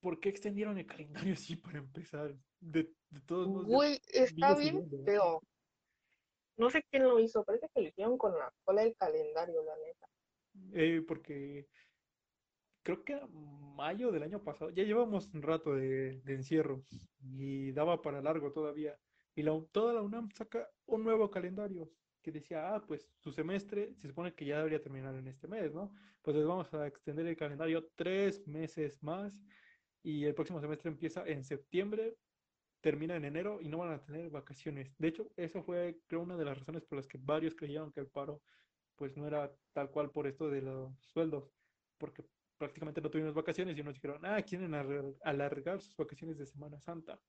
¿por 0.00 0.18
qué 0.18 0.30
extendieron 0.30 0.78
el 0.78 0.86
calendario 0.86 1.34
así 1.34 1.54
para 1.56 1.78
empezar? 1.78 2.34
De, 2.60 2.90
todos 3.26 3.46
modos. 3.46 3.66
Güey, 3.66 4.00
está 4.08 4.56
bien 4.56 4.88
pero 5.04 5.40
No 6.56 6.70
sé 6.70 6.82
quién 6.90 7.04
lo 7.04 7.20
hizo, 7.20 7.44
parece 7.44 7.68
que 7.72 7.82
lo 7.82 7.88
hicieron 7.88 8.18
con 8.18 8.32
la 8.32 8.50
cola 8.64 8.82
del 8.82 8.96
calendario, 8.96 9.62
la 9.62 9.76
neta. 9.76 10.08
Eh, 10.72 11.02
porque 11.06 11.68
creo 12.82 13.04
que 13.04 13.12
era 13.12 13.26
mayo 13.26 14.10
del 14.10 14.22
año 14.22 14.42
pasado, 14.42 14.70
ya 14.70 14.82
llevamos 14.82 15.28
un 15.34 15.42
rato 15.42 15.74
de, 15.74 16.22
encierro 16.26 16.84
y 17.20 17.72
daba 17.72 18.00
para 18.00 18.22
largo 18.22 18.50
todavía. 18.50 18.98
Y 19.34 19.42
la, 19.42 19.52
toda 19.72 19.92
la 19.92 20.00
UNAM 20.00 20.30
saca 20.30 20.70
un 20.86 21.04
nuevo 21.04 21.30
calendario 21.30 21.90
que 22.24 22.32
decía, 22.32 22.74
ah, 22.74 22.84
pues 22.84 23.06
su 23.18 23.30
semestre 23.30 23.94
se 23.94 24.08
supone 24.08 24.34
que 24.34 24.46
ya 24.46 24.56
debería 24.56 24.82
terminar 24.82 25.14
en 25.14 25.28
este 25.28 25.46
mes, 25.46 25.72
¿no? 25.74 25.94
Pues 26.22 26.34
les 26.36 26.46
vamos 26.46 26.72
a 26.72 26.86
extender 26.86 27.26
el 27.26 27.36
calendario 27.36 27.86
tres 27.94 28.48
meses 28.48 29.00
más 29.02 29.38
y 30.02 30.24
el 30.24 30.34
próximo 30.34 30.60
semestre 30.60 30.90
empieza 30.90 31.22
en 31.26 31.44
septiembre, 31.44 32.16
termina 32.80 33.14
en 33.14 33.26
enero 33.26 33.60
y 33.60 33.68
no 33.68 33.78
van 33.78 33.92
a 33.92 34.02
tener 34.02 34.30
vacaciones. 34.30 34.96
De 34.98 35.08
hecho, 35.08 35.30
eso 35.36 35.62
fue, 35.62 36.00
creo, 36.06 36.22
una 36.22 36.36
de 36.36 36.46
las 36.46 36.58
razones 36.58 36.84
por 36.86 36.96
las 36.96 37.06
que 37.06 37.18
varios 37.20 37.54
creyeron 37.54 37.92
que 37.92 38.00
el 38.00 38.08
paro 38.08 38.42
pues 38.96 39.16
no 39.16 39.26
era 39.26 39.54
tal 39.72 39.90
cual 39.90 40.10
por 40.10 40.26
esto 40.26 40.48
de 40.48 40.62
los 40.62 40.98
sueldos, 41.00 41.52
porque 41.98 42.24
prácticamente 42.56 43.00
no 43.00 43.10
tuvimos 43.10 43.34
vacaciones 43.34 43.76
y 43.76 43.80
unos 43.80 43.94
dijeron, 43.94 44.24
ah, 44.24 44.40
quieren 44.42 44.72
alargar 45.22 45.80
sus 45.82 45.94
vacaciones 45.96 46.38
de 46.38 46.46
Semana 46.46 46.80
Santa. 46.80 47.20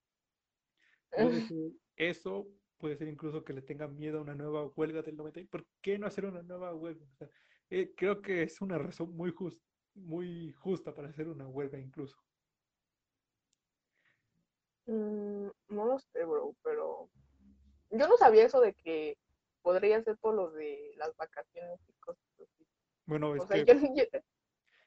eso 1.95 2.47
puede 2.77 2.97
ser 2.97 3.07
incluso 3.07 3.43
que 3.43 3.53
le 3.53 3.61
tengan 3.61 3.95
miedo 3.95 4.19
a 4.19 4.21
una 4.21 4.35
nueva 4.35 4.67
huelga 4.75 5.01
del 5.01 5.17
90. 5.17 5.49
¿Por 5.49 5.65
qué 5.81 5.97
no 5.97 6.07
hacer 6.07 6.25
una 6.25 6.43
nueva 6.43 6.73
huelga? 6.73 7.05
Eh, 7.69 7.93
creo 7.95 8.21
que 8.21 8.43
es 8.43 8.61
una 8.61 8.77
razón 8.77 9.15
muy, 9.15 9.33
muy 9.95 10.51
justa 10.53 10.93
para 10.93 11.09
hacer 11.09 11.27
una 11.27 11.47
huelga 11.47 11.79
incluso. 11.79 12.17
Mm, 14.85 15.47
no 15.69 15.85
lo 15.85 15.99
sé, 15.99 16.23
bro, 16.25 16.55
pero 16.63 17.09
yo 17.89 18.07
no 18.07 18.17
sabía 18.17 18.45
eso 18.45 18.61
de 18.61 18.73
que 18.73 19.17
podría 19.61 20.01
ser 20.03 20.17
por 20.17 20.35
lo 20.35 20.51
de 20.51 20.93
las 20.97 21.15
vacaciones 21.15 21.79
y 21.87 21.93
cosas 21.93 22.23
así. 22.39 22.67
Bueno, 23.05 23.35
es 23.35 23.45
que 23.45 24.23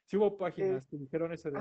sí 0.07 0.17
hubo 0.17 0.37
páginas 0.39 0.87
que 0.87 0.97
dijeron 0.97 1.33
eso 1.33 1.51
de 1.51 1.59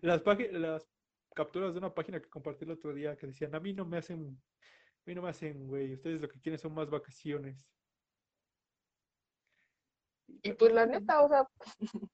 las, 0.00 0.22
las 0.52 0.88
capturas 1.34 1.72
de 1.72 1.78
una 1.78 1.94
página 1.94 2.20
que 2.20 2.28
compartí 2.28 2.64
el 2.64 2.70
otro 2.72 2.94
día 2.94 3.16
que 3.16 3.26
decían, 3.26 3.54
a 3.54 3.60
mí 3.60 3.72
no 3.72 3.84
me 3.84 3.98
hacen, 3.98 4.40
mí 5.06 5.14
no 5.14 5.22
me 5.22 5.30
hacen, 5.30 5.66
güey, 5.68 5.94
ustedes 5.94 6.20
lo 6.20 6.28
que 6.28 6.40
quieren 6.40 6.58
son 6.58 6.74
más 6.74 6.90
vacaciones. 6.90 7.56
Y 10.42 10.52
pues 10.52 10.72
la 10.72 10.86
neta, 10.86 11.22
o 11.22 11.28
sea, 11.28 11.48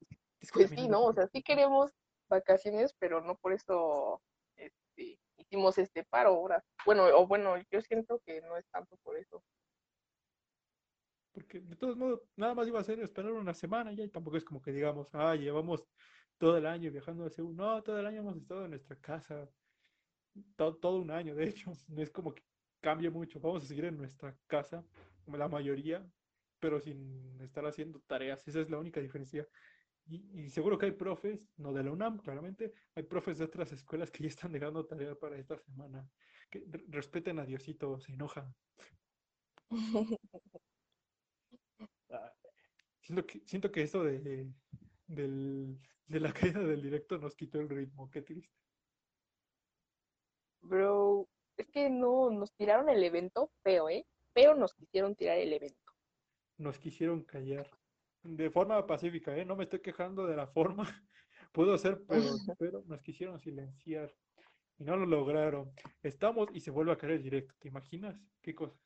pues 0.52 0.70
sí, 0.70 0.88
¿no? 0.88 1.04
O 1.06 1.12
sea, 1.12 1.26
sí 1.28 1.42
queremos 1.42 1.90
vacaciones, 2.28 2.94
pero 2.98 3.22
no 3.22 3.36
por 3.36 3.52
eso 3.52 4.22
este, 4.56 5.18
hicimos 5.38 5.78
este 5.78 6.04
paro 6.04 6.30
ahora. 6.30 6.62
Bueno, 6.84 7.06
o 7.16 7.26
bueno, 7.26 7.54
yo 7.70 7.80
siento 7.80 8.20
que 8.24 8.42
no 8.42 8.56
es 8.56 8.66
tanto 8.70 8.96
por 9.02 9.16
eso. 9.16 9.42
Porque 11.32 11.60
de 11.60 11.76
todos 11.76 11.96
modos, 11.96 12.20
nada 12.36 12.54
más 12.54 12.68
iba 12.68 12.78
a 12.78 12.84
ser 12.84 13.00
esperar 13.00 13.32
una 13.32 13.54
semana 13.54 13.92
ya 13.92 14.04
y 14.04 14.10
tampoco 14.10 14.36
es 14.36 14.44
como 14.44 14.60
que 14.60 14.70
digamos, 14.70 15.08
ah, 15.14 15.34
llevamos 15.34 15.86
todo 16.36 16.58
el 16.58 16.66
año 16.66 16.90
viajando 16.90 17.24
a 17.24 17.30
Seúl. 17.30 17.56
No, 17.56 17.82
todo 17.82 17.98
el 17.98 18.06
año 18.06 18.20
hemos 18.20 18.36
estado 18.36 18.64
en 18.64 18.70
nuestra 18.72 18.96
casa. 18.96 19.48
Todo, 20.56 20.76
todo 20.76 20.98
un 20.98 21.10
año, 21.10 21.34
de 21.34 21.48
hecho. 21.48 21.72
No 21.88 22.02
es 22.02 22.10
como 22.10 22.34
que 22.34 22.42
cambie 22.82 23.08
mucho. 23.08 23.40
Vamos 23.40 23.64
a 23.64 23.66
seguir 23.66 23.86
en 23.86 23.96
nuestra 23.96 24.36
casa, 24.46 24.84
la 25.26 25.48
mayoría, 25.48 26.06
pero 26.58 26.80
sin 26.80 27.40
estar 27.40 27.64
haciendo 27.64 28.00
tareas. 28.00 28.46
Esa 28.46 28.60
es 28.60 28.68
la 28.68 28.78
única 28.78 29.00
diferencia. 29.00 29.48
Y, 30.04 30.50
seguro 30.50 30.76
que 30.76 30.86
hay 30.86 30.92
profes, 30.92 31.48
no 31.56 31.72
de 31.72 31.84
la 31.84 31.92
UNAM, 31.92 32.18
claramente, 32.18 32.74
hay 32.94 33.04
profes 33.04 33.38
de 33.38 33.44
otras 33.44 33.72
escuelas 33.72 34.10
que 34.10 34.24
ya 34.24 34.28
están 34.28 34.52
dejando 34.52 34.84
tarea 34.84 35.14
para 35.14 35.38
esta 35.38 35.56
semana. 35.56 36.06
Que 36.50 36.64
respeten 36.88 37.38
a 37.38 37.46
Diosito, 37.46 37.98
se 37.98 38.12
enojan. 38.12 38.54
Ah, 42.14 42.30
siento, 43.00 43.26
que, 43.26 43.40
siento 43.46 43.72
que 43.72 43.84
eso 43.84 44.04
de, 44.04 44.46
de 45.06 46.20
la 46.20 46.30
caída 46.30 46.60
del 46.60 46.82
directo 46.82 47.16
nos 47.16 47.34
quitó 47.34 47.58
el 47.58 47.70
ritmo, 47.70 48.10
qué 48.10 48.20
triste. 48.20 48.54
Bro, 50.60 51.26
es 51.56 51.68
que 51.68 51.90
no, 51.90 52.30
nos 52.30 52.52
tiraron 52.54 52.88
el 52.88 53.02
evento 53.02 53.50
feo, 53.62 53.88
¿eh? 53.88 54.06
Pero 54.32 54.54
nos 54.54 54.74
quisieron 54.74 55.14
tirar 55.14 55.38
el 55.38 55.52
evento. 55.52 55.92
Nos 56.58 56.78
quisieron 56.78 57.22
callar 57.22 57.68
de 58.22 58.50
forma 58.50 58.86
pacífica, 58.86 59.36
¿eh? 59.36 59.44
No 59.44 59.56
me 59.56 59.64
estoy 59.64 59.80
quejando 59.80 60.26
de 60.26 60.36
la 60.36 60.46
forma. 60.46 60.84
Pudo 61.52 61.76
ser, 61.76 62.02
pero, 62.06 62.22
pero 62.58 62.82
nos 62.86 63.02
quisieron 63.02 63.38
silenciar 63.40 64.14
y 64.78 64.84
no 64.84 64.96
lo 64.96 65.06
lograron. 65.06 65.72
Estamos 66.02 66.48
y 66.52 66.60
se 66.60 66.70
vuelve 66.70 66.92
a 66.92 66.96
caer 66.96 67.12
el 67.14 67.22
directo. 67.22 67.54
¿Te 67.58 67.68
imaginas? 67.68 68.18
¿Qué 68.40 68.54
cosa? 68.54 68.78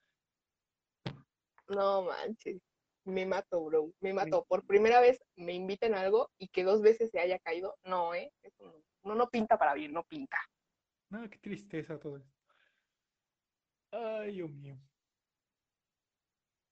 No 1.68 2.02
manches. 2.02 2.60
Me 3.04 3.24
mato, 3.24 3.64
bro. 3.64 3.92
Me 4.00 4.12
mato. 4.12 4.44
Por 4.48 4.66
primera 4.66 5.00
vez 5.00 5.22
me 5.36 5.52
inviten 5.52 5.94
a 5.94 6.00
algo 6.00 6.30
y 6.38 6.48
que 6.48 6.64
dos 6.64 6.82
veces 6.82 7.10
se 7.10 7.20
haya 7.20 7.38
caído. 7.38 7.76
No, 7.84 8.14
¿eh? 8.14 8.32
Eso 8.42 8.82
no, 9.04 9.14
no, 9.14 9.28
pinta 9.28 9.56
para 9.56 9.74
bien, 9.74 9.92
no 9.92 10.02
pinta. 10.02 10.38
No, 11.10 11.28
qué 11.30 11.38
tristeza 11.38 12.00
todo 12.00 12.16
esto. 12.16 12.35
Ay, 13.90 14.32
Dios 14.32 14.50
mío. 14.50 14.76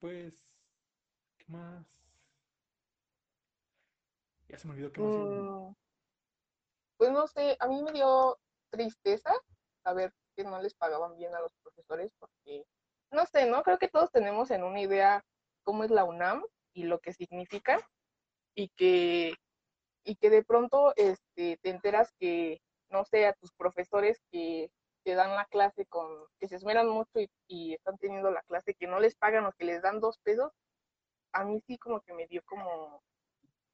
Pues, 0.01 0.35
¿qué 1.39 1.45
más? 1.49 1.87
Ya 4.49 4.59
se 4.59 4.69
me 4.69 4.75
olvidó 4.75 4.93
que 4.93 5.01
mm, 5.01 5.75
Pues 6.99 7.11
no 7.11 7.27
sé, 7.27 7.57
a 7.59 7.69
mí 7.69 7.83
me 7.83 7.93
dio 7.93 8.39
tristeza 8.71 9.33
saber 9.83 10.13
que 10.37 10.45
no 10.45 10.61
les 10.61 10.75
pagaban 10.75 11.17
bien 11.17 11.35
a 11.35 11.41
los 11.41 11.53
profesores 11.63 12.13
porque, 12.19 12.65
no 13.11 13.25
sé, 13.27 13.47
¿no? 13.47 13.63
Creo 13.63 13.79
que 13.79 13.89
todos 13.89 14.11
tenemos 14.11 14.51
en 14.51 14.65
una 14.65 14.81
idea 14.81 15.25
cómo 15.63 15.85
es 15.85 15.91
la 15.91 16.05
UNAM 16.05 16.45
y 16.75 16.85
lo 16.85 16.99
que 17.01 17.13
significa 17.13 17.79
y 18.55 18.69
que, 18.77 19.35
y 20.05 20.17
que 20.17 20.31
de 20.31 20.45
pronto 20.45 20.93
este, 20.97 21.59
te 21.63 21.71
enteras 21.71 22.13
que, 22.19 22.61
no 22.91 23.05
sé, 23.05 23.27
a 23.27 23.33
tus 23.33 23.53
profesores 23.53 24.21
que 24.31 24.71
te 25.05 25.15
dan 25.15 25.37
la 25.37 25.45
clase 25.47 25.87
con, 25.87 26.09
que 26.41 26.49
se 26.49 26.57
esmeran 26.57 26.89
mucho 26.89 27.21
y, 27.47 27.75
están 27.75 27.99
teniendo 27.99 28.31
la 28.31 28.43
clase 28.43 28.75
que 28.75 28.87
no 28.87 28.99
les 28.99 29.15
pagan 29.15 29.45
o 29.47 29.53
que 29.53 29.65
les 29.65 29.83
dan 29.83 30.01
dos 30.01 30.19
pesos, 30.19 30.53
a 31.33 31.45
mí 31.45 31.63
sí 31.67 31.79
como 31.79 32.01
que 32.01 32.15
me 32.15 32.27
dio 32.27 32.43
como 32.45 33.03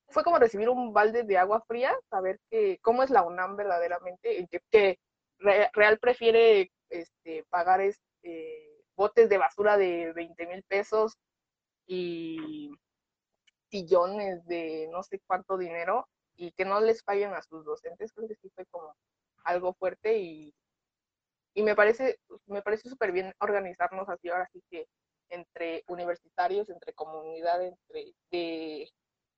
fue 0.08 0.24
como 0.24 0.38
recibir 0.38 0.68
un 0.68 0.92
balde 0.92 1.22
de 1.22 1.38
agua 1.38 1.62
fría, 1.68 1.96
saber 2.10 2.40
que 2.50 2.78
cómo 2.82 3.04
es 3.04 3.10
la 3.10 3.22
UNAM 3.22 3.56
verdaderamente, 3.56 4.46
que, 4.50 4.60
que 4.70 4.98
Real 5.38 5.98
prefiere 5.98 6.70
este, 6.88 7.44
pagar 7.48 7.80
este, 7.80 8.82
botes 8.96 9.28
de 9.28 9.38
basura 9.38 9.76
de 9.76 10.12
20 10.12 10.46
mil 10.48 10.62
pesos 10.64 11.16
y 11.86 12.70
sillones 13.70 14.44
de 14.46 14.88
no 14.90 15.02
sé 15.04 15.20
cuánto 15.26 15.56
dinero 15.56 16.08
y 16.34 16.52
que 16.52 16.64
no 16.64 16.80
les 16.80 17.02
paguen 17.02 17.32
a 17.32 17.42
sus 17.42 17.64
docentes, 17.64 18.12
creo 18.12 18.28
que 18.28 18.34
sí 18.34 18.50
fue 18.54 18.66
como 18.66 18.94
algo 19.44 19.72
fuerte 19.74 20.18
y, 20.18 20.52
y 21.54 21.62
me 21.62 21.74
parece 21.74 22.18
me 22.46 22.62
parece 22.62 22.88
súper 22.88 23.12
bien 23.12 23.32
organizarnos 23.40 24.08
así 24.08 24.28
ahora 24.28 24.48
sí 24.52 24.62
que 24.70 24.86
entre 25.30 25.84
universitarios, 25.88 26.68
entre 26.70 26.92
comunidad, 26.92 27.62
entre 27.64 28.14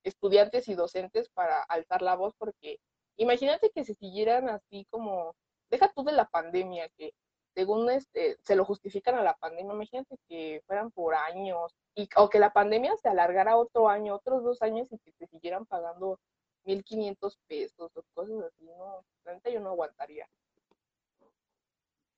estudiantes 0.03 0.67
y 0.67 0.75
docentes 0.75 1.29
para 1.29 1.61
alzar 1.63 2.01
la 2.01 2.15
voz 2.15 2.33
porque 2.37 2.79
imagínate 3.17 3.69
que 3.71 3.83
se 3.85 3.93
siguieran 3.95 4.49
así 4.49 4.85
como, 4.89 5.35
deja 5.69 5.91
tú 5.93 6.03
de 6.03 6.13
la 6.13 6.25
pandemia, 6.25 6.89
que 6.97 7.13
según 7.53 7.89
este, 7.91 8.37
se 8.43 8.55
lo 8.55 8.65
justifican 8.65 9.15
a 9.15 9.23
la 9.23 9.35
pandemia, 9.35 9.73
imagínate 9.73 10.15
que 10.27 10.61
fueran 10.65 10.91
por 10.91 11.15
años, 11.15 11.73
y, 11.95 12.09
o 12.15 12.29
que 12.29 12.39
la 12.39 12.51
pandemia 12.51 12.95
se 12.97 13.09
alargara 13.09 13.57
otro 13.57 13.89
año, 13.89 14.15
otros 14.15 14.43
dos 14.43 14.61
años 14.61 14.87
y 14.91 14.97
que 14.99 15.11
te 15.13 15.27
siguieran 15.27 15.65
pagando 15.65 16.19
1.500 16.65 17.37
pesos 17.47 17.91
o 17.95 18.03
cosas 18.13 18.41
así, 18.45 18.65
no, 18.65 19.03
realmente 19.23 19.53
yo 19.53 19.59
no 19.59 19.69
aguantaría. 19.69 20.27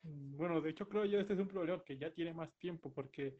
Mm, 0.06 0.38
bueno, 0.38 0.62
de 0.62 0.70
hecho 0.70 0.88
creo 0.88 1.06
yo 1.06 1.20
este 1.20 1.34
es 1.34 1.40
un 1.40 1.48
problema 1.48 1.84
que 1.84 1.98
ya 1.98 2.12
tiene 2.12 2.34
más 2.34 2.52
tiempo, 2.58 2.94
porque 2.94 3.38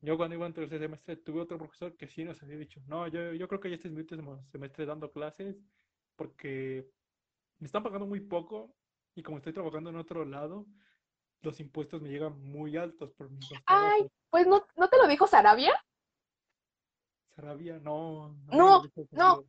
yo 0.00 0.16
cuando 0.16 0.36
iba 0.36 0.46
en 0.46 0.54
tercer 0.54 0.80
semestre 0.80 1.16
tuve 1.16 1.40
otro 1.40 1.58
profesor 1.58 1.96
que 1.96 2.08
sí 2.08 2.24
nos 2.24 2.42
había 2.42 2.56
dicho, 2.56 2.80
no, 2.86 3.06
yo, 3.08 3.34
yo 3.34 3.46
creo 3.46 3.60
que 3.60 3.70
ya 3.70 3.76
este 3.76 3.88
es 3.88 3.94
mi 3.94 4.00
último 4.00 4.42
semestre 4.50 4.86
dando 4.86 5.12
clases, 5.12 5.56
porque 6.16 6.88
me 7.58 7.66
están 7.66 7.82
pagando 7.82 8.06
muy 8.06 8.20
poco 8.20 8.74
y 9.14 9.22
como 9.22 9.36
estoy 9.36 9.52
trabajando 9.52 9.90
en 9.90 9.96
otro 9.96 10.24
lado, 10.24 10.66
los 11.42 11.60
impuestos 11.60 12.00
me 12.00 12.08
llegan 12.08 12.40
muy 12.40 12.76
altos 12.76 13.12
por 13.12 13.30
mis 13.30 13.52
Ay, 13.66 14.08
pues 14.30 14.46
no, 14.46 14.64
¿no 14.76 14.88
te 14.88 14.96
lo 14.96 15.06
dijo 15.06 15.26
Sarabia? 15.26 15.74
Sarabia, 17.34 17.78
no. 17.78 18.34
No, 18.50 18.82
no, 19.12 19.42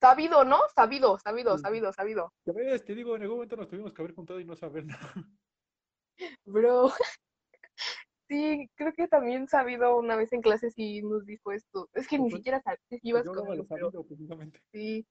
sabido, 0.00 0.44
¿no? 0.44 0.58
Sabido, 0.74 1.18
sabido, 1.18 1.58
sabido, 1.58 1.92
sabido. 1.92 2.32
Te 2.44 2.94
digo, 2.94 3.16
en 3.16 3.22
algún 3.22 3.38
momento 3.38 3.56
nos 3.56 3.68
tuvimos 3.68 3.92
que 3.92 4.02
haber 4.02 4.14
juntado 4.14 4.40
y 4.40 4.44
no 4.44 4.56
saber 4.56 4.84
nada. 4.84 5.12
Bro, 6.44 6.90
sí, 8.28 8.70
creo 8.74 8.92
que 8.92 9.08
también 9.08 9.48
sabido 9.48 9.96
una 9.96 10.16
vez 10.16 10.32
en 10.32 10.42
clase 10.42 10.68
y 10.76 11.02
nos 11.02 11.24
dijo 11.26 11.52
esto. 11.52 11.88
Es 11.94 12.08
que 12.08 12.18
ni 12.18 12.30
siquiera 12.30 12.60
sabes 12.60 12.80
si 12.88 12.98
ibas 13.02 13.26
como... 13.26 13.54
Sabido, 13.64 14.04
precisamente. 14.04 14.60
Sí. 14.72 15.06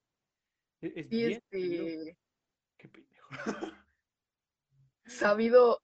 Es, 0.81 1.07
sí, 1.09 1.33
este... 1.33 2.17
Qué 2.77 2.87
pendejo. 2.89 3.29
Sabido, 5.05 5.81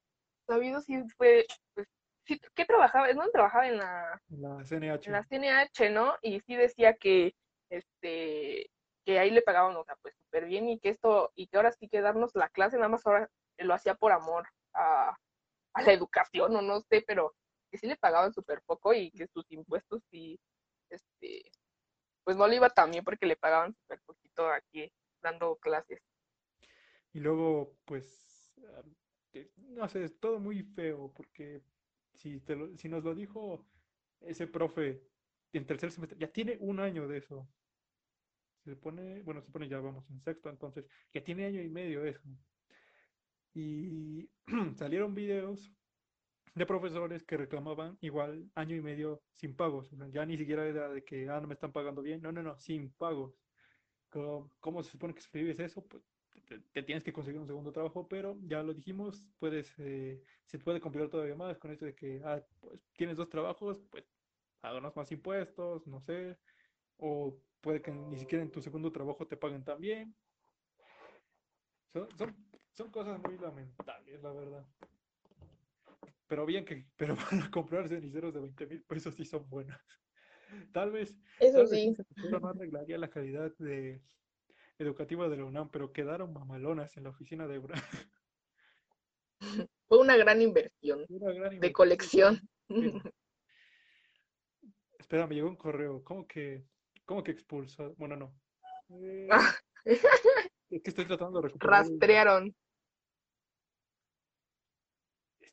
sabido 0.47 0.82
sí 0.82 0.99
fue, 1.15 1.45
pues, 1.76 1.88
sí, 2.26 2.41
¿qué 2.55 2.65
trabajaba? 2.65 3.13
No 3.13 3.30
trabajaba 3.30 3.67
en 3.67 3.78
la, 3.78 4.19
la 4.30 4.63
CNH. 4.65 5.05
En 5.05 5.11
la 5.11 5.24
CNH, 5.24 5.91
¿no? 5.91 6.15
Y 6.24 6.39
sí 6.39 6.55
decía 6.55 6.95
que, 6.95 7.36
este, 7.69 8.72
que 9.05 9.19
ahí 9.19 9.30
le 9.30 9.43
pagaban, 9.43 9.76
o 9.76 9.84
sea, 9.84 9.95
pues 10.01 10.15
súper 10.15 10.45
bien 10.45 10.69
y 10.69 10.80
que 10.80 10.89
esto, 10.89 11.32
y 11.36 11.47
que 11.47 11.57
ahora 11.57 11.72
sí 11.72 11.88
que 11.88 12.01
darnos 12.01 12.32
la 12.34 12.49
clase, 12.49 12.78
nada 12.78 12.89
más 12.89 13.05
ahora 13.05 13.30
lo 13.59 13.76
hacía 13.76 13.93
por 13.93 14.11
amor 14.11 14.47
a, 14.74 15.15
a 15.74 15.82
la 15.82 15.93
educación, 15.93 16.55
o 16.55 16.61
no 16.61 16.82
sé, 16.82 17.03
pero 17.05 17.36
que 17.72 17.78
sí 17.78 17.88
le 17.88 17.95
pagaban 17.95 18.34
súper 18.34 18.61
poco 18.65 18.93
y 18.93 19.11
que 19.11 19.28
sus 19.28 19.49
impuestos 19.51 20.03
sí, 20.11 20.39
este, 20.89 21.51
pues 22.24 22.38
no 22.38 22.47
le 22.47 22.57
iba 22.57 22.69
tan 22.69 22.91
bien 22.91 23.03
porque 23.03 23.26
le 23.26 23.38
pagaban 23.38 23.74
súper 23.74 24.01
poquito 24.05 24.49
aquí 24.49 24.91
dando 25.22 25.55
clases. 25.57 25.99
Y 27.13 27.19
luego, 27.19 27.78
pues, 27.86 28.53
no 29.57 29.88
sé, 29.89 30.03
es 30.03 30.19
todo 30.19 30.39
muy 30.39 30.63
feo, 30.63 31.11
porque 31.13 31.61
si, 32.13 32.39
te 32.41 32.55
lo, 32.55 32.76
si 32.78 32.89
nos 32.89 33.03
lo 33.03 33.15
dijo 33.15 33.65
ese 34.22 34.47
profe 34.47 35.01
en 35.53 35.65
tercer 35.65 35.91
semestre, 35.91 36.17
ya 36.19 36.32
tiene 36.32 36.57
un 36.59 36.80
año 36.80 37.07
de 37.07 37.17
eso. 37.17 37.47
Se 38.63 38.76
pone, 38.76 39.22
bueno, 39.24 39.41
se 39.41 39.51
pone 39.51 39.67
ya 39.67 39.80
vamos 39.80 40.09
en 40.09 40.22
sexto, 40.22 40.49
entonces, 40.49 40.86
ya 41.13 41.24
tiene 41.24 41.45
año 41.45 41.61
y 41.61 41.69
medio 41.69 42.05
eso. 42.05 42.22
Y 43.54 44.30
salieron 44.76 45.14
videos 45.14 45.72
de 46.56 46.66
profesores 46.66 47.24
que 47.24 47.38
reclamaban 47.38 47.97
igual 48.02 48.49
año 48.56 48.76
y 48.76 48.82
medio 48.82 49.22
sin 49.34 49.56
pagos. 49.56 49.89
Ya 50.12 50.26
ni 50.26 50.38
siquiera 50.38 50.66
era 50.66 50.89
de 50.89 51.04
que, 51.04 51.30
ah, 51.30 51.39
no 51.39 51.47
me 51.47 51.54
están 51.54 51.72
pagando 51.72 52.02
bien. 52.02 52.22
No, 52.22 52.32
no, 52.32 52.43
no, 52.43 52.58
sin 52.60 52.91
pagos. 52.93 53.39
¿Cómo, 54.10 54.52
cómo 54.60 54.84
se 54.84 54.91
supone 54.91 55.14
que 55.14 55.22
escribes 55.22 55.60
eso? 55.60 55.86
Pues 55.88 56.04
te, 56.74 56.84
tienes 56.84 57.04
que 57.04 57.14
conseguir 57.14 57.39
un 57.39 57.47
segundo 57.47 57.72
trabajo, 57.72 58.08
pero 58.08 58.38
ya 58.41 58.64
lo 58.64 58.74
dijimos, 58.74 59.30
puedes, 59.39 59.74
eh, 59.80 60.22
se 60.45 60.60
puede 60.60 60.82
complicar 60.82 61.10
todavía 61.10 61.36
más 61.36 61.58
con 61.58 61.72
esto 61.72 61.86
de 61.86 61.95
que 61.95 62.22
ah, 62.26 62.41
pues, 62.60 62.82
tienes 62.97 63.18
dos 63.18 63.30
trabajos, 63.30 63.82
pues 63.89 64.06
háganos 64.62 64.95
más 64.95 65.12
impuestos, 65.12 65.88
no 65.88 66.02
sé, 66.02 66.38
o 66.97 67.38
puede 67.62 67.82
que 67.82 67.91
ni 67.91 68.18
siquiera 68.18 68.43
en 68.43 68.52
tu 68.52 68.62
segundo 68.62 68.91
trabajo 68.91 69.28
te 69.28 69.38
paguen 69.38 69.64
tan 69.64 69.80
bien. 69.80 70.16
Son, 71.93 72.08
son, 72.18 72.36
son 72.74 72.91
cosas 72.91 73.19
muy 73.19 73.38
lamentables, 73.38 74.22
la 74.22 74.34
verdad. 74.34 74.65
Pero 76.28 76.45
bien 76.45 76.65
que, 76.65 76.86
pero 76.97 77.15
van 77.15 77.43
a 77.43 77.51
comprar 77.51 77.88
ceniceros 77.88 78.34
de 78.34 78.41
20 78.41 78.67
mil 78.67 78.84
pesos 78.84 79.15
sí 79.15 79.26
son 79.26 79.49
buenas. 79.49 79.82
Tal 80.74 80.91
vez, 80.91 81.17
Eso 81.39 81.65
sí. 81.65 81.95
no 82.30 82.45
arreglaría 82.47 82.97
la 82.97 83.09
calidad 83.09 83.53
de, 83.57 84.01
educativa 84.78 85.30
de 85.30 85.38
la 85.38 85.45
UNAM, 85.45 85.69
pero 85.69 85.93
quedaron 85.93 86.34
mamalonas 86.34 86.95
en 86.97 87.03
la 87.03 87.09
oficina 87.09 87.47
de 87.47 87.55
Eura. 87.55 87.82
Fue 89.88 89.99
una 89.99 90.17
gran 90.17 90.41
inversión, 90.41 91.05
de 91.07 91.72
colección. 91.72 92.41
Espera, 94.99 95.28
me 95.28 95.36
llegó 95.36 95.49
un 95.49 95.55
correo. 95.55 96.03
¿Cómo 96.03 96.28
que, 96.28 96.65
cómo 97.05 97.24
que 97.24 97.32
expulsó? 97.32 97.93
Bueno, 97.97 98.15
no. 98.15 98.34
Eh, 99.84 99.99
es 100.69 100.84
que 100.84 100.91
estoy 100.91 101.05
tratando 101.05 101.41
de 101.41 101.47
recuperar. 101.47 101.82
Rastrearon. 101.82 102.55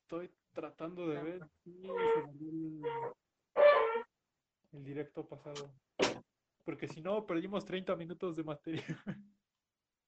Estoy 0.09 0.31
tratando 0.55 1.07
de 1.07 1.23
ver 1.23 1.47
el 4.73 4.83
directo 4.83 5.29
pasado 5.29 5.71
porque 6.65 6.89
si 6.89 7.03
no, 7.03 7.27
perdimos 7.27 7.67
30 7.67 7.95
minutos 7.97 8.35
de 8.35 8.43
material. 8.43 8.97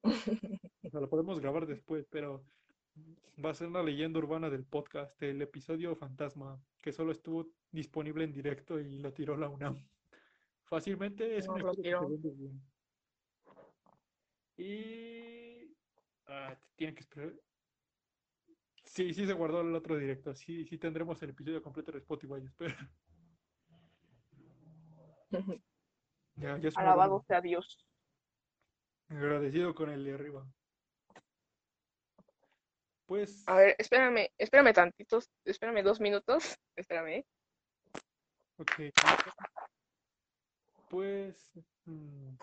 o 0.03 0.89
sea, 0.91 1.01
lo 1.01 1.11
podemos 1.11 1.39
grabar 1.39 1.67
después, 1.67 2.07
pero 2.09 2.47
va 3.45 3.51
a 3.51 3.55
ser 3.55 3.67
una 3.67 3.83
leyenda 3.83 4.21
urbana 4.21 4.49
del 4.49 4.65
podcast, 4.65 5.23
el 5.23 5.43
episodio 5.43 5.95
fantasma, 5.95 6.59
que 6.81 6.93
solo 6.93 7.13
estuvo 7.13 7.51
disponible 7.71 8.25
en 8.25 8.33
directo 8.33 8.81
y 8.81 9.01
lo 9.01 9.13
tiró 9.13 9.37
la 9.37 9.51
UNAM. 9.51 9.87
Fácilmente 10.65 11.37
es 11.37 11.47
un 11.47 11.63
un 11.63 12.71
Y 14.57 15.77
ah, 16.25 16.59
tienen 16.75 16.95
que 16.95 17.03
esperar. 17.03 17.35
Sí, 18.91 19.15
sí 19.15 19.25
se 19.25 19.35
guardó 19.35 19.61
el 19.61 19.73
otro 19.73 19.97
directo. 19.97 20.35
Sí, 20.35 20.65
sí 20.65 20.77
tendremos 20.77 21.23
el 21.23 21.31
episodio 21.31 21.63
completo 21.63 21.93
de 21.93 21.99
Spotify, 21.99 22.45
espero. 22.45 22.75
Alabado 26.75 27.23
sea 27.29 27.41
Dios. 27.41 27.87
Agradecido 29.09 29.77
con 29.77 29.91
el 29.91 30.05
de 30.05 30.15
arriba. 30.15 30.45
Pues. 33.07 33.45
A 33.47 33.55
ver, 33.55 33.77
espérame, 33.79 34.29
espérame 34.37 34.73
tantitos, 34.73 35.31
espérame 35.45 35.85
dos 35.85 36.01
minutos, 36.01 36.59
espérame. 36.77 37.25
Ok. 38.57 38.73
Pues. 40.89 41.49
Mm, 41.85 42.35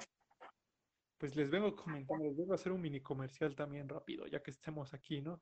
pues 1.17 1.35
les 1.35 1.49
vengo 1.49 1.75
comentando, 1.75 2.23
les 2.23 2.37
vengo 2.37 2.53
a 2.53 2.55
hacer 2.55 2.71
un 2.71 2.79
mini 2.79 3.01
comercial 3.01 3.53
también 3.53 3.89
rápido, 3.89 4.27
ya 4.27 4.41
que 4.41 4.51
estemos 4.51 4.93
aquí, 4.93 5.19
¿no? 5.19 5.41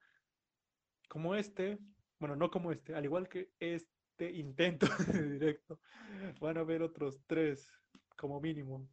Como 1.07 1.35
este, 1.35 1.77
bueno, 2.19 2.35
no 2.35 2.49
como 2.49 2.71
este, 2.71 2.95
al 2.95 3.05
igual 3.05 3.27
que 3.29 3.51
este 3.59 4.31
intento 4.31 4.87
de 5.13 5.29
directo, 5.31 5.79
van 6.39 6.57
a 6.57 6.61
haber 6.61 6.81
otros 6.81 7.21
tres 7.27 7.71
como 8.17 8.39
mínimo. 8.39 8.87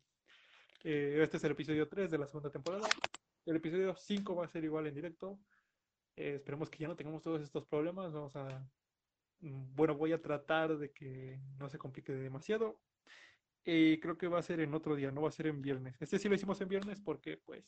Eh, 0.84 1.20
este 1.22 1.36
es 1.36 1.44
el 1.44 1.52
episodio 1.52 1.88
3 1.88 2.10
de 2.10 2.18
la 2.18 2.26
segunda 2.26 2.50
temporada. 2.50 2.88
El 3.46 3.56
episodio 3.56 3.94
5 3.94 4.34
va 4.34 4.44
a 4.44 4.48
ser 4.48 4.64
igual 4.64 4.86
en 4.86 4.94
directo. 4.94 5.38
Eh, 6.16 6.34
esperemos 6.36 6.68
que 6.68 6.78
ya 6.78 6.88
no 6.88 6.96
tengamos 6.96 7.22
todos 7.22 7.42
estos 7.42 7.66
problemas. 7.66 8.12
Vamos 8.12 8.34
a. 8.36 8.68
Mm, 9.40 9.74
bueno, 9.74 9.96
voy 9.96 10.12
a 10.12 10.20
tratar 10.20 10.76
de 10.76 10.92
que 10.92 11.40
no 11.58 11.68
se 11.68 11.78
complique 11.78 12.12
demasiado. 12.12 12.80
Y 13.64 14.00
creo 14.00 14.18
que 14.18 14.26
va 14.26 14.40
a 14.40 14.42
ser 14.42 14.58
en 14.60 14.74
otro 14.74 14.96
día, 14.96 15.12
no 15.12 15.22
va 15.22 15.28
a 15.28 15.32
ser 15.32 15.46
en 15.46 15.62
viernes. 15.62 15.96
Este 16.00 16.18
sí 16.18 16.28
lo 16.28 16.34
hicimos 16.34 16.60
en 16.60 16.68
viernes 16.68 17.00
porque, 17.00 17.36
pues, 17.36 17.64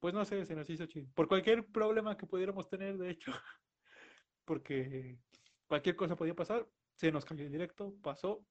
pues 0.00 0.14
no 0.14 0.24
sé, 0.24 0.44
se 0.44 0.54
nos 0.54 0.68
hizo 0.68 0.86
chido. 0.86 1.08
Por 1.14 1.28
cualquier 1.28 1.66
problema 1.66 2.16
que 2.16 2.26
pudiéramos 2.26 2.68
tener, 2.68 2.98
de 2.98 3.10
hecho, 3.10 3.32
porque 4.44 5.18
cualquier 5.66 5.96
cosa 5.96 6.16
podía 6.16 6.34
pasar, 6.34 6.68
se 6.94 7.12
nos 7.12 7.24
cambió 7.24 7.46
el 7.46 7.52
directo, 7.52 7.94
pasó, 8.02 8.44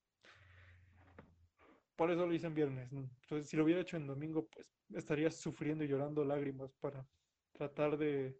por 1.95 2.11
eso 2.11 2.25
lo 2.25 2.33
hice 2.33 2.47
en 2.47 2.53
viernes. 2.53 2.91
Entonces, 2.91 3.49
si 3.49 3.57
lo 3.57 3.63
hubiera 3.63 3.81
hecho 3.81 3.97
en 3.97 4.07
domingo, 4.07 4.47
pues 4.47 4.69
estaría 4.93 5.31
sufriendo 5.31 5.83
y 5.83 5.87
llorando 5.87 6.25
lágrimas 6.25 6.73
para 6.73 7.07
tratar 7.53 7.97
de, 7.97 8.37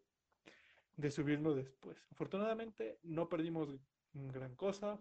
de 0.98 1.12
subirlo 1.12 1.56
después. 1.56 1.98
Afortunadamente, 2.12 3.00
no 3.04 3.30
perdimos 3.30 3.70
gran 4.14 4.56
cosa. 4.56 5.00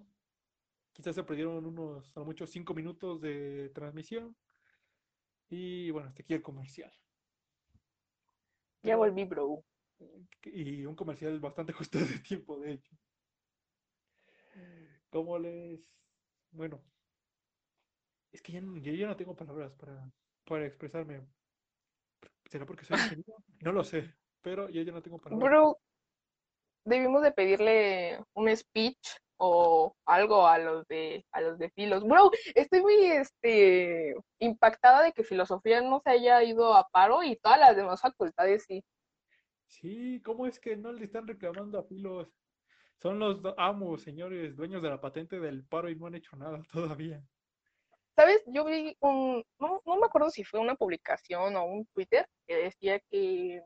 Quizás 0.93 1.17
se 1.17 1.25
perdieron 1.25 1.67
unos, 1.67 2.17
a 2.17 2.21
lo 2.21 2.27
mucho, 2.27 2.47
cinco 2.47 2.75
minutos 2.75 3.21
de 3.21 3.71
transmisión. 3.75 4.37
Y 5.49 5.91
bueno, 5.91 6.09
hasta 6.09 6.23
aquí 6.23 6.35
el 6.35 6.43
comercial. 6.43 6.93
Ya 8.85 8.97
volví, 8.97 9.25
bro. 9.25 9.65
Y 10.45 10.85
un 10.85 10.95
comercial 10.95 11.41
bastante 11.41 11.73
justo 11.79 11.99
de 11.99 12.19
tiempo, 12.19 12.59
de 12.59 12.73
hecho. 12.73 12.95
¿Cómo 15.11 15.39
les. 15.39 15.81
Bueno, 16.53 16.81
es 18.31 18.43
que 18.43 18.53
ya 18.53 18.61
no, 18.61 18.77
yo 18.77 19.07
no 19.07 19.17
tengo 19.17 19.35
palabras 19.35 19.73
para, 19.75 20.11
para 20.45 20.67
expresarme. 20.67 21.27
¿Será 22.51 22.67
porque 22.67 22.85
soy 22.85 22.99
ingeniero? 22.99 23.35
No 23.61 23.73
lo 23.73 23.83
sé, 23.83 24.15
pero 24.43 24.69
yo 24.69 24.83
ya 24.83 24.93
no 24.93 25.03
tengo 25.03 25.19
palabras. 25.19 25.49
Bro, 25.51 25.79
debimos 26.85 27.23
de 27.23 27.33
pedirle 27.33 28.21
un 28.35 28.55
speech 28.55 29.17
o 29.37 29.95
algo 30.07 30.47
a 30.47 30.59
los 30.59 30.87
de 30.87 31.25
a 31.33 31.41
los 31.41 31.59
de 31.59 31.71
filos. 31.71 32.05
Bro, 32.05 32.31
estoy 32.55 32.83
muy 32.83 32.95
este 33.07 34.15
impactada 34.39 35.03
de 35.03 35.13
que 35.13 35.25
filosofía 35.25 35.81
no 35.81 36.01
se 36.01 36.11
haya 36.11 36.43
ido 36.43 36.75
a 36.75 36.89
paro 36.89 37.23
y 37.23 37.37
todas 37.37 37.59
las 37.59 37.77
demás 37.77 38.01
facultades 38.01 38.65
sí. 38.67 38.85
Sí, 39.67 40.21
¿cómo 40.25 40.47
es 40.47 40.61
que 40.61 40.77
no 40.77 40.93
le 40.93 41.05
están 41.05 41.27
reclamando 41.27 41.79
a 41.79 41.85
filos? 41.85 42.29
Son 43.03 43.19
los 43.19 43.41
amos, 43.59 44.03
señores, 44.03 44.57
dueños 44.57 44.83
de 44.83 44.91
la 44.91 45.01
patente 45.01 45.41
del 45.41 45.65
paro 45.65 45.91
y 45.91 45.97
no 45.97 46.07
han 46.07 46.15
hecho 46.15 46.37
nada 46.37 46.63
todavía. 46.73 47.23
¿Sabes? 48.17 48.43
Yo 48.47 48.65
vi 48.65 48.97
un, 49.01 49.45
no, 49.59 49.83
no 49.85 49.97
me 49.97 50.07
acuerdo 50.07 50.31
si 50.31 50.45
fue 50.45 50.61
una 50.61 50.77
publicación 50.77 51.57
o 51.57 51.65
un 51.65 51.85
Twitter 51.87 52.29
que 52.47 52.57
decía 52.57 53.01
que 53.11 53.61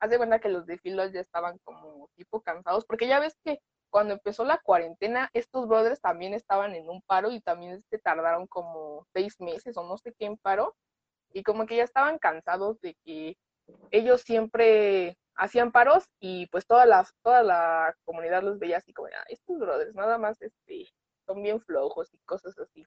haz 0.00 0.10
de 0.10 0.16
cuenta 0.16 0.38
que 0.38 0.48
los 0.48 0.64
de 0.66 0.78
filos 0.78 1.12
ya 1.12 1.20
estaban 1.20 1.58
como 1.64 2.08
tipo 2.14 2.40
cansados, 2.40 2.84
porque 2.86 3.08
ya 3.08 3.18
ves 3.18 3.36
que 3.44 3.58
cuando 3.90 4.14
empezó 4.14 4.44
la 4.44 4.58
cuarentena, 4.58 5.30
estos 5.32 5.66
brothers 5.66 6.00
también 6.00 6.34
estaban 6.34 6.74
en 6.74 6.88
un 6.88 7.02
paro 7.02 7.30
y 7.30 7.40
también 7.40 7.82
se 7.90 7.98
tardaron 7.98 8.46
como 8.46 9.06
seis 9.12 9.40
meses 9.40 9.76
o 9.76 9.82
no 9.84 9.98
sé 9.98 10.14
qué 10.18 10.26
en 10.26 10.36
paro, 10.36 10.76
y 11.32 11.42
como 11.42 11.66
que 11.66 11.76
ya 11.76 11.84
estaban 11.84 12.18
cansados 12.18 12.80
de 12.80 12.94
que 13.04 13.36
ellos 13.90 14.22
siempre 14.22 15.18
hacían 15.34 15.72
paros 15.72 16.04
y 16.20 16.46
pues 16.48 16.66
toda 16.66 16.86
la, 16.86 17.06
toda 17.22 17.42
la 17.42 17.94
comunidad 18.04 18.42
los 18.42 18.58
veía 18.58 18.78
así 18.78 18.92
como, 18.92 19.08
ah, 19.08 19.24
estos 19.28 19.58
brothers 19.58 19.94
nada 19.94 20.18
más 20.18 20.40
este, 20.42 20.88
son 21.26 21.42
bien 21.42 21.60
flojos 21.60 22.12
y 22.12 22.18
cosas 22.20 22.58
así. 22.58 22.86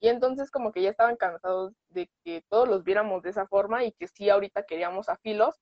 Y 0.00 0.08
entonces 0.08 0.50
como 0.50 0.72
que 0.72 0.82
ya 0.82 0.90
estaban 0.90 1.16
cansados 1.16 1.74
de 1.90 2.10
que 2.24 2.42
todos 2.48 2.68
los 2.68 2.82
viéramos 2.82 3.22
de 3.22 3.30
esa 3.30 3.46
forma 3.46 3.84
y 3.84 3.92
que 3.92 4.08
sí 4.08 4.30
ahorita 4.30 4.64
queríamos 4.64 5.08
a 5.08 5.16
filos 5.16 5.60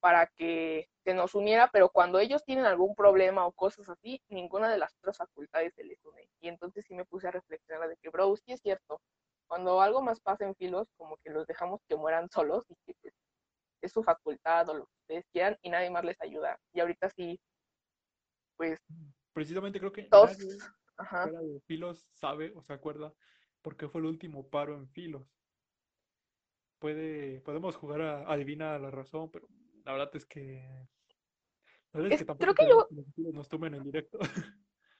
para 0.00 0.26
que 0.26 0.88
se 1.04 1.14
nos 1.14 1.34
uniera, 1.34 1.70
pero 1.72 1.90
cuando 1.90 2.18
ellos 2.18 2.44
tienen 2.44 2.64
algún 2.64 2.94
problema 2.94 3.46
o 3.46 3.52
cosas 3.52 3.88
así, 3.88 4.20
ninguna 4.28 4.70
de 4.70 4.78
las 4.78 4.94
otras 4.96 5.18
facultades 5.18 5.74
se 5.74 5.84
les 5.84 6.02
une. 6.04 6.28
Y 6.40 6.48
entonces 6.48 6.84
sí 6.86 6.94
me 6.94 7.04
puse 7.04 7.28
a 7.28 7.30
reflexionar 7.30 7.88
de 7.88 7.96
que, 7.96 8.08
bro, 8.08 8.34
sí 8.36 8.52
es 8.52 8.60
cierto, 8.60 9.00
cuando 9.46 9.80
algo 9.80 10.00
más 10.02 10.20
pasa 10.20 10.44
en 10.44 10.54
filos, 10.54 10.88
como 10.96 11.16
que 11.18 11.30
los 11.30 11.46
dejamos 11.46 11.80
que 11.88 11.96
mueran 11.96 12.30
solos 12.30 12.64
y 12.68 12.76
que 12.86 12.94
pues, 13.00 13.14
es 13.82 13.92
su 13.92 14.02
facultad 14.02 14.68
o 14.68 14.74
lo 14.74 14.86
que 14.86 14.96
ustedes 15.00 15.26
quieran 15.32 15.58
y 15.62 15.70
nadie 15.70 15.90
más 15.90 16.04
les 16.04 16.20
ayuda. 16.20 16.58
Y 16.72 16.80
ahorita 16.80 17.10
sí, 17.10 17.40
pues... 18.56 18.78
Precisamente 19.32 19.78
creo 19.78 19.92
que 19.92 20.04
todos, 20.04 20.38
de 20.38 21.60
filos 21.66 22.06
sabe 22.12 22.52
o 22.54 22.62
se 22.62 22.72
acuerda 22.72 23.12
por 23.62 23.76
qué 23.76 23.88
fue 23.88 24.00
el 24.00 24.06
último 24.06 24.48
paro 24.48 24.74
en 24.74 24.88
filos. 24.88 25.26
Puede, 26.78 27.40
podemos 27.40 27.76
jugar 27.76 28.00
a 28.00 28.32
adivina 28.32 28.78
la 28.78 28.90
razón, 28.90 29.30
pero 29.30 29.46
la 29.84 29.92
verdad 29.92 30.10
es 30.14 30.26
que. 30.26 30.62
creo 31.92 32.54
que 32.54 32.68
yo. 32.68 32.88
Nos 33.32 33.48
tomen 33.48 33.74
en 33.74 33.84
directo. 33.84 34.18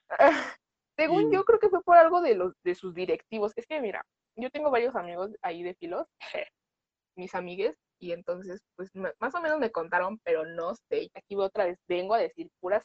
según 0.97 1.31
yo, 1.31 1.43
creo 1.45 1.59
que 1.59 1.69
fue 1.69 1.81
por 1.83 1.97
algo 1.97 2.21
de, 2.21 2.35
los, 2.35 2.53
de 2.63 2.75
sus 2.75 2.93
directivos. 2.93 3.53
Es 3.55 3.65
que, 3.65 3.81
mira, 3.81 4.05
yo 4.35 4.49
tengo 4.49 4.69
varios 4.71 4.95
amigos 4.95 5.31
ahí 5.41 5.63
de 5.63 5.73
filos, 5.75 6.07
mis 7.15 7.33
amigues, 7.35 7.75
y 7.99 8.13
entonces, 8.13 8.61
pues 8.75 8.89
más 8.95 9.35
o 9.35 9.41
menos 9.41 9.59
me 9.59 9.71
contaron, 9.71 10.19
pero 10.23 10.45
no 10.45 10.73
sé. 10.89 11.09
Aquí 11.13 11.35
otra 11.35 11.65
vez 11.65 11.77
vengo 11.87 12.15
a 12.15 12.19
decir 12.19 12.49
puras 12.59 12.83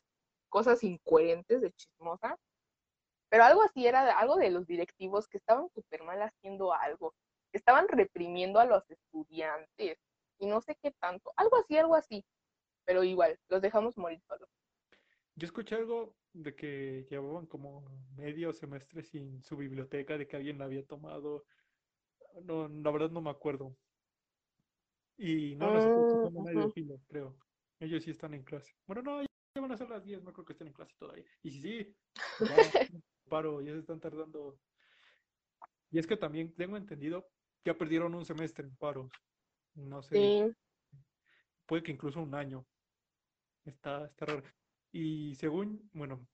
cosas 0.50 0.82
incoherentes 0.84 1.60
de 1.60 1.72
chismosa. 1.72 2.36
Pero 3.28 3.44
algo 3.44 3.62
así 3.62 3.86
era 3.86 4.16
algo 4.18 4.36
de 4.36 4.50
los 4.50 4.66
directivos 4.66 5.26
que 5.26 5.38
estaban 5.38 5.68
súper 5.74 6.02
mal 6.04 6.22
haciendo 6.22 6.72
algo, 6.72 7.12
que 7.50 7.58
estaban 7.58 7.88
reprimiendo 7.88 8.60
a 8.60 8.66
los 8.66 8.88
estudiantes, 8.88 9.98
y 10.38 10.46
no 10.46 10.60
sé 10.60 10.76
qué 10.82 10.92
tanto. 10.92 11.32
Algo 11.36 11.56
así, 11.56 11.76
algo 11.76 11.94
así. 11.94 12.24
Pero 12.84 13.02
igual, 13.02 13.38
los 13.48 13.60
dejamos 13.60 13.96
morir 13.96 14.20
solos. 14.28 14.48
Yo 15.34 15.46
escuché 15.46 15.74
algo 15.74 16.14
de 16.32 16.54
que 16.54 17.06
llevaban 17.10 17.46
como 17.46 17.84
medio 18.16 18.52
semestre 18.52 19.02
sin 19.02 19.42
su 19.42 19.56
biblioteca, 19.56 20.16
de 20.16 20.26
que 20.26 20.36
alguien 20.36 20.58
la 20.58 20.66
había 20.66 20.84
tomado. 20.86 21.44
No, 22.42 22.68
la 22.68 22.90
verdad 22.90 23.10
no 23.10 23.20
me 23.20 23.30
acuerdo. 23.30 23.76
Y 25.18 25.56
no, 25.56 25.72
no 25.72 25.80
sé 25.80 26.30
medio 26.42 26.70
filo, 26.70 27.00
creo. 27.08 27.36
Ellos 27.80 28.04
sí 28.04 28.10
están 28.10 28.34
en 28.34 28.44
clase. 28.44 28.74
Bueno, 28.86 29.02
no, 29.02 29.22
ya 29.22 29.60
van 29.60 29.72
a 29.72 29.76
ser 29.76 29.88
las 29.88 30.04
10, 30.04 30.22
no 30.22 30.32
creo 30.32 30.44
que 30.44 30.52
estén 30.52 30.68
en 30.68 30.74
clase 30.74 30.94
todavía. 30.98 31.24
Y 31.42 31.50
sí, 31.50 31.96
sí, 32.90 33.02
paro, 33.28 33.60
ya 33.60 33.72
se 33.72 33.78
están 33.78 34.00
tardando. 34.00 34.58
Y 35.90 35.98
es 35.98 36.06
que 36.06 36.16
también 36.16 36.54
tengo 36.54 36.76
entendido 36.76 37.22
que 37.62 37.70
ya 37.70 37.78
perdieron 37.78 38.14
un 38.14 38.24
semestre 38.24 38.66
en 38.66 38.76
paros. 38.76 39.10
No 39.76 40.02
sé. 40.02 40.52
Puede 41.66 41.82
que 41.82 41.92
incluso 41.92 42.20
un 42.20 42.34
año. 42.34 42.66
Está, 43.64 44.06
está 44.06 44.26
raro. 44.26 44.42
Y 44.92 45.34
según, 45.34 45.88
bueno, 45.92 46.26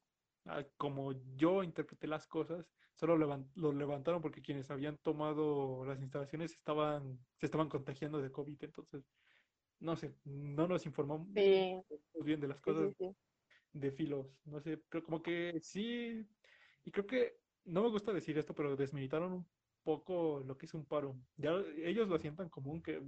como 0.77 1.13
yo 1.35 1.63
interpreté 1.63 2.07
las 2.07 2.27
cosas, 2.27 2.71
solo 2.95 3.17
lo 3.17 3.73
levantaron 3.73 4.21
porque 4.21 4.43
quienes 4.43 4.71
habían 4.71 4.99
tomado 4.99 5.85
las 5.85 6.01
instalaciones 6.01 6.53
estaban, 6.53 7.19
se 7.39 7.47
estaban 7.47 7.69
contagiando 7.69 8.21
de 8.21 8.31
COVID. 8.31 8.63
Entonces, 8.63 9.05
no 9.81 9.97
sé, 9.97 10.15
no 10.25 10.69
nos 10.69 10.87
informamos 10.87 11.33
bien 11.33 11.85
de 12.41 12.49
las 12.49 12.61
cosas 12.61 12.95
de 13.73 13.93
filos. 13.93 14.27
No 14.45 14.61
sé, 14.61 14.77
pero 14.89 15.03
como 15.03 15.23
que 15.23 15.59
sí. 15.61 16.25
Y 16.85 16.91
creo 16.91 17.07
que 17.07 17.39
no 17.65 17.83
me 17.83 17.89
gusta 17.89 18.13
decir 18.13 18.37
esto, 18.39 18.55
pero 18.55 18.77
desmilitaron 18.77 19.33
un 19.33 19.49
poco 19.83 20.41
lo 20.47 20.57
que 20.59 20.67
es 20.67 20.75
un 20.75 20.85
paro. 20.85 21.17
Ya 21.37 21.53
ellos 21.79 22.09
lo 22.09 22.19
sientan 22.19 22.51
común 22.51 22.83
que 22.83 23.03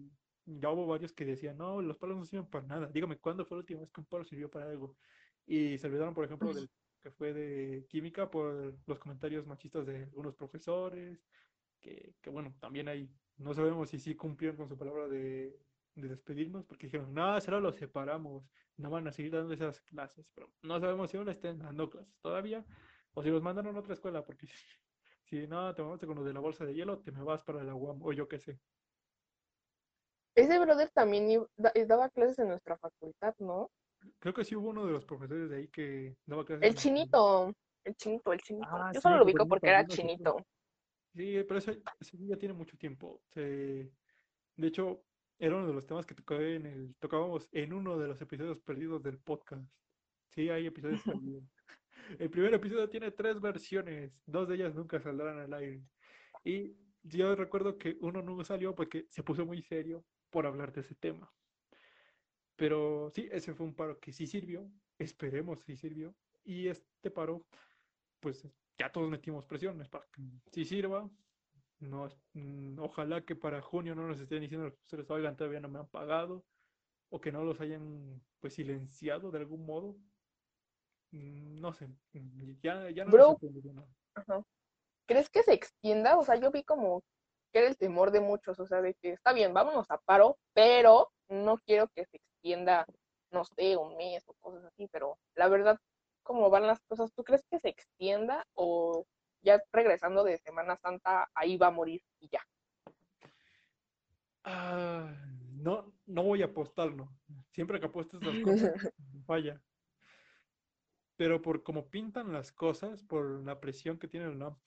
ya 0.47 0.71
hubo 0.71 0.87
varios 0.87 1.13
que 1.13 1.25
decían, 1.25 1.59
no, 1.59 1.81
los 1.83 1.97
palos 1.97 2.17
no 2.17 2.25
sirven 2.25 2.47
para 2.47 2.67
nada. 2.67 2.89
Dígame, 2.89 3.19
¿cuándo 3.19 3.45
fue 3.45 3.57
la 3.57 3.61
última 3.61 3.81
vez 3.81 3.91
que 3.91 4.01
un 4.01 4.07
palo 4.07 4.25
sirvió 4.25 4.51
para 4.51 4.67
algo? 4.67 4.97
Y 5.47 5.79
se 5.79 5.87
olvidaron, 5.87 6.15
por 6.15 6.25
ejemplo, 6.25 6.53
del 6.53 6.71
que 7.01 7.11
fue 7.11 7.35
de 7.35 7.87
química 7.87 8.31
por 8.31 8.75
los 8.87 8.99
comentarios 8.99 9.47
machistas 9.47 9.85
de 9.87 10.05
algunos 10.05 10.35
profesores, 10.35 11.23
que, 11.79 12.15
que 12.23 12.31
bueno, 12.31 12.55
también 12.59 12.89
ahí 12.89 13.11
no 13.37 13.53
sabemos 13.53 13.91
si 13.91 13.99
sí 13.99 14.15
cumplieron 14.15 14.57
con 14.57 14.69
su 14.71 14.79
palabra 14.79 15.07
de, 15.07 15.55
de 15.95 16.09
despedirnos, 16.09 16.65
porque 16.65 16.87
dijeron, 16.87 17.13
no, 17.13 17.41
solo 17.41 17.61
los 17.61 17.77
separamos, 17.77 18.45
no 18.77 18.91
van 18.91 19.07
a 19.07 19.13
seguir 19.13 19.33
dando 19.33 19.55
esas 19.55 19.81
clases, 19.81 20.27
pero 20.35 20.51
no 20.63 20.81
sabemos 20.81 21.11
si 21.11 21.17
aún 21.17 21.29
estén 21.29 21.59
dando 21.59 21.91
clases 21.91 22.17
todavía, 22.21 22.65
o 23.13 23.23
si 23.23 23.31
los 23.31 23.43
mandaron 23.43 23.77
a 23.77 23.81
otra 23.81 23.95
escuela, 23.95 24.25
porque 24.25 24.47
si, 25.25 25.47
no, 25.47 25.75
te 25.75 25.83
vamos 25.83 26.01
con 26.01 26.17
los 26.17 26.25
de 26.25 26.33
la 26.33 26.41
bolsa 26.41 26.65
de 26.65 26.75
hielo, 26.75 27.01
te 27.01 27.13
me 27.13 27.23
vas 27.23 27.43
para 27.43 27.63
la 27.63 27.75
UAM, 27.75 28.03
o 28.03 28.13
yo 28.13 28.29
qué 28.29 28.39
sé. 28.39 28.61
Ese 30.35 30.59
brother 30.59 30.91
también 30.91 31.47
daba 31.87 32.09
clases 32.11 32.39
en 32.41 32.49
nuestra 32.49 32.77
facultad, 32.77 33.35
¿no? 33.39 33.71
Creo 34.19 34.35
que 34.35 34.45
sí 34.45 34.57
hubo 34.57 34.71
uno 34.71 34.85
de 34.87 34.93
los 34.93 35.05
profesores 35.05 35.49
de 35.49 35.57
ahí 35.57 35.69
que 35.69 36.17
daba 36.27 36.45
clases. 36.45 36.69
El 36.69 36.75
chinito, 36.75 37.55
el 37.85 37.95
chinito, 37.95 38.33
el 38.33 38.41
chinito. 38.41 38.69
Ah, 38.71 38.91
Yo 38.93 39.01
solo 39.01 39.19
lo 39.19 39.25
ubico 39.25 39.47
porque 39.47 39.69
era 39.69 39.87
chinito. 39.87 40.37
Sí, 41.15 41.43
pero 41.47 41.59
ese, 41.59 41.81
ya 42.13 42.37
tiene 42.37 42.55
mucho 42.55 42.77
tiempo. 42.77 43.23
De 43.35 43.89
hecho, 44.59 45.05
era 45.39 45.57
uno 45.57 45.69
de 45.69 45.75
los 45.75 45.87
temas 45.87 46.07
que 46.07 46.15
en 46.29 46.67
el, 46.67 46.95
tocábamos 46.99 47.49
en 47.53 47.73
uno 47.73 47.99
de 47.99 48.09
los 48.09 48.21
episodios 48.21 48.59
perdidos 48.61 49.03
del 49.03 49.19
podcast. 49.19 49.65
Sí, 50.31 50.51
hay 50.51 50.67
episodios 50.67 51.01
perdidos. 51.23 51.45
El 52.19 52.31
primer 52.31 52.53
episodio 52.55 52.89
tiene 52.91 53.13
tres 53.13 53.41
versiones, 53.41 54.13
dos 54.27 54.49
de 54.49 54.57
ellas 54.57 54.75
nunca 54.75 55.01
saldrán 55.01 55.39
al 55.39 55.55
aire. 55.55 55.83
Y 56.45 56.77
yo 57.03 57.35
recuerdo 57.35 57.79
que 57.79 57.97
uno 58.01 58.21
no 58.21 58.45
salió 58.45 58.75
porque 58.75 59.07
se 59.09 59.23
puso 59.23 59.47
muy 59.47 59.63
serio 59.63 60.05
por 60.35 60.47
hablar 60.49 60.73
de 60.73 60.81
ese 60.81 60.97
tema. 60.97 61.33
Pero 62.57 63.09
sí, 63.15 63.29
ese 63.31 63.55
fue 63.55 63.67
un 63.67 63.75
paro 63.77 64.01
que 64.01 64.13
sí 64.13 64.27
sirvió, 64.27 64.69
esperemos 64.99 65.61
si 65.61 65.77
sirvió. 65.77 66.13
Y 66.43 66.67
este 66.67 67.09
paro, 67.13 67.47
pues 68.19 68.45
ya 68.77 68.91
todos 68.91 69.09
metimos 69.09 69.47
presiones 69.47 69.89
para 69.89 70.05
que 70.11 70.23
sí 70.51 70.65
sirva. 70.65 71.09
No, 71.79 72.09
mm, 72.33 72.81
ojalá 72.81 73.25
que 73.25 73.37
para 73.37 73.63
junio 73.63 73.95
no 73.95 74.09
nos 74.09 74.19
estén 74.19 74.41
diciendo 74.41 74.69
que 74.71 74.81
ustedes, 74.83 75.09
oigan, 75.09 75.37
todavía 75.37 75.61
no 75.61 75.69
me 75.69 75.79
han 75.79 75.89
pagado, 75.89 76.45
o 77.11 77.21
que 77.21 77.31
no 77.31 77.45
los 77.45 77.61
hayan 77.61 78.21
pues 78.41 78.55
silenciado 78.55 79.31
de 79.31 79.39
algún 79.39 79.65
modo. 79.65 79.97
Mm, 81.13 81.61
no 81.61 81.73
sé, 81.73 81.87
mm, 82.13 82.59
ya, 82.61 82.91
ya 82.91 83.05
no 83.05 83.13
Bro, 83.13 83.39
¿crees 85.07 85.31
que 85.31 85.45
se 85.45 85.53
extienda? 85.53 86.19
O 86.19 86.25
sea, 86.25 86.35
yo 86.35 86.51
vi 86.51 86.65
como 86.65 87.05
que 87.55 87.61
era 87.61 87.69
el 87.69 87.79
temor 87.79 88.11
de 88.11 88.21
muchos, 88.21 88.59
o 88.59 88.67
sea, 88.67 88.83
de 88.83 88.95
que 88.95 89.13
está 89.13 89.33
bien, 89.33 89.55
vámonos 89.55 89.89
a 89.89 89.99
paro, 89.99 90.39
pero 90.55 91.13
no 91.29 91.59
quiero 91.59 91.87
que 91.95 92.05
se 92.05 92.17
extienda, 92.17 92.85
no 93.31 93.45
sé, 93.45 93.77
un 93.77 93.97
mes 93.97 94.25
o 94.27 94.35
cosas 94.41 94.65
así, 94.65 94.89
pero 94.91 95.19
la 95.37 95.47
verdad, 95.47 95.79
¿cómo 96.25 96.51
van 96.51 96.67
las 96.67 96.81
cosas? 96.81 97.13
¿Tú 97.15 97.23
crees 97.23 97.45
que 97.49 97.61
se 97.61 97.69
extienda 97.69 98.45
o 98.55 99.07
ya 99.43 99.63
regresando 99.73 100.25
de 100.25 100.39
Semana 100.39 100.77
Santa 100.79 101.31
ahí 101.33 101.57
va 101.57 101.69
a 101.69 101.71
morir 101.71 102.03
y 102.19 102.29
ya? 102.29 102.45
Ah, 104.43 105.15
no, 105.53 105.93
no 106.07 106.25
voy 106.25 106.43
a 106.43 106.47
apostarlo. 106.47 107.09
Siempre 107.53 107.79
que 107.79 107.87
apuestas 107.87 108.21
las 108.21 108.37
cosas, 108.41 108.93
falla. 109.27 109.63
Pero 111.15 111.41
por 111.41 111.63
cómo 111.63 111.89
pintan 111.89 112.33
las 112.33 112.51
cosas, 112.51 113.05
por 113.05 113.45
la 113.45 113.61
presión 113.61 113.97
que 113.97 114.09
tienen, 114.09 114.41
¿no? 114.41 114.59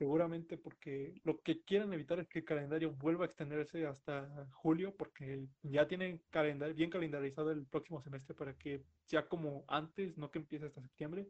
Seguramente 0.00 0.56
porque 0.56 1.12
lo 1.24 1.42
que 1.42 1.60
quieren 1.62 1.92
evitar 1.92 2.18
es 2.18 2.26
que 2.26 2.38
el 2.38 2.46
calendario 2.46 2.90
vuelva 2.92 3.26
a 3.26 3.28
extenderse 3.28 3.84
hasta 3.86 4.48
julio, 4.50 4.96
porque 4.96 5.44
ya 5.62 5.86
tienen 5.86 6.22
calendario, 6.30 6.74
bien 6.74 6.88
calendarizado 6.88 7.50
el 7.50 7.66
próximo 7.66 8.00
semestre 8.00 8.34
para 8.34 8.54
que 8.54 8.82
sea 9.04 9.28
como 9.28 9.62
antes, 9.68 10.16
no 10.16 10.30
que 10.30 10.38
empiece 10.38 10.64
hasta 10.64 10.80
septiembre. 10.80 11.28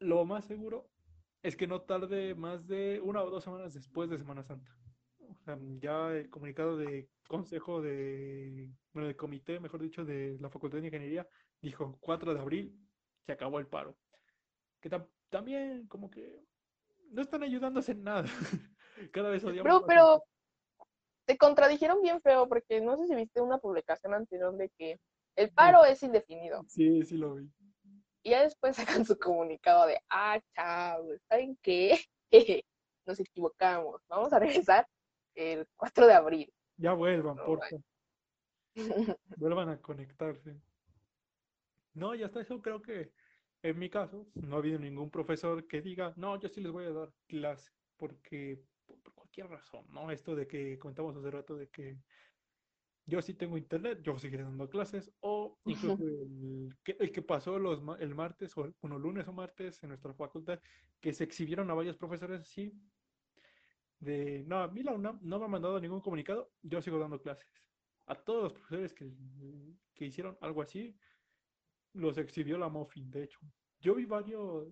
Lo 0.00 0.24
más 0.24 0.46
seguro 0.46 0.90
es 1.44 1.54
que 1.54 1.68
no 1.68 1.82
tarde 1.82 2.34
más 2.34 2.66
de 2.66 3.00
una 3.04 3.22
o 3.22 3.30
dos 3.30 3.44
semanas 3.44 3.72
después 3.72 4.10
de 4.10 4.18
Semana 4.18 4.42
Santa. 4.42 4.76
Ya 5.78 6.12
el 6.12 6.28
comunicado 6.28 6.76
de 6.76 7.08
consejo 7.28 7.80
de, 7.80 8.68
bueno, 8.92 9.06
de 9.06 9.14
comité, 9.14 9.60
mejor 9.60 9.80
dicho, 9.80 10.04
de 10.04 10.38
la 10.40 10.50
Facultad 10.50 10.80
de 10.80 10.88
Ingeniería, 10.88 11.24
dijo 11.62 11.96
4 12.00 12.34
de 12.34 12.40
abril, 12.40 12.76
se 13.26 13.30
acabó 13.30 13.60
el 13.60 13.68
paro. 13.68 13.96
Que 14.80 14.90
también 15.28 15.86
como 15.86 16.10
que 16.10 16.49
no 17.10 17.22
están 17.22 17.42
ayudándose 17.42 17.92
en 17.92 18.02
nada. 18.04 18.24
Cada 19.12 19.30
vez 19.30 19.44
odiamos. 19.44 19.64
Pero, 19.64 19.86
pero 19.86 20.24
te 21.26 21.36
contradijeron 21.36 22.02
bien 22.02 22.20
feo, 22.20 22.48
porque 22.48 22.80
no 22.80 22.96
sé 22.96 23.06
si 23.06 23.14
viste 23.14 23.40
una 23.40 23.58
publicación 23.58 24.14
anterior 24.14 24.56
de 24.56 24.70
que 24.70 24.98
el 25.36 25.50
paro 25.50 25.84
es 25.84 26.02
indefinido. 26.02 26.64
Sí, 26.68 27.02
sí 27.04 27.16
lo 27.16 27.34
vi. 27.34 27.50
Y 28.22 28.30
ya 28.30 28.42
después 28.42 28.76
sacan 29.04 29.04
su 29.04 29.18
comunicado 29.18 29.86
de, 29.86 29.98
ah, 30.10 30.40
chavos, 30.54 31.20
¿saben 31.28 31.58
qué? 31.62 31.98
Nos 33.06 33.18
equivocamos, 33.18 34.02
vamos 34.08 34.32
a 34.32 34.38
regresar 34.38 34.86
el 35.34 35.66
4 35.76 36.06
de 36.06 36.12
abril. 36.12 36.52
Ya 36.76 36.92
vuelvan, 36.92 37.36
por 37.36 37.60
favor. 37.60 37.84
Vuelvan 39.36 39.68
a 39.70 39.80
conectarse. 39.80 40.60
No, 41.94 42.14
ya 42.14 42.26
está, 42.26 42.40
eso 42.40 42.60
creo 42.62 42.80
que 42.80 43.12
en 43.62 43.78
mi 43.78 43.90
caso 43.90 44.26
no 44.34 44.56
ha 44.56 44.58
habido 44.58 44.78
ningún 44.78 45.10
profesor 45.10 45.66
que 45.66 45.82
diga, 45.82 46.12
no, 46.16 46.38
yo 46.40 46.48
sí 46.48 46.60
les 46.60 46.72
voy 46.72 46.86
a 46.86 46.92
dar 46.92 47.12
clase, 47.26 47.70
porque 47.96 48.62
por 48.86 49.14
cualquier 49.14 49.48
razón, 49.48 49.86
¿no? 49.90 50.10
Esto 50.10 50.34
de 50.34 50.46
que 50.46 50.78
contamos 50.78 51.16
hace 51.16 51.30
rato 51.30 51.56
de 51.56 51.68
que 51.68 51.98
yo 53.06 53.20
sí 53.20 53.34
tengo 53.34 53.58
internet, 53.58 54.00
yo 54.02 54.18
seguiré 54.18 54.44
dando 54.44 54.68
clases, 54.68 55.12
o 55.20 55.58
incluso 55.64 56.02
el, 56.02 56.76
que, 56.84 56.96
el 56.98 57.10
que 57.10 57.22
pasó 57.22 57.58
los, 57.58 57.82
el 57.98 58.14
martes, 58.14 58.56
o 58.56 58.72
bueno, 58.80 58.98
lunes 58.98 59.26
o 59.26 59.32
martes 59.32 59.82
en 59.82 59.88
nuestra 59.90 60.14
facultad, 60.14 60.60
que 61.00 61.12
se 61.12 61.24
exhibieron 61.24 61.70
a 61.70 61.74
varios 61.74 61.96
profesores 61.96 62.40
así, 62.40 62.72
de, 63.98 64.44
no, 64.46 64.60
a 64.60 64.68
mí 64.68 64.82
la 64.82 64.94
UNAM 64.94 65.18
no 65.22 65.38
me 65.38 65.44
ha 65.44 65.48
mandado 65.48 65.80
ningún 65.80 66.00
comunicado, 66.00 66.52
yo 66.62 66.80
sigo 66.80 66.98
dando 66.98 67.20
clases. 67.20 67.48
A 68.06 68.14
todos 68.14 68.44
los 68.44 68.52
profesores 68.52 68.94
que, 68.94 69.12
que 69.94 70.06
hicieron 70.06 70.38
algo 70.40 70.62
así, 70.62 70.96
los 71.92 72.18
exhibió 72.18 72.58
la 72.58 72.68
Muffin, 72.68 73.10
de 73.10 73.24
hecho. 73.24 73.40
Yo 73.80 73.94
vi 73.94 74.04
varios, 74.04 74.68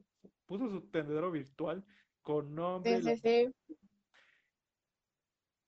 puso 0.46 0.68
su 0.68 0.88
tendedero 0.90 1.30
virtual 1.30 1.84
con 2.20 2.54
nombre. 2.54 3.02
Sí, 3.02 3.16
sí, 3.16 3.16
sí. 3.16 3.76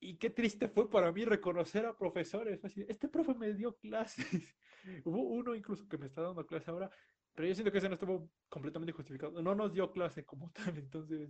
Y 0.03 0.17
qué 0.17 0.31
triste 0.31 0.67
fue 0.67 0.89
para 0.89 1.11
mí 1.11 1.25
reconocer 1.25 1.85
a 1.85 1.95
profesores. 1.95 2.59
Este 2.87 3.07
profe 3.07 3.35
me 3.35 3.53
dio 3.53 3.75
clases. 3.77 4.25
Hubo 5.05 5.21
uno 5.21 5.53
incluso 5.53 5.87
que 5.87 5.97
me 5.97 6.07
está 6.07 6.23
dando 6.23 6.45
clase 6.45 6.71
ahora, 6.71 6.89
pero 7.35 7.47
yo 7.47 7.53
siento 7.53 7.71
que 7.71 7.77
ese 7.77 7.87
no 7.87 7.95
estuvo 7.95 8.31
completamente 8.49 8.93
justificado. 8.93 9.41
No 9.43 9.53
nos 9.53 9.73
dio 9.73 9.91
clase 9.91 10.25
como 10.25 10.51
tal, 10.55 10.77
entonces 10.77 11.29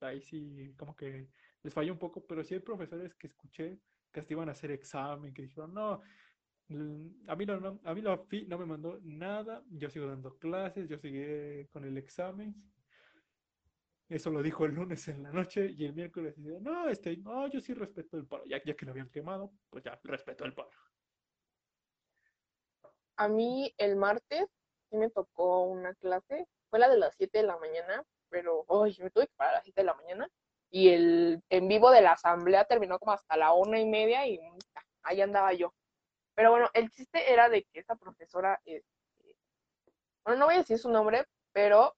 ahí 0.00 0.22
sí 0.22 0.72
como 0.76 0.94
que 0.94 1.28
les 1.62 1.74
falló 1.74 1.92
un 1.92 1.98
poco, 1.98 2.24
pero 2.24 2.44
sí 2.44 2.54
hay 2.54 2.60
profesores 2.60 3.14
que 3.16 3.26
escuché 3.26 3.80
que 4.12 4.20
hasta 4.20 4.32
iban 4.32 4.48
a 4.48 4.52
hacer 4.52 4.70
examen, 4.70 5.34
que 5.34 5.42
dijeron, 5.42 5.74
no, 5.74 6.00
a 6.70 7.36
mí, 7.36 7.46
a 7.84 7.94
mí 7.94 8.02
la 8.02 8.14
FI 8.14 8.46
no 8.46 8.58
me 8.58 8.66
mandó 8.66 8.98
nada, 9.02 9.62
yo 9.70 9.88
sigo 9.88 10.06
dando 10.06 10.36
clases, 10.38 10.88
yo 10.88 10.98
seguí 10.98 11.66
con 11.68 11.84
el 11.84 11.96
examen, 11.96 12.54
eso 14.08 14.30
lo 14.30 14.42
dijo 14.42 14.64
el 14.64 14.74
lunes 14.74 15.06
en 15.08 15.22
la 15.22 15.30
noche 15.30 15.70
y 15.76 15.84
el 15.84 15.92
miércoles 15.92 16.34
dice, 16.36 16.60
no, 16.60 16.88
este, 16.88 17.16
no, 17.18 17.46
yo 17.48 17.60
sí 17.60 17.74
respeto 17.74 18.16
el 18.16 18.26
paro. 18.26 18.44
Ya, 18.46 18.62
ya 18.64 18.74
que 18.74 18.86
lo 18.86 18.92
habían 18.92 19.10
quemado, 19.10 19.52
pues 19.68 19.84
ya 19.84 20.00
respeto 20.02 20.44
el 20.44 20.54
paro. 20.54 20.70
A 23.16 23.28
mí 23.28 23.74
el 23.76 23.96
martes 23.96 24.46
sí 24.88 24.96
me 24.96 25.10
tocó 25.10 25.64
una 25.64 25.94
clase, 25.94 26.46
fue 26.70 26.78
la 26.78 26.88
de 26.88 26.98
las 26.98 27.14
7 27.16 27.38
de 27.38 27.46
la 27.46 27.58
mañana, 27.58 28.02
pero 28.30 28.64
hoy 28.68 28.96
me 29.00 29.10
tuve 29.10 29.26
que 29.26 29.34
parar 29.36 29.54
a 29.54 29.56
las 29.58 29.64
7 29.64 29.82
de 29.82 29.86
la 29.86 29.94
mañana 29.94 30.28
y 30.70 30.88
el 30.88 31.42
en 31.50 31.68
vivo 31.68 31.90
de 31.90 32.00
la 32.00 32.12
asamblea 32.12 32.64
terminó 32.64 32.98
como 32.98 33.12
hasta 33.12 33.36
la 33.36 33.52
una 33.52 33.78
y 33.78 33.86
media 33.86 34.26
y 34.26 34.40
ahí 35.02 35.20
andaba 35.20 35.52
yo. 35.52 35.74
Pero 36.38 36.52
bueno, 36.52 36.70
el 36.72 36.88
chiste 36.92 37.32
era 37.32 37.48
de 37.48 37.64
que 37.64 37.80
esa 37.80 37.96
profesora, 37.96 38.60
este, 38.64 38.86
bueno, 40.24 40.38
no 40.38 40.46
voy 40.46 40.54
a 40.54 40.58
decir 40.58 40.78
su 40.78 40.88
nombre, 40.88 41.26
pero, 41.50 41.96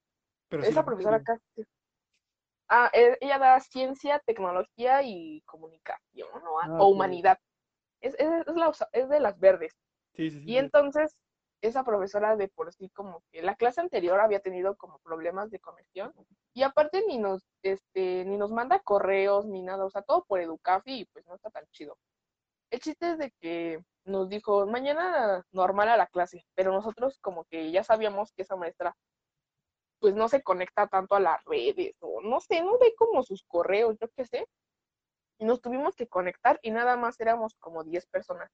esa 0.49 0.83
profesora 0.83 1.23
casi 1.23 1.43
Ah, 2.67 2.89
e, 2.95 3.19
ella 3.21 3.39
da 3.39 3.61
ciencia, 3.61 4.19
tecnología 4.25 5.03
y 5.03 5.43
comunicación, 5.43 6.31
¿no? 6.43 6.59
Ah, 6.59 6.79
o 6.81 6.87
humanidad. 6.87 7.39
Es, 8.01 8.17
es, 8.19 9.09
de 9.11 9.21
las 9.21 9.39
verdes. 9.39 9.77
Sí, 10.15 10.31
sí, 10.31 10.43
y 10.47 10.57
entonces, 10.57 11.15
esa 11.61 11.85
profesora 11.85 12.35
de 12.35 12.49
por 12.49 12.73
sí, 12.73 12.89
como 12.95 13.23
que 13.31 13.43
la 13.43 13.57
clase 13.57 13.83
anterior 13.83 14.21
había 14.21 14.41
tenido 14.41 14.75
como 14.79 15.01
problemas 15.01 15.51
de 15.51 15.61
conexión. 15.61 16.15
Y 16.55 16.63
aparte 16.63 17.05
ni 17.07 17.19
nos, 17.19 17.43
este, 17.63 18.25
ni 18.25 18.39
nos 18.39 18.53
manda 18.53 18.79
correos 18.79 19.45
ni 19.45 19.61
nada, 19.61 19.85
o 19.85 19.91
sea, 19.91 20.01
todo 20.01 20.25
por 20.25 20.41
Educafi 20.41 21.01
y 21.01 21.05
pues 21.05 21.27
no 21.27 21.35
está 21.35 21.51
tan 21.51 21.67
chido. 21.73 21.99
El 22.71 22.81
chiste 22.81 23.11
es 23.11 23.19
de 23.19 23.33
que 23.33 23.85
nos 24.11 24.29
dijo, 24.29 24.67
mañana 24.67 25.45
normal 25.53 25.89
a 25.89 25.97
la 25.97 26.07
clase, 26.07 26.45
pero 26.55 26.73
nosotros 26.73 27.19
como 27.21 27.45
que 27.45 27.71
ya 27.71 27.85
sabíamos 27.85 28.33
que 28.33 28.43
esa 28.43 28.57
maestra 28.57 28.95
pues 30.01 30.15
no 30.15 30.29
se 30.29 30.43
conecta 30.43 30.89
tanto 30.89 31.15
a 31.15 31.21
las 31.21 31.45
redes 31.45 31.95
o 32.01 32.21
no 32.23 32.41
sé, 32.41 32.63
no 32.63 32.79
ve 32.79 32.95
como 32.97 33.23
sus 33.23 33.45
correos, 33.45 33.97
yo 34.01 34.09
qué 34.17 34.25
sé. 34.25 34.47
Y 35.39 35.45
nos 35.45 35.61
tuvimos 35.61 35.95
que 35.95 36.07
conectar 36.07 36.59
y 36.63 36.71
nada 36.71 36.97
más 36.97 37.19
éramos 37.21 37.55
como 37.59 37.85
10 37.85 38.07
personas. 38.07 38.51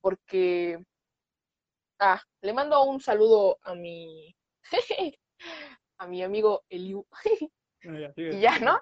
Porque, 0.00 0.78
ah, 2.00 2.22
le 2.42 2.52
mando 2.52 2.82
un 2.84 3.00
saludo 3.00 3.58
a 3.62 3.74
mi, 3.74 4.34
a 5.98 6.06
mi 6.06 6.22
amigo 6.22 6.62
Eliu. 6.68 7.06
Ah, 7.12 8.12
y 8.16 8.40
ya, 8.40 8.58
¿no? 8.58 8.80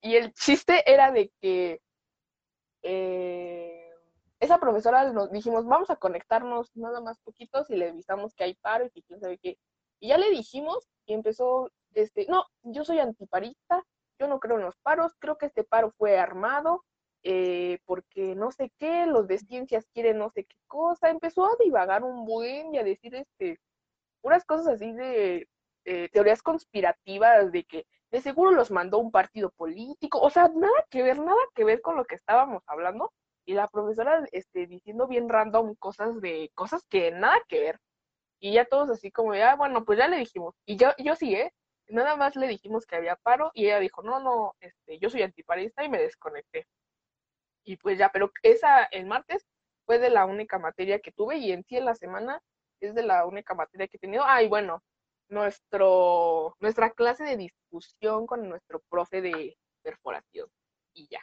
Y 0.00 0.14
el 0.14 0.32
chiste 0.34 0.82
era 0.90 1.10
de 1.10 1.32
que 1.40 1.80
eh, 2.82 3.77
esa 4.40 4.58
profesora 4.58 5.12
nos 5.12 5.30
dijimos, 5.30 5.66
vamos 5.66 5.90
a 5.90 5.96
conectarnos 5.96 6.70
nada 6.76 7.00
más 7.00 7.18
poquitos 7.20 7.68
y 7.70 7.76
le 7.76 7.90
avisamos 7.90 8.34
que 8.34 8.44
hay 8.44 8.54
paro 8.54 8.86
y 8.86 8.90
que 8.90 9.02
quién 9.02 9.20
sabe 9.20 9.38
qué. 9.38 9.58
Y 10.00 10.08
ya 10.08 10.18
le 10.18 10.30
dijimos 10.30 10.88
y 11.06 11.14
empezó, 11.14 11.70
este, 11.94 12.26
no, 12.28 12.44
yo 12.62 12.84
soy 12.84 13.00
antiparista, 13.00 13.82
yo 14.18 14.28
no 14.28 14.38
creo 14.38 14.56
en 14.56 14.64
los 14.64 14.76
paros, 14.78 15.14
creo 15.18 15.38
que 15.38 15.46
este 15.46 15.64
paro 15.64 15.90
fue 15.98 16.18
armado, 16.18 16.84
eh, 17.24 17.78
porque 17.84 18.36
no 18.36 18.52
sé 18.52 18.70
qué, 18.78 19.06
los 19.06 19.26
de 19.26 19.38
ciencias 19.38 19.86
quieren 19.92 20.18
no 20.18 20.30
sé 20.30 20.44
qué 20.44 20.56
cosa, 20.68 21.10
empezó 21.10 21.46
a 21.46 21.56
divagar 21.62 22.04
un 22.04 22.24
buen 22.24 22.74
y 22.74 22.78
a 22.78 22.84
decir 22.84 23.14
este, 23.16 23.58
unas 24.22 24.44
cosas 24.44 24.68
así 24.68 24.92
de 24.92 25.48
teorías 26.12 26.42
conspirativas 26.42 27.50
de 27.50 27.64
que 27.64 27.86
de 28.10 28.20
seguro 28.20 28.50
los 28.50 28.70
mandó 28.70 28.98
un 28.98 29.10
partido 29.10 29.50
político, 29.50 30.20
o 30.20 30.30
sea, 30.30 30.48
nada 30.48 30.84
que 30.90 31.02
ver, 31.02 31.18
nada 31.18 31.40
que 31.54 31.64
ver 31.64 31.80
con 31.80 31.96
lo 31.96 32.04
que 32.04 32.14
estábamos 32.14 32.62
hablando, 32.66 33.12
y 33.48 33.54
la 33.54 33.66
profesora 33.66 34.26
este, 34.32 34.66
diciendo 34.66 35.06
bien 35.08 35.26
random 35.30 35.74
cosas 35.76 36.20
de 36.20 36.50
cosas 36.54 36.84
que 36.86 37.12
nada 37.12 37.38
que 37.48 37.60
ver. 37.60 37.80
Y 38.40 38.52
ya 38.52 38.66
todos 38.66 38.90
así 38.90 39.10
como, 39.10 39.34
ya, 39.34 39.56
bueno, 39.56 39.86
pues 39.86 39.98
ya 39.98 40.06
le 40.06 40.18
dijimos. 40.18 40.54
Y 40.66 40.76
yo, 40.76 40.90
yo 40.98 41.16
sí, 41.16 41.34
¿eh? 41.34 41.54
Nada 41.88 42.14
más 42.16 42.36
le 42.36 42.46
dijimos 42.46 42.84
que 42.84 42.96
había 42.96 43.16
paro 43.16 43.50
y 43.54 43.64
ella 43.64 43.80
dijo, 43.80 44.02
no, 44.02 44.20
no, 44.20 44.54
este, 44.60 44.98
yo 44.98 45.08
soy 45.08 45.22
antiparista 45.22 45.82
y 45.82 45.88
me 45.88 45.98
desconecté. 45.98 46.66
Y 47.64 47.78
pues 47.78 47.98
ya, 47.98 48.10
pero 48.10 48.30
esa, 48.42 48.84
el 48.84 49.06
martes, 49.06 49.46
fue 49.86 49.98
de 49.98 50.10
la 50.10 50.26
única 50.26 50.58
materia 50.58 50.98
que 51.00 51.12
tuve 51.12 51.38
y 51.38 51.52
en 51.52 51.64
sí 51.64 51.78
en 51.78 51.86
la 51.86 51.94
semana 51.94 52.42
es 52.80 52.94
de 52.94 53.02
la 53.02 53.24
única 53.24 53.54
materia 53.54 53.88
que 53.88 53.96
he 53.96 54.00
tenido. 54.00 54.24
Ay, 54.26 54.46
bueno, 54.48 54.82
nuestro, 55.30 56.54
nuestra 56.60 56.90
clase 56.90 57.24
de 57.24 57.38
discusión 57.38 58.26
con 58.26 58.46
nuestro 58.46 58.80
profe 58.90 59.22
de 59.22 59.56
perforación 59.82 60.50
y 60.92 61.08
ya. 61.08 61.20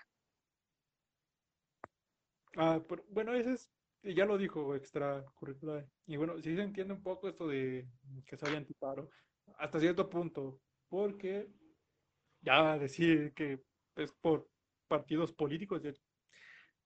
Ah, 2.58 2.82
bueno, 3.10 3.34
ese 3.34 3.54
es 3.54 3.72
ya 4.14 4.26
lo 4.26 4.38
dijo 4.38 4.76
extracurricular. 4.76 5.88
Y 6.06 6.18
bueno, 6.18 6.40
sí 6.42 6.56
se 6.56 6.62
entiende 6.62 6.94
un 6.94 7.02
poco 7.02 7.28
esto 7.28 7.48
de 7.48 7.88
que 8.26 8.38
soy 8.38 8.56
antiparo, 8.56 9.10
hasta 9.58 9.80
cierto 9.80 10.10
punto, 10.10 10.62
porque 10.90 11.50
ya 12.42 12.78
decir 12.78 13.34
que 13.34 13.64
es 13.96 14.12
por 14.14 14.48
partidos 14.88 15.34
políticos, 15.34 15.82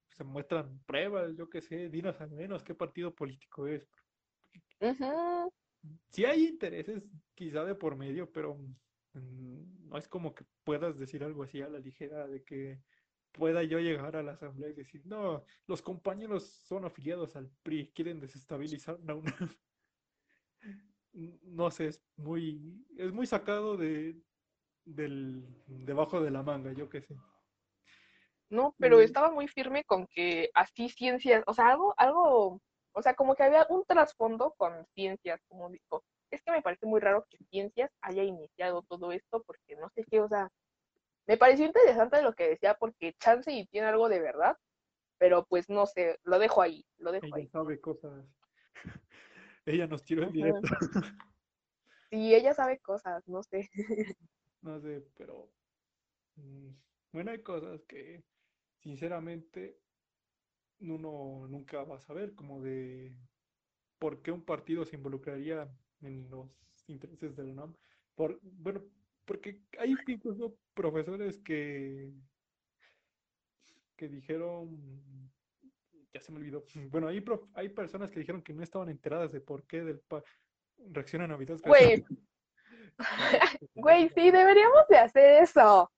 se 0.07 0.23
muestran 0.23 0.79
pruebas, 0.85 1.35
yo 1.35 1.49
qué 1.49 1.61
sé, 1.61 1.89
dinos 1.89 2.19
al 2.21 2.31
menos 2.31 2.63
qué 2.63 2.73
partido 2.73 3.13
político 3.13 3.67
es. 3.67 3.89
Sí 6.09 6.25
hay 6.25 6.47
intereses 6.47 7.03
quizá 7.35 7.63
de 7.63 7.75
por 7.75 7.95
medio, 7.95 8.31
pero 8.31 8.55
mm, 9.13 9.89
no 9.89 9.97
es 9.97 10.07
como 10.07 10.33
que 10.33 10.45
puedas 10.63 10.97
decir 10.97 11.23
algo 11.23 11.43
así 11.43 11.61
a 11.61 11.69
la 11.69 11.79
ligera 11.79 12.27
de 12.27 12.43
que 12.43 12.79
pueda 13.31 13.63
yo 13.63 13.79
llegar 13.79 14.15
a 14.15 14.23
la 14.23 14.33
asamblea 14.33 14.69
y 14.69 14.73
decir, 14.73 15.01
no, 15.05 15.43
los 15.67 15.81
compañeros 15.81 16.43
son 16.43 16.85
afiliados 16.85 17.35
al 17.35 17.49
PRI, 17.63 17.91
quieren 17.93 18.19
desestabilizar 18.19 18.99
la 19.01 19.15
No 21.11 21.71
sé, 21.71 21.87
es 21.87 22.03
muy, 22.17 22.85
es 22.97 23.11
muy 23.11 23.25
sacado 23.25 23.77
de, 23.77 24.15
del, 24.85 25.43
debajo 25.67 26.21
de 26.21 26.31
la 26.31 26.43
manga, 26.43 26.71
yo 26.73 26.89
qué 26.89 27.01
sé. 27.01 27.15
No, 28.49 28.75
pero 28.79 28.99
estaba 28.99 29.31
muy 29.31 29.47
firme 29.47 29.83
con 29.83 30.07
que 30.07 30.49
así 30.53 30.89
ciencias, 30.89 31.43
o 31.45 31.53
sea, 31.53 31.69
algo, 31.69 31.93
algo, 31.97 32.61
o 32.93 33.01
sea, 33.01 33.13
como 33.13 33.35
que 33.35 33.43
había 33.43 33.65
un 33.69 33.83
trasfondo 33.85 34.53
con 34.57 34.85
ciencias, 34.95 35.39
como 35.47 35.69
dijo. 35.69 36.03
Es 36.31 36.41
que 36.43 36.51
me 36.51 36.61
parece 36.61 36.85
muy 36.85 36.99
raro 36.99 37.25
que 37.29 37.37
ciencias 37.49 37.91
haya 38.01 38.23
iniciado 38.23 38.83
todo 38.83 39.11
esto, 39.11 39.43
porque 39.43 39.75
no 39.75 39.89
sé 39.89 40.03
qué, 40.09 40.19
o 40.21 40.27
sea, 40.27 40.49
me 41.29 41.37
pareció 41.37 41.63
interesante 41.67 42.23
lo 42.23 42.33
que 42.33 42.49
decía, 42.49 42.73
porque 42.73 43.13
chance 43.19 43.51
y 43.51 43.67
tiene 43.67 43.85
algo 43.85 44.09
de 44.09 44.19
verdad, 44.19 44.57
pero 45.19 45.45
pues 45.45 45.69
no 45.69 45.85
sé, 45.85 46.17
lo 46.23 46.39
dejo 46.39 46.59
ahí, 46.59 46.83
lo 46.97 47.11
dejo 47.11 47.27
ella 47.37 47.47
sabe 47.51 47.79
cosas. 47.79 48.25
ella 49.67 49.85
nos 49.85 50.03
tiró 50.03 50.23
en 50.23 50.31
directo. 50.31 50.67
sí, 52.09 52.33
ella 52.33 52.55
sabe 52.55 52.79
cosas, 52.79 53.27
no 53.27 53.43
sé. 53.43 53.69
no 54.63 54.81
sé, 54.81 55.05
pero 55.15 55.51
mm, 56.37 56.69
bueno, 57.13 57.29
hay 57.29 57.43
cosas 57.43 57.83
que 57.83 58.23
sinceramente 58.79 59.77
uno 60.79 61.45
nunca 61.47 61.83
va 61.83 61.97
a 61.97 62.01
saber, 62.01 62.33
como 62.33 62.59
de 62.59 63.15
por 63.99 64.23
qué 64.23 64.31
un 64.31 64.43
partido 64.43 64.83
se 64.83 64.95
involucraría 64.95 65.71
en 66.01 66.27
los 66.31 66.49
intereses 66.87 67.35
del 67.35 67.51
UNAM. 67.51 67.75
Por, 68.15 68.39
bueno, 68.41 68.81
porque 69.29 69.61
hay 69.77 69.95
incluso 70.07 70.57
profesores 70.73 71.39
que 71.41 72.11
que 73.95 74.07
dijeron, 74.07 74.81
ya 76.11 76.19
se 76.19 76.31
me 76.31 76.39
olvidó, 76.39 76.63
bueno, 76.89 77.09
hay, 77.09 77.23
hay 77.53 77.69
personas 77.69 78.09
que 78.09 78.21
dijeron 78.21 78.41
que 78.41 78.53
no 78.53 78.63
estaban 78.63 78.89
enteradas 78.89 79.31
de 79.31 79.39
por 79.39 79.67
qué 79.67 79.83
del 79.83 80.01
reaccionan 80.77 81.31
a 81.31 81.37
videos. 81.37 81.61
Güey, 81.61 82.03
güey, 83.75 84.09
sí, 84.09 84.31
deberíamos 84.31 84.87
de 84.89 84.97
hacer 84.97 85.43
eso. 85.43 85.91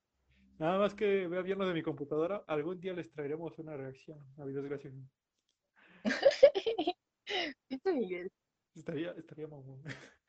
Nada 0.57 0.79
más 0.79 0.93
que 0.93 1.27
vea 1.27 1.41
bien 1.41 1.57
lo 1.57 1.65
de 1.65 1.73
mi 1.73 1.83
computadora, 1.83 2.43
algún 2.47 2.81
día 2.81 2.91
les 2.91 3.09
traeremos 3.11 3.57
una 3.59 3.77
reacción 3.77 4.19
a 4.39 4.43
videos 4.43 4.65
graciosos. 4.65 5.07
Miguel? 7.85 8.29
Estaría, 8.75 9.11
estaría 9.11 9.47
mamón. 9.47 9.81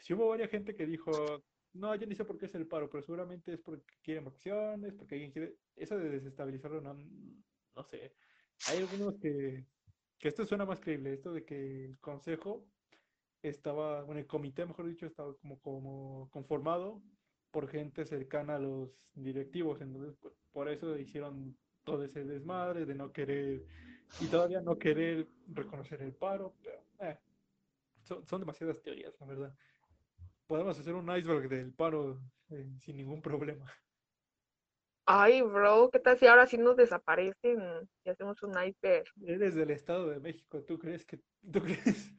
Si 0.00 0.14
hubo 0.14 0.28
varias 0.28 0.50
gente 0.50 0.74
que 0.74 0.86
dijo, 0.86 1.42
no, 1.72 1.94
yo 1.94 2.06
ni 2.06 2.14
sé 2.14 2.24
por 2.24 2.38
qué 2.38 2.46
es 2.46 2.54
el 2.54 2.66
paro, 2.66 2.88
pero 2.90 3.02
seguramente 3.02 3.52
es 3.52 3.60
porque 3.60 3.84
quieren 4.02 4.24
vacaciones, 4.24 4.94
porque 4.94 5.14
alguien 5.16 5.32
quiere. 5.32 5.56
Eso 5.76 5.98
de 5.98 6.10
desestabilizarlo, 6.10 6.80
no, 6.80 6.94
no 6.94 7.84
sé. 7.84 8.14
Hay 8.68 8.78
algunos 8.78 9.18
que, 9.18 9.64
que 10.18 10.28
esto 10.28 10.44
suena 10.46 10.64
más 10.64 10.80
creíble, 10.80 11.12
esto 11.12 11.32
de 11.32 11.44
que 11.44 11.84
el 11.86 11.98
consejo 12.00 12.66
estaba, 13.42 14.02
bueno, 14.02 14.20
el 14.20 14.26
comité, 14.26 14.66
mejor 14.66 14.86
dicho, 14.86 15.06
estaba 15.06 15.36
como, 15.36 15.60
como 15.60 16.28
conformado 16.30 17.02
por 17.50 17.68
gente 17.68 18.04
cercana 18.04 18.56
a 18.56 18.58
los 18.58 18.90
directivos, 19.14 19.80
entonces 19.80 20.18
por 20.52 20.68
eso 20.68 20.98
hicieron 20.98 21.56
todo 21.84 22.04
ese 22.04 22.24
desmadre 22.24 22.84
de 22.84 22.94
no 22.94 23.12
querer 23.12 23.64
y 24.20 24.26
todavía 24.26 24.60
no 24.60 24.78
querer 24.78 25.28
reconocer 25.46 26.02
el 26.02 26.14
paro, 26.14 26.56
pero 26.62 26.84
eh, 27.00 27.18
son, 28.02 28.26
son 28.26 28.40
demasiadas 28.40 28.82
teorías, 28.82 29.14
la 29.20 29.26
verdad 29.26 29.54
podemos 30.48 30.78
hacer 30.80 30.94
un 30.94 31.14
iceberg 31.14 31.48
del 31.48 31.72
paro 31.72 32.18
eh, 32.50 32.66
sin 32.80 32.96
ningún 32.96 33.22
problema. 33.22 33.72
Ay, 35.04 35.42
bro, 35.42 35.90
¿qué 35.90 36.00
tal 36.00 36.18
si 36.18 36.26
ahora 36.26 36.46
sí 36.46 36.58
nos 36.58 36.76
desaparecen 36.76 37.88
y 38.04 38.10
hacemos 38.10 38.42
un 38.42 38.52
iceberg? 38.62 39.06
Eres 39.24 39.54
del 39.54 39.70
Estado 39.70 40.08
de 40.08 40.20
México, 40.20 40.62
¿tú 40.64 40.78
crees 40.78 41.04
que, 41.06 41.20
tú 41.52 41.60
crees 41.62 42.12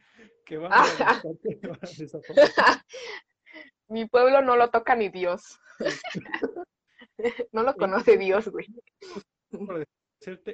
que 0.45 0.57
van 0.57 0.71
a, 0.73 0.83
desaparecer? 1.97 2.53
Mi 3.87 4.07
pueblo 4.07 4.41
no 4.41 4.55
lo 4.55 4.69
toca 4.69 4.95
ni 4.95 5.09
Dios. 5.09 5.59
no 7.51 7.63
lo 7.63 7.75
conoce 7.75 8.17
Dios, 8.17 8.47
güey. 8.49 8.67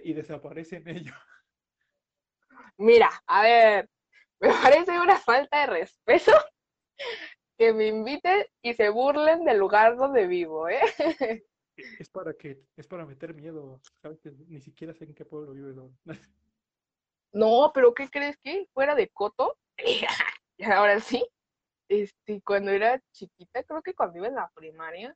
Y 0.03 0.13
desaparecen 0.13 0.87
ellos. 0.87 1.15
Mira, 2.77 3.09
a 3.27 3.41
ver, 3.43 3.89
me 4.39 4.49
parece 4.49 4.97
una 4.99 5.17
falta 5.17 5.61
de 5.61 5.67
respeto 5.67 6.31
que 7.57 7.73
me 7.73 7.87
inviten 7.87 8.45
y 8.61 8.73
se 8.73 8.89
burlen 8.89 9.45
del 9.45 9.57
lugar 9.57 9.95
donde 9.95 10.27
vivo, 10.27 10.67
¿eh? 10.69 10.81
Es 11.99 12.09
para 12.09 12.33
que, 12.33 12.61
es 12.77 12.87
para 12.87 13.05
meter 13.05 13.33
miedo, 13.33 13.81
sabes 14.01 14.21
que 14.21 14.31
ni 14.47 14.61
siquiera 14.61 14.93
sé 14.93 15.03
en 15.03 15.13
qué 15.13 15.25
pueblo 15.25 15.51
vive 15.51 15.73
No, 17.33 17.71
pero 17.73 17.93
¿qué 17.93 18.09
crees 18.09 18.37
que? 18.37 18.69
Fuera 18.73 18.95
de 18.95 19.09
Coto, 19.09 19.57
y 20.57 20.63
ahora 20.63 21.01
sí, 21.01 21.27
este, 21.89 22.41
cuando 22.41 22.71
era 22.71 23.01
chiquita, 23.11 23.63
creo 23.63 23.81
que 23.81 23.93
cuando 23.93 24.19
iba 24.19 24.27
en 24.27 24.35
la 24.35 24.49
primaria, 24.55 25.15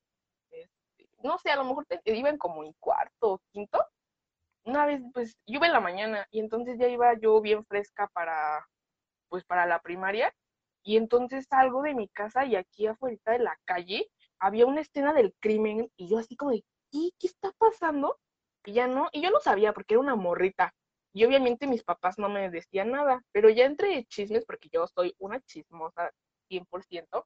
este, 0.52 1.10
no 1.24 1.38
sé, 1.38 1.50
a 1.50 1.56
lo 1.56 1.64
mejor 1.64 1.86
te, 1.86 2.02
iban 2.06 2.38
como 2.38 2.66
en 2.66 2.74
cuarto 2.74 3.34
o 3.34 3.42
quinto, 3.54 3.82
una 4.66 4.86
vez, 4.86 5.02
pues, 5.14 5.38
yo 5.48 5.56
iba 5.56 5.68
en 5.68 5.74
la 5.74 5.80
mañana 5.80 6.28
y 6.30 6.42
entonces 6.42 6.78
ya 6.78 6.90
iba 6.90 7.18
yo 7.20 7.40
bien 7.40 7.66
fresca 7.66 8.10
para, 8.14 8.68
pues, 9.30 9.46
para 9.46 9.66
la 9.66 9.82
primaria 9.82 10.36
y 10.84 10.98
entonces 10.98 11.48
salgo 11.50 11.82
de 11.82 11.96
mi 11.96 12.08
casa 12.10 12.46
y 12.46 12.56
aquí 12.56 12.88
afuera 12.88 13.18
de 13.26 13.40
la 13.40 13.58
calle 13.66 14.10
había 14.40 14.66
una 14.66 14.82
escena 14.82 15.14
del 15.14 15.34
crimen 15.40 15.92
y 15.98 16.10
yo 16.10 16.18
así 16.18 16.36
como 16.36 16.52
de, 16.52 16.64
¿qué, 16.92 17.10
¿qué 17.20 17.28
está 17.28 17.52
pasando? 17.58 18.20
Y 18.66 18.74
ya 18.74 18.88
no, 18.88 19.10
y 19.12 19.22
yo 19.22 19.32
no 19.32 19.40
sabía 19.40 19.74
porque 19.74 19.96
era 19.96 20.02
una 20.02 20.16
morrita. 20.16 20.74
Y 21.14 21.26
obviamente 21.26 21.68
mis 21.68 21.84
papás 21.84 22.20
no 22.20 22.30
me 22.30 22.50
decían 22.50 22.92
nada, 22.92 23.24
pero 23.32 23.50
ya 23.50 23.66
entre 23.66 24.06
chismes, 24.06 24.46
porque 24.46 24.70
yo 24.72 24.88
soy 24.88 25.16
una 25.18 25.42
chismosa 25.42 26.12
100%, 26.50 27.26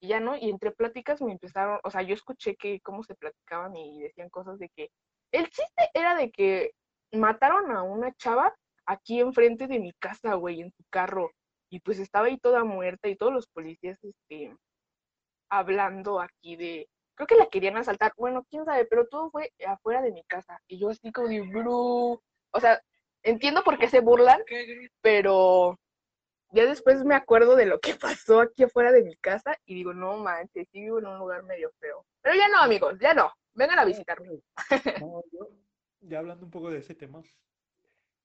y 0.00 0.08
ya 0.08 0.20
no, 0.20 0.36
y 0.36 0.50
entre 0.50 0.72
pláticas 0.72 1.20
me 1.20 1.32
empezaron, 1.32 1.78
o 1.84 1.90
sea, 1.90 2.02
yo 2.02 2.14
escuché 2.14 2.56
que 2.56 2.80
cómo 2.80 3.04
se 3.04 3.14
platicaban 3.14 3.76
y 3.76 4.00
decían 4.02 4.30
cosas 4.30 4.58
de 4.58 4.70
que 4.70 4.90
el 5.32 5.44
chiste 5.50 5.90
era 5.94 6.16
de 6.16 6.30
que 6.30 6.72
mataron 7.12 7.70
a 7.70 7.82
una 7.82 8.12
chava 8.14 8.54
aquí 8.86 9.20
enfrente 9.20 9.66
de 9.66 9.78
mi 9.78 9.92
casa, 9.92 10.34
güey, 10.34 10.62
en 10.62 10.72
su 10.72 10.84
carro 10.90 11.30
y 11.70 11.80
pues 11.80 11.98
estaba 11.98 12.26
ahí 12.26 12.36
toda 12.36 12.64
muerta 12.64 13.08
y 13.08 13.16
todos 13.16 13.32
los 13.32 13.46
policías 13.46 13.98
este, 14.02 14.54
hablando 15.48 16.20
aquí 16.20 16.56
de, 16.56 16.88
creo 17.14 17.26
que 17.26 17.36
la 17.36 17.46
querían 17.46 17.76
asaltar, 17.76 18.12
bueno, 18.16 18.44
quién 18.50 18.64
sabe, 18.64 18.84
pero 18.84 19.06
todo 19.06 19.30
fue 19.30 19.52
afuera 19.66 20.02
de 20.02 20.12
mi 20.12 20.24
casa 20.24 20.60
y 20.66 20.78
yo 20.78 20.90
así 20.90 21.12
como 21.12 21.28
de, 21.28 21.40
bro, 21.42 22.22
o 22.50 22.60
sea, 22.60 22.82
entiendo 23.22 23.62
por 23.62 23.78
qué 23.78 23.88
se 23.88 24.00
burlan, 24.00 24.42
pero 25.00 25.78
ya 26.52 26.66
después 26.66 27.04
me 27.04 27.14
acuerdo 27.14 27.54
de 27.54 27.66
lo 27.66 27.78
que 27.78 27.94
pasó 28.00 28.40
aquí 28.40 28.64
afuera 28.64 28.90
de 28.90 29.04
mi 29.04 29.16
casa 29.16 29.56
y 29.64 29.74
digo, 29.74 29.94
no 29.94 30.16
manches, 30.18 30.68
sí 30.72 30.80
vivo 30.80 30.98
en 30.98 31.06
un 31.06 31.18
lugar 31.18 31.44
medio 31.44 31.70
feo. 31.78 32.04
Pero 32.20 32.34
ya 32.34 32.48
no, 32.48 32.58
amigos, 32.58 32.98
ya 33.00 33.14
no, 33.14 33.32
vengan 33.54 33.78
a 33.78 33.84
visitarme. 33.84 34.40
ya 36.00 36.18
hablando 36.18 36.44
un 36.46 36.50
poco 36.50 36.70
de 36.70 36.78
ese 36.78 36.94
tema, 36.94 37.22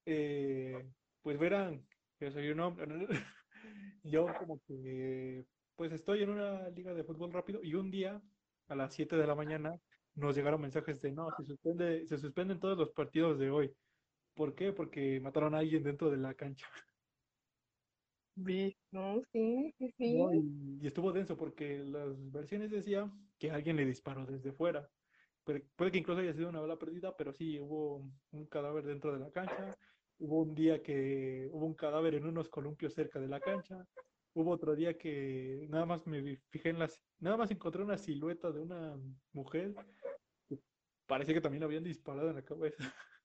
eh, 0.06 0.84
pues 1.22 1.38
verán, 1.38 1.86
yo 2.20 2.32
soy 2.32 2.50
un 2.50 2.60
hombre, 2.60 2.88
yo 4.04 4.28
como 4.40 4.62
que, 4.68 5.46
pues 5.76 5.92
estoy 5.92 6.24
en 6.24 6.30
una 6.30 6.70
liga 6.70 6.94
de 6.94 7.04
fútbol 7.04 7.34
rápido 7.34 7.62
y 7.64 7.76
un 7.76 7.92
día 7.92 8.22
a 8.68 8.76
las 8.76 8.94
7 8.94 9.16
de 9.16 9.28
la 9.28 9.36
mañana 9.36 9.80
nos 10.16 10.36
llegaron 10.36 10.62
mensajes 10.62 11.02
de, 11.02 11.12
no, 11.12 11.30
se, 11.38 11.44
suspende, 11.44 12.08
se 12.08 12.18
suspenden 12.18 12.60
todos 12.60 12.78
los 12.78 12.92
partidos 12.92 13.38
de 13.38 13.52
hoy. 13.52 13.72
¿Por 14.34 14.56
qué? 14.56 14.72
Porque 14.72 15.20
mataron 15.20 15.56
a 15.56 15.60
alguien 15.60 15.84
dentro 15.84 16.10
de 16.10 16.18
la 16.18 16.34
cancha. 16.34 16.68
No, 18.92 19.22
sí, 19.32 19.74
sí, 19.78 19.94
sí. 19.98 20.18
y, 20.82 20.86
estuvo 20.86 21.14
denso 21.14 21.38
porque 21.38 21.86
las 21.86 22.18
versiones 22.34 22.70
decían 22.70 23.14
que 23.40 23.50
alguien 23.50 23.78
le 23.78 23.86
disparó 23.86 24.26
desde 24.26 24.52
fuera. 24.52 24.90
puede 25.46 25.92
que 25.92 26.00
incluso 26.00 26.20
haya 26.20 26.34
sido 26.34 26.50
una 26.50 26.60
bala 26.60 26.78
perdida, 26.78 27.16
pero 27.16 27.32
sí 27.32 27.58
hubo 27.62 28.06
un 28.32 28.46
cadáver 28.48 28.84
dentro 28.84 29.14
de 29.14 29.20
la 29.20 29.32
cancha 29.32 29.74
Hubo 30.18 30.42
un 30.44 30.56
día 30.56 30.82
que 30.82 31.50
hubo 31.52 31.66
un 31.66 31.74
cadáver 31.74 32.16
en 32.16 32.26
unos 32.26 32.50
columpios 32.50 32.94
cerca 32.94 33.20
de 33.20 33.28
la 33.28 33.40
cancha. 33.40 33.86
Hubo 34.34 34.52
otro 34.52 34.76
día 34.76 34.98
que 34.98 35.66
nada 35.70 35.86
más 35.86 36.06
me 36.08 36.38
fijé 36.50 36.70
en 36.70 36.80
las, 36.80 37.02
nada 37.20 37.38
más 37.38 37.52
encontré 37.52 37.84
una 37.84 37.98
silueta 37.98 38.52
de 38.52 38.60
una 38.62 38.98
mujer 39.34 39.74
que 40.48 40.58
parecía 41.06 41.34
que 41.34 41.42
también 41.42 41.64
habían 41.64 41.84
disparado 41.84 42.30
en 42.30 42.36
la 42.36 42.44
cabeza. 42.44 42.78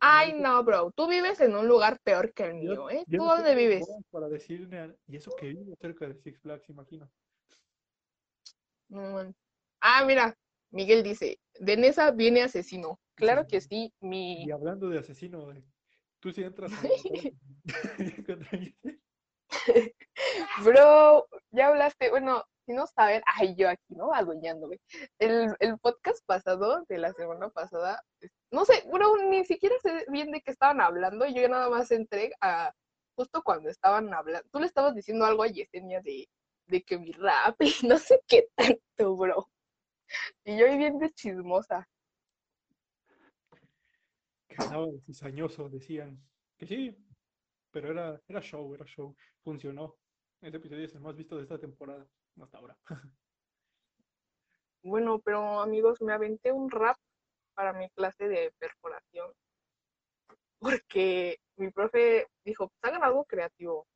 Ay, 0.00 0.34
no, 0.34 0.62
bro, 0.64 0.90
tú 0.92 1.08
vives 1.08 1.40
en 1.40 1.54
un 1.54 1.68
lugar 1.68 2.00
peor 2.02 2.32
que 2.32 2.44
el 2.44 2.54
mío, 2.54 2.90
¿eh? 2.90 3.04
¿Tú 3.08 3.24
dónde 3.24 3.54
vives? 3.54 3.86
Para 4.10 4.28
decirme, 4.28 4.94
y 5.06 5.16
eso 5.16 5.30
que 5.36 5.48
vivo 5.48 5.74
cerca 5.80 6.08
de 6.08 6.14
Six 6.14 6.40
Flags, 6.40 6.68
imagino. 6.68 7.10
ah, 9.80 10.04
mira, 10.04 10.36
Miguel 10.70 11.02
dice, 11.02 11.38
de 11.58 11.76
Nesa 11.76 12.10
viene 12.10 12.42
asesino. 12.42 12.98
Claro 13.14 13.46
que 13.46 13.60
sí, 13.60 13.92
mi... 14.00 14.44
Y 14.44 14.50
hablando 14.50 14.88
de 14.88 14.98
asesino, 14.98 15.52
Tú 16.26 16.32
sí 16.32 16.42
entras. 16.42 16.72
Bro, 20.64 21.28
ya 21.52 21.68
hablaste, 21.68 22.10
bueno, 22.10 22.42
si 22.64 22.72
no 22.72 22.88
saben, 22.88 23.22
ay, 23.26 23.54
yo 23.54 23.68
aquí, 23.68 23.94
¿no? 23.94 24.12
Adueñándome. 24.12 24.80
El, 25.20 25.54
el 25.60 25.78
podcast 25.78 26.26
pasado, 26.26 26.84
de 26.88 26.98
la 26.98 27.12
semana 27.12 27.48
pasada, 27.50 28.02
no 28.50 28.64
sé, 28.64 28.82
bueno, 28.90 29.16
ni 29.28 29.44
siquiera 29.44 29.76
sé 29.80 30.04
bien 30.08 30.32
de 30.32 30.40
qué 30.40 30.50
estaban 30.50 30.80
hablando, 30.80 31.26
yo 31.26 31.48
nada 31.48 31.70
más 31.70 31.92
entré 31.92 32.32
a 32.40 32.72
justo 33.14 33.44
cuando 33.44 33.68
estaban 33.68 34.12
hablando, 34.12 34.48
tú 34.50 34.58
le 34.58 34.66
estabas 34.66 34.96
diciendo 34.96 35.26
algo 35.26 35.44
a 35.44 35.46
Yesenia 35.46 36.00
de, 36.00 36.28
de 36.66 36.82
que 36.82 36.98
mi 36.98 37.12
rap 37.12 37.54
y 37.60 37.86
no 37.86 37.98
sé 37.98 38.20
qué 38.26 38.48
tanto, 38.56 39.14
bro. 39.14 39.48
Y 40.44 40.58
yo 40.58 40.66
bien 40.76 40.98
de 40.98 41.08
chismosa. 41.12 41.86
Que 44.56 44.64
andaba 44.64 44.86
cizañoso, 45.04 45.68
decían. 45.68 46.18
Que 46.56 46.66
sí, 46.66 46.96
pero 47.70 47.90
era, 47.90 48.20
era 48.26 48.40
show, 48.40 48.74
era 48.74 48.86
show. 48.86 49.14
Funcionó. 49.42 49.96
Ese 50.40 50.56
episodio 50.56 50.84
es 50.84 50.94
el 50.94 51.00
más 51.00 51.14
visto 51.14 51.36
de 51.36 51.42
esta 51.42 51.58
temporada, 51.58 52.06
hasta 52.40 52.58
ahora. 52.58 52.76
Bueno, 54.82 55.18
pero 55.18 55.58
amigos, 55.58 56.00
me 56.00 56.12
aventé 56.12 56.52
un 56.52 56.70
rap 56.70 56.96
para 57.54 57.72
mi 57.72 57.90
clase 57.90 58.28
de 58.28 58.52
perforación. 58.56 59.32
Porque 60.60 61.38
mi 61.56 61.72
profe 61.72 62.28
dijo, 62.44 62.68
pues 62.68 62.84
hagan 62.84 63.02
algo 63.02 63.24
creativo. 63.24 63.88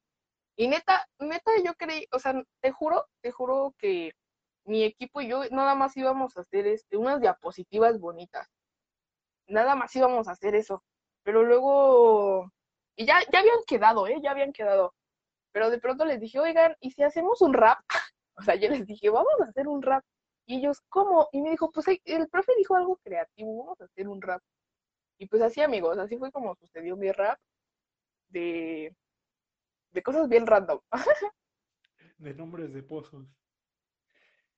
Y 0.56 0.66
neta, 0.66 1.06
neta, 1.20 1.52
yo 1.64 1.74
creí, 1.74 2.06
o 2.10 2.18
sea, 2.18 2.42
te 2.60 2.72
juro, 2.72 3.06
te 3.20 3.30
juro 3.30 3.72
que 3.78 4.10
mi 4.64 4.82
equipo 4.82 5.20
y 5.20 5.28
yo 5.28 5.44
nada 5.50 5.76
más 5.76 5.96
íbamos 5.96 6.36
a 6.36 6.40
hacer 6.40 6.66
este, 6.66 6.96
unas 6.96 7.20
diapositivas 7.20 8.00
bonitas. 8.00 8.48
Nada 9.50 9.74
más 9.74 9.94
íbamos 9.96 10.28
a 10.28 10.32
hacer 10.32 10.54
eso. 10.54 10.82
Pero 11.22 11.42
luego, 11.42 12.50
y 12.96 13.04
ya, 13.06 13.20
ya 13.32 13.40
habían 13.40 13.58
quedado, 13.66 14.06
¿eh? 14.06 14.16
Ya 14.22 14.30
habían 14.30 14.52
quedado. 14.52 14.94
Pero 15.52 15.70
de 15.70 15.78
pronto 15.78 16.04
les 16.04 16.20
dije, 16.20 16.38
oigan, 16.38 16.76
¿y 16.80 16.92
si 16.92 17.02
hacemos 17.02 17.42
un 17.42 17.52
rap? 17.54 17.78
o 18.36 18.42
sea, 18.42 18.54
yo 18.54 18.68
les 18.68 18.86
dije, 18.86 19.10
vamos 19.10 19.40
a 19.40 19.44
hacer 19.44 19.68
un 19.68 19.82
rap. 19.82 20.04
Y 20.46 20.58
ellos, 20.58 20.80
¿cómo? 20.88 21.28
Y 21.32 21.42
me 21.42 21.50
dijo, 21.50 21.70
pues 21.70 21.86
el 22.04 22.28
profe 22.28 22.52
dijo 22.56 22.76
algo 22.76 22.96
creativo, 23.02 23.64
vamos 23.64 23.80
a 23.80 23.84
hacer 23.84 24.08
un 24.08 24.22
rap. 24.22 24.42
Y 25.18 25.26
pues 25.26 25.42
así, 25.42 25.60
amigos, 25.60 25.98
así 25.98 26.16
fue 26.16 26.32
como 26.32 26.54
sucedió 26.56 26.96
mi 26.96 27.12
rap 27.12 27.38
de, 28.28 28.94
de 29.90 30.02
cosas 30.02 30.28
bien 30.28 30.46
random. 30.46 30.80
de 32.18 32.34
nombres 32.34 32.72
de 32.72 32.82
pozos. 32.82 33.26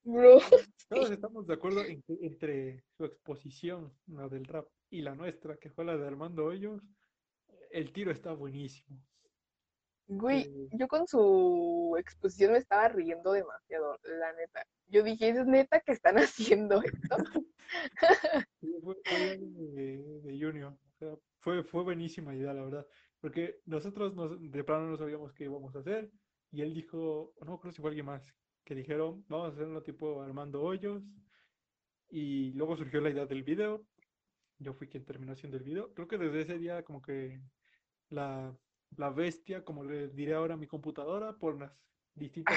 Bro. 0.05 0.41
Todos 0.89 1.11
estamos 1.11 1.47
de 1.47 1.55
acuerdo 1.55 1.85
en 1.85 2.03
que 2.03 2.19
entre 2.23 2.85
su 2.97 3.05
exposición, 3.05 3.93
la 4.07 4.29
del 4.29 4.45
rap, 4.45 4.67
y 4.93 5.01
la 5.01 5.15
nuestra, 5.15 5.57
que 5.57 5.71
fue 5.71 5.87
la 5.87 5.97
de 5.97 6.07
Armando 6.07 6.45
Hoyos, 6.45 6.83
el 7.71 7.93
tiro 7.93 8.13
está 8.13 8.33
buenísimo. 8.35 9.01
Güey, 10.07 10.69
yo 10.73 10.87
con 10.87 11.09
su 11.09 11.97
exposición 11.99 12.53
me 12.53 12.59
estaba 12.59 12.89
riendo 12.89 13.33
demasiado, 13.33 13.99
la 14.03 14.35
neta. 14.35 14.67
Yo 14.89 15.03
dije, 15.03 15.31
es 15.31 15.47
neta 15.47 15.81
que 15.81 15.93
están 15.93 16.17
haciendo 16.19 16.83
esto. 16.83 17.17
fue, 18.83 19.39
de, 19.39 20.39
Junior. 20.39 20.77
fue, 21.39 21.65
fue 21.65 21.83
buenísima 21.85 22.35
idea, 22.35 22.53
la 22.53 22.65
verdad. 22.65 22.87
Porque 23.19 23.61
nosotros 23.65 24.15
de 24.41 24.65
plano 24.65 24.89
no 24.89 24.99
sabíamos 24.99 25.33
qué 25.33 25.45
íbamos 25.45 25.75
a 25.75 25.79
hacer. 25.79 26.11
Y 26.51 26.61
él 26.61 26.75
dijo, 26.75 27.33
no 27.47 27.59
creo 27.59 27.73
si 27.73 27.81
fue 27.81 27.89
alguien 27.89 28.07
más, 28.07 28.23
que 28.63 28.75
dijeron, 28.75 29.25
vamos 29.29 29.49
a 29.49 29.53
hacerlo 29.55 29.83
tipo 29.83 30.21
Armando 30.21 30.61
Hoyos. 30.61 31.03
Y 32.11 32.53
luego 32.53 32.77
surgió 32.77 33.01
la 33.01 33.09
idea 33.09 33.25
del 33.25 33.43
video. 33.43 33.87
Yo 34.63 34.75
fui 34.75 34.89
quien 34.89 35.05
terminó 35.05 35.33
haciendo 35.33 35.57
el 35.57 35.65
video. 35.65 35.93
Creo 35.95 36.09
que 36.09 36.19
desde 36.19 36.41
ese 36.41 36.59
día 36.59 36.83
como 36.83 37.03
que 37.03 37.41
la 38.09 38.57
la 38.97 39.11
bestia, 39.11 39.65
como 39.65 39.85
le 39.85 40.09
diré 40.09 40.35
ahora 40.35 40.55
a 40.55 40.59
mi 40.59 40.67
computadora, 40.67 41.37
por 41.39 41.59
las 41.59 41.73
distintas 42.15 42.57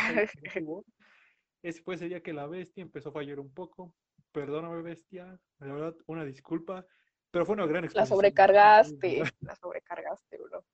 ese 1.61 1.81
fue 1.81 1.95
ese 1.95 2.07
día 2.07 2.21
que 2.21 2.33
la 2.33 2.45
bestia 2.45 2.83
empezó 2.83 3.09
a 3.09 3.13
fallar 3.13 3.39
un 3.39 3.51
poco. 3.53 3.95
Perdóname, 4.31 4.81
bestia, 4.81 5.39
la 5.59 5.73
verdad, 5.73 5.95
una 6.05 6.23
disculpa, 6.23 6.85
pero 7.31 7.45
fue 7.45 7.53
una 7.53 7.65
gran 7.65 7.85
experiencia. 7.85 8.13
La 8.13 8.15
sobrecargaste, 8.15 9.23
la 9.39 9.55
sobrecargaste, 9.55 10.37
bro. 10.37 10.65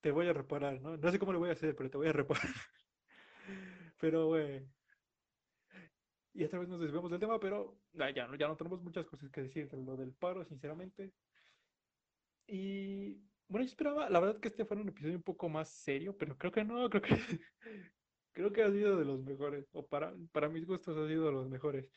Te 0.00 0.12
voy 0.12 0.28
a 0.28 0.32
reparar, 0.32 0.80
¿no? 0.80 0.96
No 0.96 1.10
sé 1.10 1.18
cómo 1.18 1.32
lo 1.32 1.40
voy 1.40 1.50
a 1.50 1.52
hacer, 1.52 1.76
pero 1.76 1.90
te 1.90 1.98
voy 1.98 2.08
a 2.08 2.12
reparar. 2.12 2.42
Pero, 4.00 4.28
güey. 4.28 4.66
Y 6.32 6.44
esta 6.44 6.58
vez 6.58 6.68
nos 6.68 6.80
desviamos 6.80 7.10
del 7.10 7.20
tema, 7.20 7.40
pero 7.40 7.76
ya, 7.92 8.10
ya 8.10 8.26
no 8.26 8.56
tenemos 8.56 8.82
muchas 8.82 9.06
cosas 9.06 9.30
que 9.30 9.42
decir 9.42 9.68
de 9.68 9.76
lo 9.82 9.96
del 9.96 10.12
paro, 10.12 10.44
sinceramente. 10.44 11.12
Y 12.46 13.20
bueno, 13.48 13.64
yo 13.64 13.70
esperaba, 13.70 14.08
la 14.08 14.20
verdad 14.20 14.40
que 14.40 14.48
este 14.48 14.64
fuera 14.64 14.82
un 14.82 14.88
episodio 14.88 15.16
un 15.16 15.22
poco 15.22 15.48
más 15.48 15.68
serio, 15.68 16.16
pero 16.16 16.38
creo 16.38 16.52
que 16.52 16.64
no, 16.64 16.88
creo 16.88 17.02
que 17.02 17.08
creo 18.32 18.52
que 18.52 18.62
ha 18.62 18.70
sido 18.70 18.96
de 18.96 19.04
los 19.04 19.22
mejores, 19.24 19.66
o 19.72 19.84
para, 19.86 20.14
para 20.32 20.48
mis 20.48 20.66
gustos 20.66 20.96
ha 20.96 21.06
sido 21.08 21.26
de 21.26 21.32
los 21.32 21.48
mejores. 21.48 21.90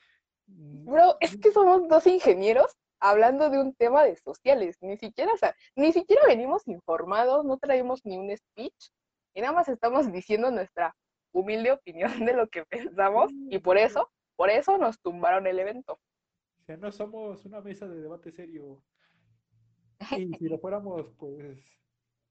Mm, 0.47 0.85
Bro, 0.85 1.17
es 1.19 1.37
que 1.37 1.51
somos 1.51 1.87
dos 1.87 2.07
ingenieros 2.07 2.75
hablando 2.99 3.49
de 3.49 3.59
un 3.59 3.75
tema 3.75 4.03
de 4.03 4.15
sociales, 4.15 4.77
ni 4.81 4.97
siquiera, 4.97 5.31
o 5.33 5.37
sea, 5.37 5.55
ni 5.75 5.91
siquiera 5.91 6.23
venimos 6.25 6.67
informados, 6.67 7.45
no 7.45 7.57
traemos 7.57 8.03
ni 8.05 8.17
un 8.17 8.35
speech, 8.35 8.91
y 9.35 9.41
nada 9.41 9.53
más 9.53 9.67
estamos 9.69 10.11
diciendo 10.11 10.49
nuestra 10.51 10.95
humilde 11.33 11.71
opinión 11.71 12.25
de 12.25 12.33
lo 12.33 12.47
que 12.47 12.65
pensamos, 12.95 13.31
y 13.49 13.59
por 13.59 13.77
eso, 13.77 14.09
por 14.35 14.49
eso 14.49 14.77
nos 14.77 14.99
tumbaron 14.99 15.47
el 15.47 15.59
evento. 15.59 15.93
O 15.93 16.65
sea, 16.65 16.77
no 16.77 16.91
somos 16.91 17.45
una 17.45 17.61
mesa 17.61 17.87
de 17.87 18.01
debate 18.01 18.31
serio. 18.31 18.81
Y 20.19 20.33
si 20.33 20.49
lo 20.49 20.57
fuéramos, 20.59 21.09
pues 21.17 21.59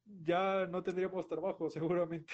ya 0.04 0.66
no 0.66 0.82
tendríamos 0.82 1.26
trabajo, 1.26 1.70
seguramente. 1.70 2.32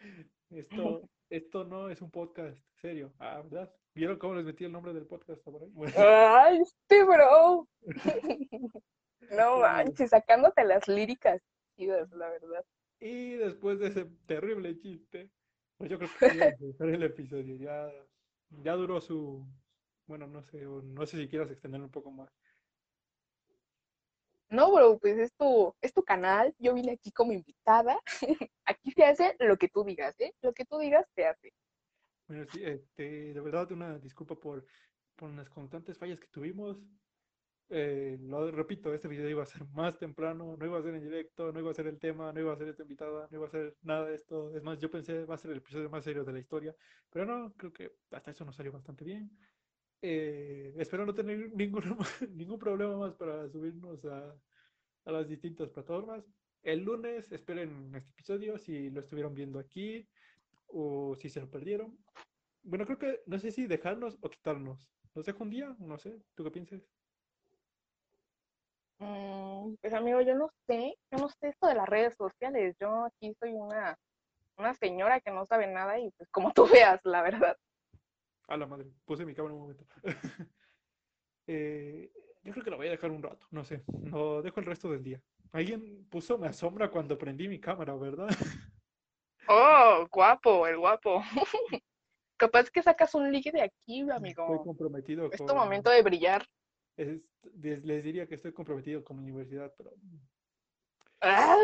Esto, 0.50 1.02
esto 1.30 1.64
no 1.64 1.90
es 1.90 2.00
un 2.00 2.10
podcast 2.10 2.58
serio, 2.80 3.12
ah, 3.18 3.42
¿verdad? 3.42 3.70
¿Vieron 3.94 4.18
cómo 4.18 4.34
les 4.34 4.44
metí 4.44 4.64
el 4.64 4.72
nombre 4.72 4.94
del 4.94 5.06
podcast 5.06 5.42
¡Ay, 5.96 6.62
sí, 6.88 7.02
bro! 7.02 7.68
no 9.36 9.58
manches, 9.58 10.10
sacándote 10.10 10.64
las 10.64 10.88
líricas 10.88 11.42
la 11.86 12.28
verdad. 12.30 12.64
Y 13.00 13.34
después 13.34 13.78
de 13.78 13.88
ese 13.88 14.04
terrible 14.26 14.78
chiste, 14.78 15.30
pues 15.76 15.90
yo 15.90 15.98
creo 15.98 16.10
que 16.18 16.36
ya 16.36 16.84
el 16.84 17.02
episodio. 17.02 17.56
Ya, 17.56 17.88
ya 18.50 18.74
duró 18.74 19.00
su. 19.00 19.46
Bueno, 20.06 20.26
no 20.26 20.42
sé, 20.42 20.62
no 20.62 21.06
sé 21.06 21.18
si 21.18 21.28
quieras 21.28 21.50
extender 21.50 21.80
un 21.80 21.90
poco 21.90 22.10
más. 22.10 22.30
No, 24.50 24.72
bro, 24.72 24.98
pues 24.98 25.18
es 25.18 25.34
tu, 25.34 25.74
es 25.82 25.92
tu 25.92 26.02
canal, 26.02 26.54
yo 26.58 26.72
vine 26.72 26.92
aquí 26.92 27.12
como 27.12 27.32
invitada. 27.32 28.00
aquí 28.64 28.92
se 28.92 29.04
hace 29.04 29.36
lo 29.40 29.58
que 29.58 29.68
tú 29.68 29.84
digas, 29.84 30.18
¿eh? 30.20 30.32
Lo 30.40 30.54
que 30.54 30.64
tú 30.64 30.78
digas 30.78 31.04
se 31.14 31.26
hace. 31.26 31.52
Bueno, 32.26 32.46
sí, 32.50 32.62
este, 32.64 33.34
de 33.34 33.40
verdad 33.40 33.70
una 33.72 33.98
disculpa 33.98 34.34
por, 34.34 34.64
por 35.16 35.30
las 35.30 35.50
constantes 35.50 35.98
fallas 35.98 36.18
que 36.18 36.28
tuvimos. 36.28 36.78
Eh, 37.70 38.16
lo 38.22 38.50
repito, 38.50 38.94
este 38.94 39.08
video 39.08 39.28
iba 39.28 39.42
a 39.42 39.46
ser 39.46 39.62
más 39.74 39.98
temprano, 39.98 40.56
no 40.56 40.66
iba 40.66 40.78
a 40.78 40.82
ser 40.82 40.94
en 40.94 41.02
directo, 41.02 41.52
no 41.52 41.60
iba 41.60 41.70
a 41.70 41.74
ser 41.74 41.86
el 41.86 41.98
tema, 41.98 42.32
no 42.32 42.40
iba 42.40 42.52
a 42.52 42.56
ser 42.56 42.68
esta 42.68 42.82
invitada, 42.82 43.28
no 43.30 43.36
iba 43.36 43.46
a 43.46 43.50
ser 43.50 43.76
nada 43.82 44.06
de 44.06 44.14
esto. 44.14 44.54
Es 44.56 44.62
más, 44.62 44.78
yo 44.78 44.90
pensé 44.90 45.24
va 45.26 45.34
a 45.34 45.38
ser 45.38 45.50
el 45.50 45.58
episodio 45.58 45.90
más 45.90 46.04
serio 46.04 46.24
de 46.24 46.32
la 46.32 46.38
historia, 46.38 46.74
pero 47.10 47.26
no, 47.26 47.52
creo 47.54 47.72
que 47.72 47.92
hasta 48.10 48.30
eso 48.30 48.44
nos 48.44 48.56
salió 48.56 48.72
bastante 48.72 49.04
bien. 49.04 49.30
Eh, 50.00 50.72
espero 50.78 51.04
no 51.04 51.14
tener 51.14 51.52
ningún, 51.54 51.82
ningún 52.30 52.58
problema 52.58 52.96
más 52.96 53.14
para 53.14 53.48
subirnos 53.48 54.04
a, 54.06 54.34
a 55.04 55.12
las 55.12 55.28
distintas 55.28 55.68
plataformas. 55.70 56.24
El 56.62 56.84
lunes 56.84 57.30
esperen 57.32 57.94
este 57.94 58.10
episodio 58.10 58.58
si 58.58 58.90
lo 58.90 59.00
estuvieron 59.00 59.34
viendo 59.34 59.58
aquí 59.58 60.08
o 60.68 61.14
si 61.16 61.28
se 61.28 61.40
lo 61.40 61.50
perdieron. 61.50 61.98
Bueno, 62.62 62.86
creo 62.86 62.98
que 62.98 63.20
no 63.26 63.38
sé 63.38 63.50
si 63.50 63.66
dejarnos 63.66 64.18
o 64.22 64.30
quitarnos. 64.30 64.90
¿Nos 65.14 65.26
dejo 65.26 65.44
un 65.44 65.50
día? 65.50 65.76
No 65.78 65.98
sé. 65.98 66.20
¿Tú 66.34 66.44
qué 66.44 66.50
piensas? 66.50 66.97
Mm, 68.98 69.74
pues 69.80 69.94
amigo, 69.94 70.20
yo 70.20 70.34
no 70.34 70.50
sé. 70.66 70.96
Yo 71.10 71.18
no 71.18 71.28
sé 71.28 71.48
esto 71.48 71.66
de 71.66 71.74
las 71.74 71.88
redes 71.88 72.14
sociales. 72.16 72.76
Yo 72.80 73.04
aquí 73.04 73.34
soy 73.38 73.52
una, 73.52 73.96
una 74.56 74.74
señora 74.74 75.20
que 75.20 75.30
no 75.30 75.46
sabe 75.46 75.66
nada 75.66 75.98
y 75.98 76.10
pues 76.12 76.28
como 76.30 76.52
tú 76.52 76.66
veas, 76.72 77.00
la 77.04 77.22
verdad. 77.22 77.56
A 78.48 78.56
la 78.56 78.66
madre, 78.66 78.90
puse 79.04 79.26
mi 79.26 79.34
cámara 79.34 79.54
un 79.54 79.60
momento. 79.60 79.84
eh, 81.46 82.10
yo 82.42 82.52
creo 82.52 82.64
que 82.64 82.70
lo 82.70 82.76
voy 82.78 82.88
a 82.88 82.92
dejar 82.92 83.10
un 83.10 83.22
rato, 83.22 83.46
no 83.50 83.64
sé. 83.64 83.84
Lo 84.04 84.42
dejo 84.42 84.60
el 84.60 84.66
resto 84.66 84.90
del 84.90 85.04
día. 85.04 85.20
Alguien 85.52 86.06
puso 86.10 86.38
me 86.38 86.48
asombra 86.48 86.90
cuando 86.90 87.18
prendí 87.18 87.48
mi 87.48 87.60
cámara, 87.60 87.94
¿verdad? 87.94 88.28
Oh, 89.50 90.06
guapo, 90.12 90.66
el 90.66 90.76
guapo. 90.76 91.22
Capaz 92.36 92.70
que 92.70 92.82
sacas 92.82 93.14
un 93.14 93.32
ligue 93.32 93.50
de 93.50 93.62
aquí, 93.62 94.02
amigo. 94.10 94.42
Estoy 94.42 94.64
comprometido. 94.66 95.30
Es 95.32 95.42
tu 95.42 95.54
momento 95.54 95.88
de 95.88 96.02
brillar. 96.02 96.46
Les 96.98 98.04
diría 98.04 98.26
que 98.26 98.34
estoy 98.34 98.52
comprometido 98.52 99.04
con 99.04 99.16
mi 99.16 99.24
universidad, 99.24 99.72
pero. 99.76 99.92
Ah, 101.20 101.56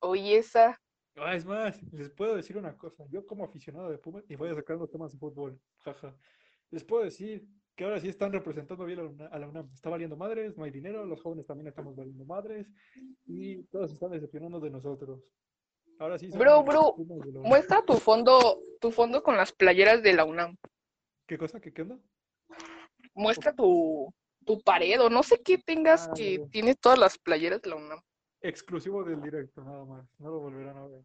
oye, 0.00 0.38
esa. 0.38 0.80
Ah, 1.16 1.34
es 1.34 1.44
más, 1.44 1.82
les 1.92 2.10
puedo 2.10 2.36
decir 2.36 2.56
una 2.56 2.76
cosa. 2.76 3.04
Yo 3.10 3.26
como 3.26 3.44
aficionado 3.44 3.90
de 3.90 3.98
Puma, 3.98 4.22
y 4.28 4.36
voy 4.36 4.50
a 4.50 4.54
sacar 4.54 4.76
los 4.76 4.90
temas 4.90 5.12
de 5.12 5.18
fútbol, 5.18 5.60
jaja. 5.78 6.16
Les 6.70 6.84
puedo 6.84 7.04
decir 7.04 7.46
que 7.76 7.84
ahora 7.84 8.00
sí 8.00 8.08
están 8.08 8.32
representando 8.32 8.84
bien 8.84 9.18
a 9.30 9.38
la 9.38 9.48
UNAM. 9.48 9.70
Está 9.74 9.90
valiendo 9.90 10.16
madres, 10.16 10.56
no 10.56 10.64
hay 10.64 10.70
dinero, 10.70 11.04
los 11.04 11.20
jóvenes 11.20 11.46
también 11.46 11.68
estamos 11.68 11.96
valiendo 11.96 12.24
madres 12.24 12.70
y 13.26 13.64
todos 13.64 13.92
están 13.92 14.12
decepcionando 14.12 14.60
de 14.60 14.70
nosotros. 14.70 15.20
Ahora 15.98 16.18
sí. 16.18 16.30
Bro, 16.30 16.62
bro, 16.62 16.94
muestra 17.42 17.84
tu 17.84 17.94
fondo, 17.94 18.62
tu 18.80 18.90
fondo 18.90 19.22
con 19.22 19.36
las 19.36 19.52
playeras 19.52 20.02
de 20.02 20.12
la 20.14 20.24
UNAM. 20.24 20.56
¿Qué 21.26 21.36
cosa? 21.36 21.60
¿Qué, 21.60 21.72
qué 21.72 21.82
onda? 21.82 21.98
Muestra 23.20 23.52
tu, 23.52 24.10
tu 24.46 24.62
pared 24.62 24.98
o 24.98 25.10
no 25.10 25.22
sé 25.22 25.42
qué 25.42 25.58
tengas 25.58 26.08
ah, 26.08 26.12
que 26.16 26.42
tiene 26.50 26.74
todas 26.74 26.98
las 26.98 27.18
playeras 27.18 27.60
de 27.60 27.68
la 27.68 27.76
UNAM. 27.76 28.00
Exclusivo 28.40 29.04
del 29.04 29.20
directo, 29.20 29.62
nada 29.62 29.84
más. 29.84 30.08
No 30.18 30.30
lo 30.30 30.40
volverán 30.40 30.78
a 30.78 30.86
ver. 30.86 31.02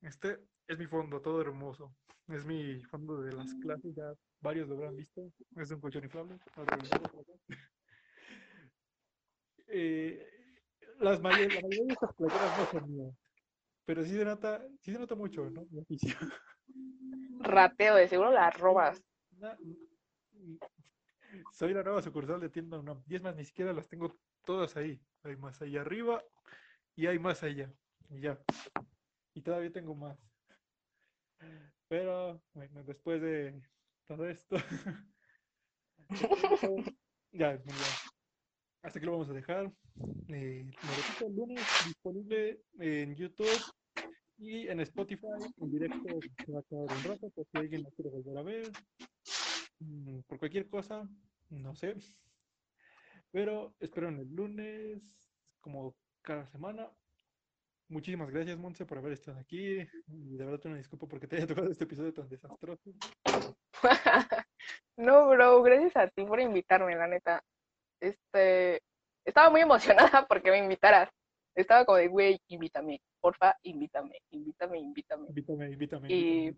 Este, 0.00 0.38
es 0.66 0.78
mi 0.78 0.86
fondo, 0.86 1.20
todo 1.20 1.42
hermoso. 1.42 1.94
Es 2.28 2.46
mi 2.46 2.82
fondo 2.84 3.20
de 3.20 3.34
las 3.34 3.52
clases, 3.56 3.94
ya 3.94 4.14
varios 4.40 4.66
lo 4.66 4.76
habrán 4.76 4.96
visto. 4.96 5.30
Es 5.56 5.70
un 5.70 5.80
colchón 5.80 6.04
inflable. 6.04 6.38
eh, 9.68 10.26
las 11.00 11.20
la 11.20 11.22
mayoría 11.22 11.60
de 11.60 11.92
estas 11.92 12.14
playeras 12.14 12.58
no 12.58 12.80
son 12.80 12.90
mías. 12.90 13.14
Pero 13.84 14.04
sí 14.04 14.16
se 14.16 14.24
nota, 14.24 14.66
sí 14.80 14.90
se 14.90 14.98
nota 14.98 15.14
mucho, 15.14 15.50
¿no? 15.50 15.66
Rateo, 17.40 17.96
de 17.96 18.08
seguro 18.08 18.30
las 18.30 18.58
robas. 18.58 19.02
soy 21.52 21.74
la 21.74 21.82
nueva 21.82 22.02
sucursal 22.02 22.40
de 22.40 22.48
tienda 22.48 22.80
no. 22.82 23.02
Y 23.08 23.18
más, 23.18 23.36
ni 23.36 23.44
siquiera 23.44 23.72
las 23.72 23.88
tengo 23.88 24.16
todas 24.44 24.76
ahí. 24.76 25.00
Hay 25.22 25.36
más 25.36 25.60
allá 25.60 25.80
arriba 25.80 26.22
y 26.94 27.06
hay 27.06 27.18
más 27.18 27.42
allá. 27.42 27.72
Y 28.10 28.20
ya. 28.20 28.38
Y 29.34 29.42
todavía 29.42 29.72
tengo 29.72 29.94
más. 29.94 30.18
Pero, 31.88 32.40
después 32.86 33.20
de 33.20 33.60
todo 34.06 34.28
esto. 34.28 34.56
ya, 37.32 37.60
Hasta 38.82 38.98
aquí 38.98 39.06
lo 39.06 39.12
vamos 39.12 39.28
a 39.30 39.34
dejar. 39.34 39.72
Eh, 40.28 40.70
el 41.20 41.36
lunes 41.36 41.64
disponible 41.86 42.60
en 42.78 43.14
YouTube 43.14 43.48
y 44.38 44.68
en 44.68 44.80
Spotify 44.80 45.26
en 45.58 45.70
directo 45.70 46.18
se 46.44 46.52
va 46.52 46.60
a 46.60 46.62
quedar 46.62 46.82
un 46.82 47.04
rato 47.04 47.30
por 47.30 47.46
si 47.46 47.58
alguien 47.58 47.82
lo 47.82 47.90
quiere 47.90 48.10
volver 48.10 48.38
a 48.38 48.42
ver. 48.42 48.70
Mm, 49.78 50.20
por 50.26 50.38
cualquier 50.38 50.68
cosa, 50.68 51.08
no 51.50 51.74
sé. 51.74 51.96
Pero 53.30 53.74
espero 53.80 54.08
en 54.08 54.18
el 54.20 54.34
lunes, 54.34 55.02
como 55.60 55.94
cada 56.22 56.46
semana. 56.46 56.90
Muchísimas 57.88 58.30
gracias, 58.30 58.58
Monse, 58.58 58.84
por 58.84 58.98
haber 58.98 59.12
estado 59.12 59.38
aquí. 59.38 59.86
Y 60.08 60.36
de 60.36 60.44
verdad 60.44 60.58
te 60.58 60.68
una 60.68 60.76
disculpa 60.78 61.06
porque 61.06 61.26
te 61.26 61.36
haya 61.36 61.46
tocado 61.46 61.70
este 61.70 61.84
episodio 61.84 62.12
tan 62.12 62.28
desastroso. 62.28 62.90
no, 64.96 65.28
bro, 65.28 65.62
gracias 65.62 65.96
a 65.96 66.08
ti 66.08 66.24
por 66.24 66.40
invitarme, 66.40 66.96
la 66.96 67.06
neta. 67.06 67.44
Este, 68.00 68.82
estaba 69.24 69.50
muy 69.50 69.60
emocionada 69.60 70.26
porque 70.28 70.50
me 70.50 70.58
invitaras. 70.58 71.10
Estaba 71.54 71.84
como 71.84 71.98
de, 71.98 72.08
güey, 72.08 72.38
invítame, 72.48 73.00
porfa, 73.20 73.56
invítame, 73.62 74.18
invítame, 74.30 74.78
invítame. 74.78 75.26
Invítame, 75.28 75.70
invítame. 75.70 76.12
Y, 76.12 76.54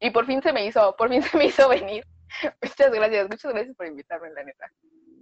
y 0.00 0.10
por 0.10 0.24
fin 0.24 0.40
se 0.40 0.52
me 0.52 0.66
hizo, 0.66 0.94
por 0.96 1.10
fin 1.10 1.22
se 1.22 1.36
me 1.36 1.46
hizo 1.46 1.68
venir. 1.68 2.04
Muchas 2.62 2.92
gracias, 2.92 3.28
muchas 3.28 3.52
gracias 3.52 3.76
por 3.76 3.86
invitarme, 3.86 4.30
la 4.30 4.44
neta. 4.44 4.72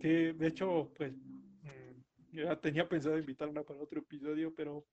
Sí, 0.00 0.32
de 0.32 0.46
hecho, 0.46 0.92
pues, 0.96 1.12
mm, 1.12 2.32
ya 2.32 2.60
tenía 2.60 2.88
pensado 2.88 3.18
invitarla 3.18 3.62
para 3.62 3.80
otro 3.80 4.00
episodio, 4.00 4.54
pero 4.54 4.86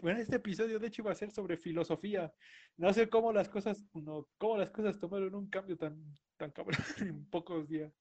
bueno, 0.00 0.20
este 0.20 0.36
episodio 0.36 0.78
de 0.78 0.88
hecho 0.88 1.02
iba 1.02 1.12
a 1.12 1.14
ser 1.14 1.30
sobre 1.30 1.56
filosofía. 1.56 2.32
No 2.76 2.92
sé 2.92 3.08
cómo 3.08 3.32
las 3.32 3.48
cosas, 3.48 3.82
no, 3.94 4.28
cómo 4.36 4.58
las 4.58 4.70
cosas 4.70 4.98
tomaron 4.98 5.34
un 5.34 5.48
cambio 5.48 5.76
tan, 5.76 5.98
tan 6.36 6.50
cabrón 6.50 6.76
en 6.98 7.24
pocos 7.30 7.68
días. 7.68 7.92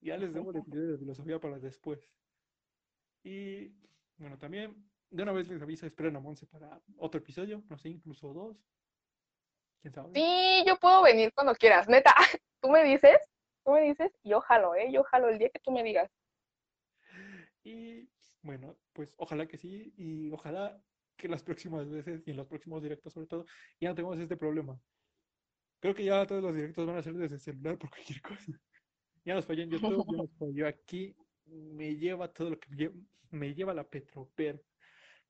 Ya 0.00 0.16
les 0.16 0.32
debo 0.32 0.52
el 0.52 0.58
episodio 0.58 0.92
de 0.92 0.98
filosofía 0.98 1.38
para 1.38 1.58
después. 1.58 2.08
Y 3.24 3.74
bueno, 4.16 4.38
también 4.38 4.74
de 5.10 5.22
una 5.22 5.32
vez 5.32 5.48
les 5.48 5.60
aviso, 5.60 5.86
esperen 5.86 6.16
a 6.16 6.20
Monse 6.20 6.46
para 6.46 6.80
otro 6.96 7.20
episodio, 7.20 7.62
no 7.68 7.76
sé, 7.76 7.90
incluso 7.90 8.32
dos. 8.32 8.56
¿Quién 9.80 9.92
sabe? 9.92 10.10
Sí, 10.14 10.64
yo 10.66 10.78
puedo 10.78 11.02
venir 11.02 11.32
cuando 11.34 11.54
quieras, 11.54 11.88
neta. 11.88 12.14
Tú 12.66 12.72
me 12.72 12.82
dices, 12.82 13.16
tú 13.64 13.70
me 13.70 13.82
dices, 13.82 14.10
y 14.24 14.30
yo 14.30 14.40
jalo, 14.40 14.74
¿eh? 14.74 14.90
Yo 14.90 15.04
jalo 15.04 15.28
el 15.28 15.38
día 15.38 15.50
que 15.50 15.60
tú 15.60 15.70
me 15.70 15.84
digas. 15.84 16.10
Y 17.62 18.08
bueno, 18.42 18.76
pues 18.92 19.14
ojalá 19.18 19.46
que 19.46 19.56
sí, 19.56 19.94
y 19.96 20.32
ojalá 20.32 20.82
que 21.16 21.28
las 21.28 21.44
próximas 21.44 21.88
veces 21.88 22.26
y 22.26 22.32
en 22.32 22.38
los 22.38 22.48
próximos 22.48 22.82
directos 22.82 23.12
sobre 23.12 23.28
todo, 23.28 23.46
ya 23.80 23.90
no 23.90 23.94
tengamos 23.94 24.18
este 24.18 24.36
problema. 24.36 24.76
Creo 25.78 25.94
que 25.94 26.02
ya 26.02 26.26
todos 26.26 26.42
los 26.42 26.56
directos 26.56 26.88
van 26.88 26.96
a 26.96 27.02
ser 27.02 27.14
desde 27.14 27.38
celular 27.38 27.78
por 27.78 27.88
cualquier 27.88 28.20
cosa. 28.20 28.60
Ya 29.24 29.36
nos 29.36 29.46
falló 29.46 29.62
en 29.62 29.70
YouTube, 29.70 30.04
ya 30.10 30.16
nos 30.16 30.36
falló 30.36 30.66
aquí, 30.66 31.16
me 31.44 31.94
lleva 31.94 32.32
todo 32.32 32.50
lo 32.50 32.58
que 32.58 32.68
me 32.70 32.76
lleva, 32.76 32.94
me 33.30 33.54
lleva 33.54 33.74
la 33.74 33.88
Petroper. 33.88 34.60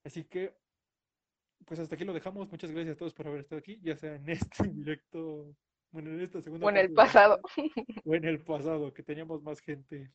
Así 0.05 0.24
que, 0.24 0.57
pues 1.66 1.80
hasta 1.80 1.97
aquí 1.97 2.05
lo 2.07 2.14
dejamos. 2.14 2.51
Muchas 2.51 2.70
gracias 2.70 2.95
a 2.95 2.99
todos 2.99 3.12
por 3.12 3.26
haber 3.26 3.41
estado 3.41 3.59
aquí, 3.59 3.78
ya 3.82 3.95
sea 3.95 4.14
en 4.14 4.26
este 4.30 4.47
directo, 4.72 5.55
bueno, 5.91 6.11
en 6.11 6.20
esta 6.20 6.41
segunda. 6.41 6.66
O 6.66 6.70
en 6.70 6.76
el 6.76 6.93
pasado. 6.93 7.41
O 8.05 8.14
en 8.14 8.24
el 8.24 8.41
pasado, 8.43 8.93
que 8.93 9.03
teníamos 9.03 9.43
más 9.43 9.61
gente. 9.61 10.11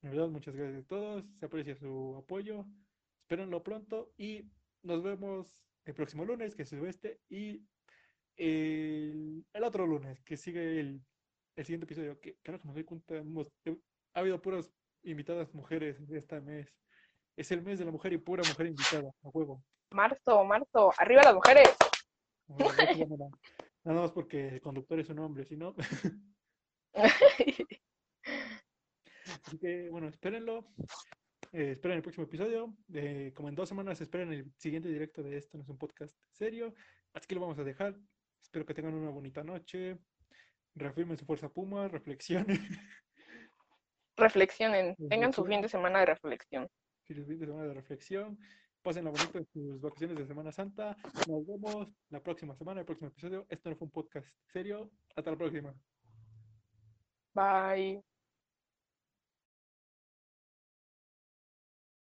De 0.00 0.08
verdad, 0.08 0.28
muchas 0.28 0.54
gracias 0.54 0.84
a 0.84 0.86
todos. 0.86 1.24
Se 1.38 1.46
aprecia 1.46 1.76
su 1.76 2.16
apoyo. 2.16 2.64
Espérenlo 3.22 3.62
pronto 3.62 4.10
y 4.16 4.44
nos 4.82 5.02
vemos 5.02 5.66
el 5.84 5.94
próximo 5.94 6.24
lunes, 6.24 6.54
que 6.54 6.62
es 6.62 6.72
el 6.72 6.86
este, 6.86 7.20
y 7.28 7.62
el, 8.36 9.44
otro 9.62 9.86
lunes, 9.86 10.22
que 10.22 10.36
sigue 10.36 10.80
el, 10.80 11.02
el 11.56 11.64
siguiente 11.64 11.84
episodio. 11.84 12.20
Que 12.20 12.36
claro 12.42 12.60
que 12.60 12.68
me 12.68 12.74
doy 12.74 12.84
cuenta, 12.84 13.14
ha 13.16 14.20
habido 14.20 14.40
puras 14.40 14.72
invitadas 15.02 15.52
mujeres 15.54 15.98
este 16.10 16.40
mes. 16.40 16.74
Es 17.36 17.50
el 17.52 17.62
mes 17.62 17.78
de 17.78 17.84
la 17.84 17.92
mujer 17.92 18.12
y 18.12 18.18
pura 18.18 18.42
mujer 18.48 18.66
invitada 18.66 19.10
a 19.22 19.30
juego. 19.30 19.62
Marzo, 19.90 20.44
marzo, 20.44 20.92
arriba 20.98 21.22
las 21.22 21.34
mujeres. 21.34 21.76
Nada 23.84 24.02
más 24.02 24.12
porque 24.12 24.48
el 24.48 24.60
conductor 24.60 24.98
es 25.00 25.08
un 25.08 25.18
hombre, 25.20 25.44
si 25.44 25.56
no. 25.56 25.74
Así 29.46 29.58
que, 29.58 29.88
bueno, 29.90 30.08
espérenlo. 30.08 30.66
Eh, 31.52 31.72
esperen 31.72 31.96
el 31.96 32.02
próximo 32.02 32.26
episodio. 32.26 32.74
Eh, 32.92 33.32
como 33.34 33.48
en 33.48 33.54
dos 33.54 33.68
semanas, 33.68 34.00
esperen 34.00 34.32
el 34.32 34.52
siguiente 34.56 34.88
directo 34.88 35.22
de 35.22 35.36
esto. 35.36 35.56
No 35.56 35.62
es 35.64 35.68
un 35.68 35.78
podcast 35.78 36.16
serio. 36.32 36.74
Así 37.12 37.26
que 37.26 37.34
lo 37.34 37.40
vamos 37.40 37.58
a 37.58 37.64
dejar. 37.64 37.96
Espero 38.42 38.66
que 38.66 38.74
tengan 38.74 38.94
una 38.94 39.10
bonita 39.10 39.42
noche. 39.42 39.98
Reafirmen 40.74 41.16
su 41.16 41.24
fuerza 41.24 41.48
Puma. 41.48 41.88
Reflexionen. 41.88 42.58
Reflexionen. 44.16 44.96
Tengan 45.08 45.32
su 45.32 45.44
fin 45.44 45.62
de 45.62 45.68
semana 45.68 46.00
de 46.00 46.06
reflexión. 46.06 46.68
fin 47.04 47.38
de 47.38 47.46
semana 47.46 47.68
de 47.68 47.74
reflexión. 47.74 48.38
Pasen 48.82 49.04
la 49.04 49.10
bonita 49.10 49.38
en 49.38 49.46
sus 49.52 49.80
vacaciones 49.80 50.16
de 50.18 50.26
Semana 50.26 50.52
Santa. 50.52 50.96
Nos 51.26 51.46
vemos 51.46 51.88
la 52.10 52.22
próxima 52.22 52.56
semana, 52.56 52.80
el 52.80 52.86
próximo 52.86 53.08
episodio. 53.08 53.46
Esto 53.48 53.70
no 53.70 53.76
fue 53.76 53.86
un 53.86 53.92
podcast 53.92 54.26
serio. 54.52 54.90
Hasta 55.14 55.30
la 55.30 55.36
próxima. 55.36 55.74
Bye. 57.34 58.07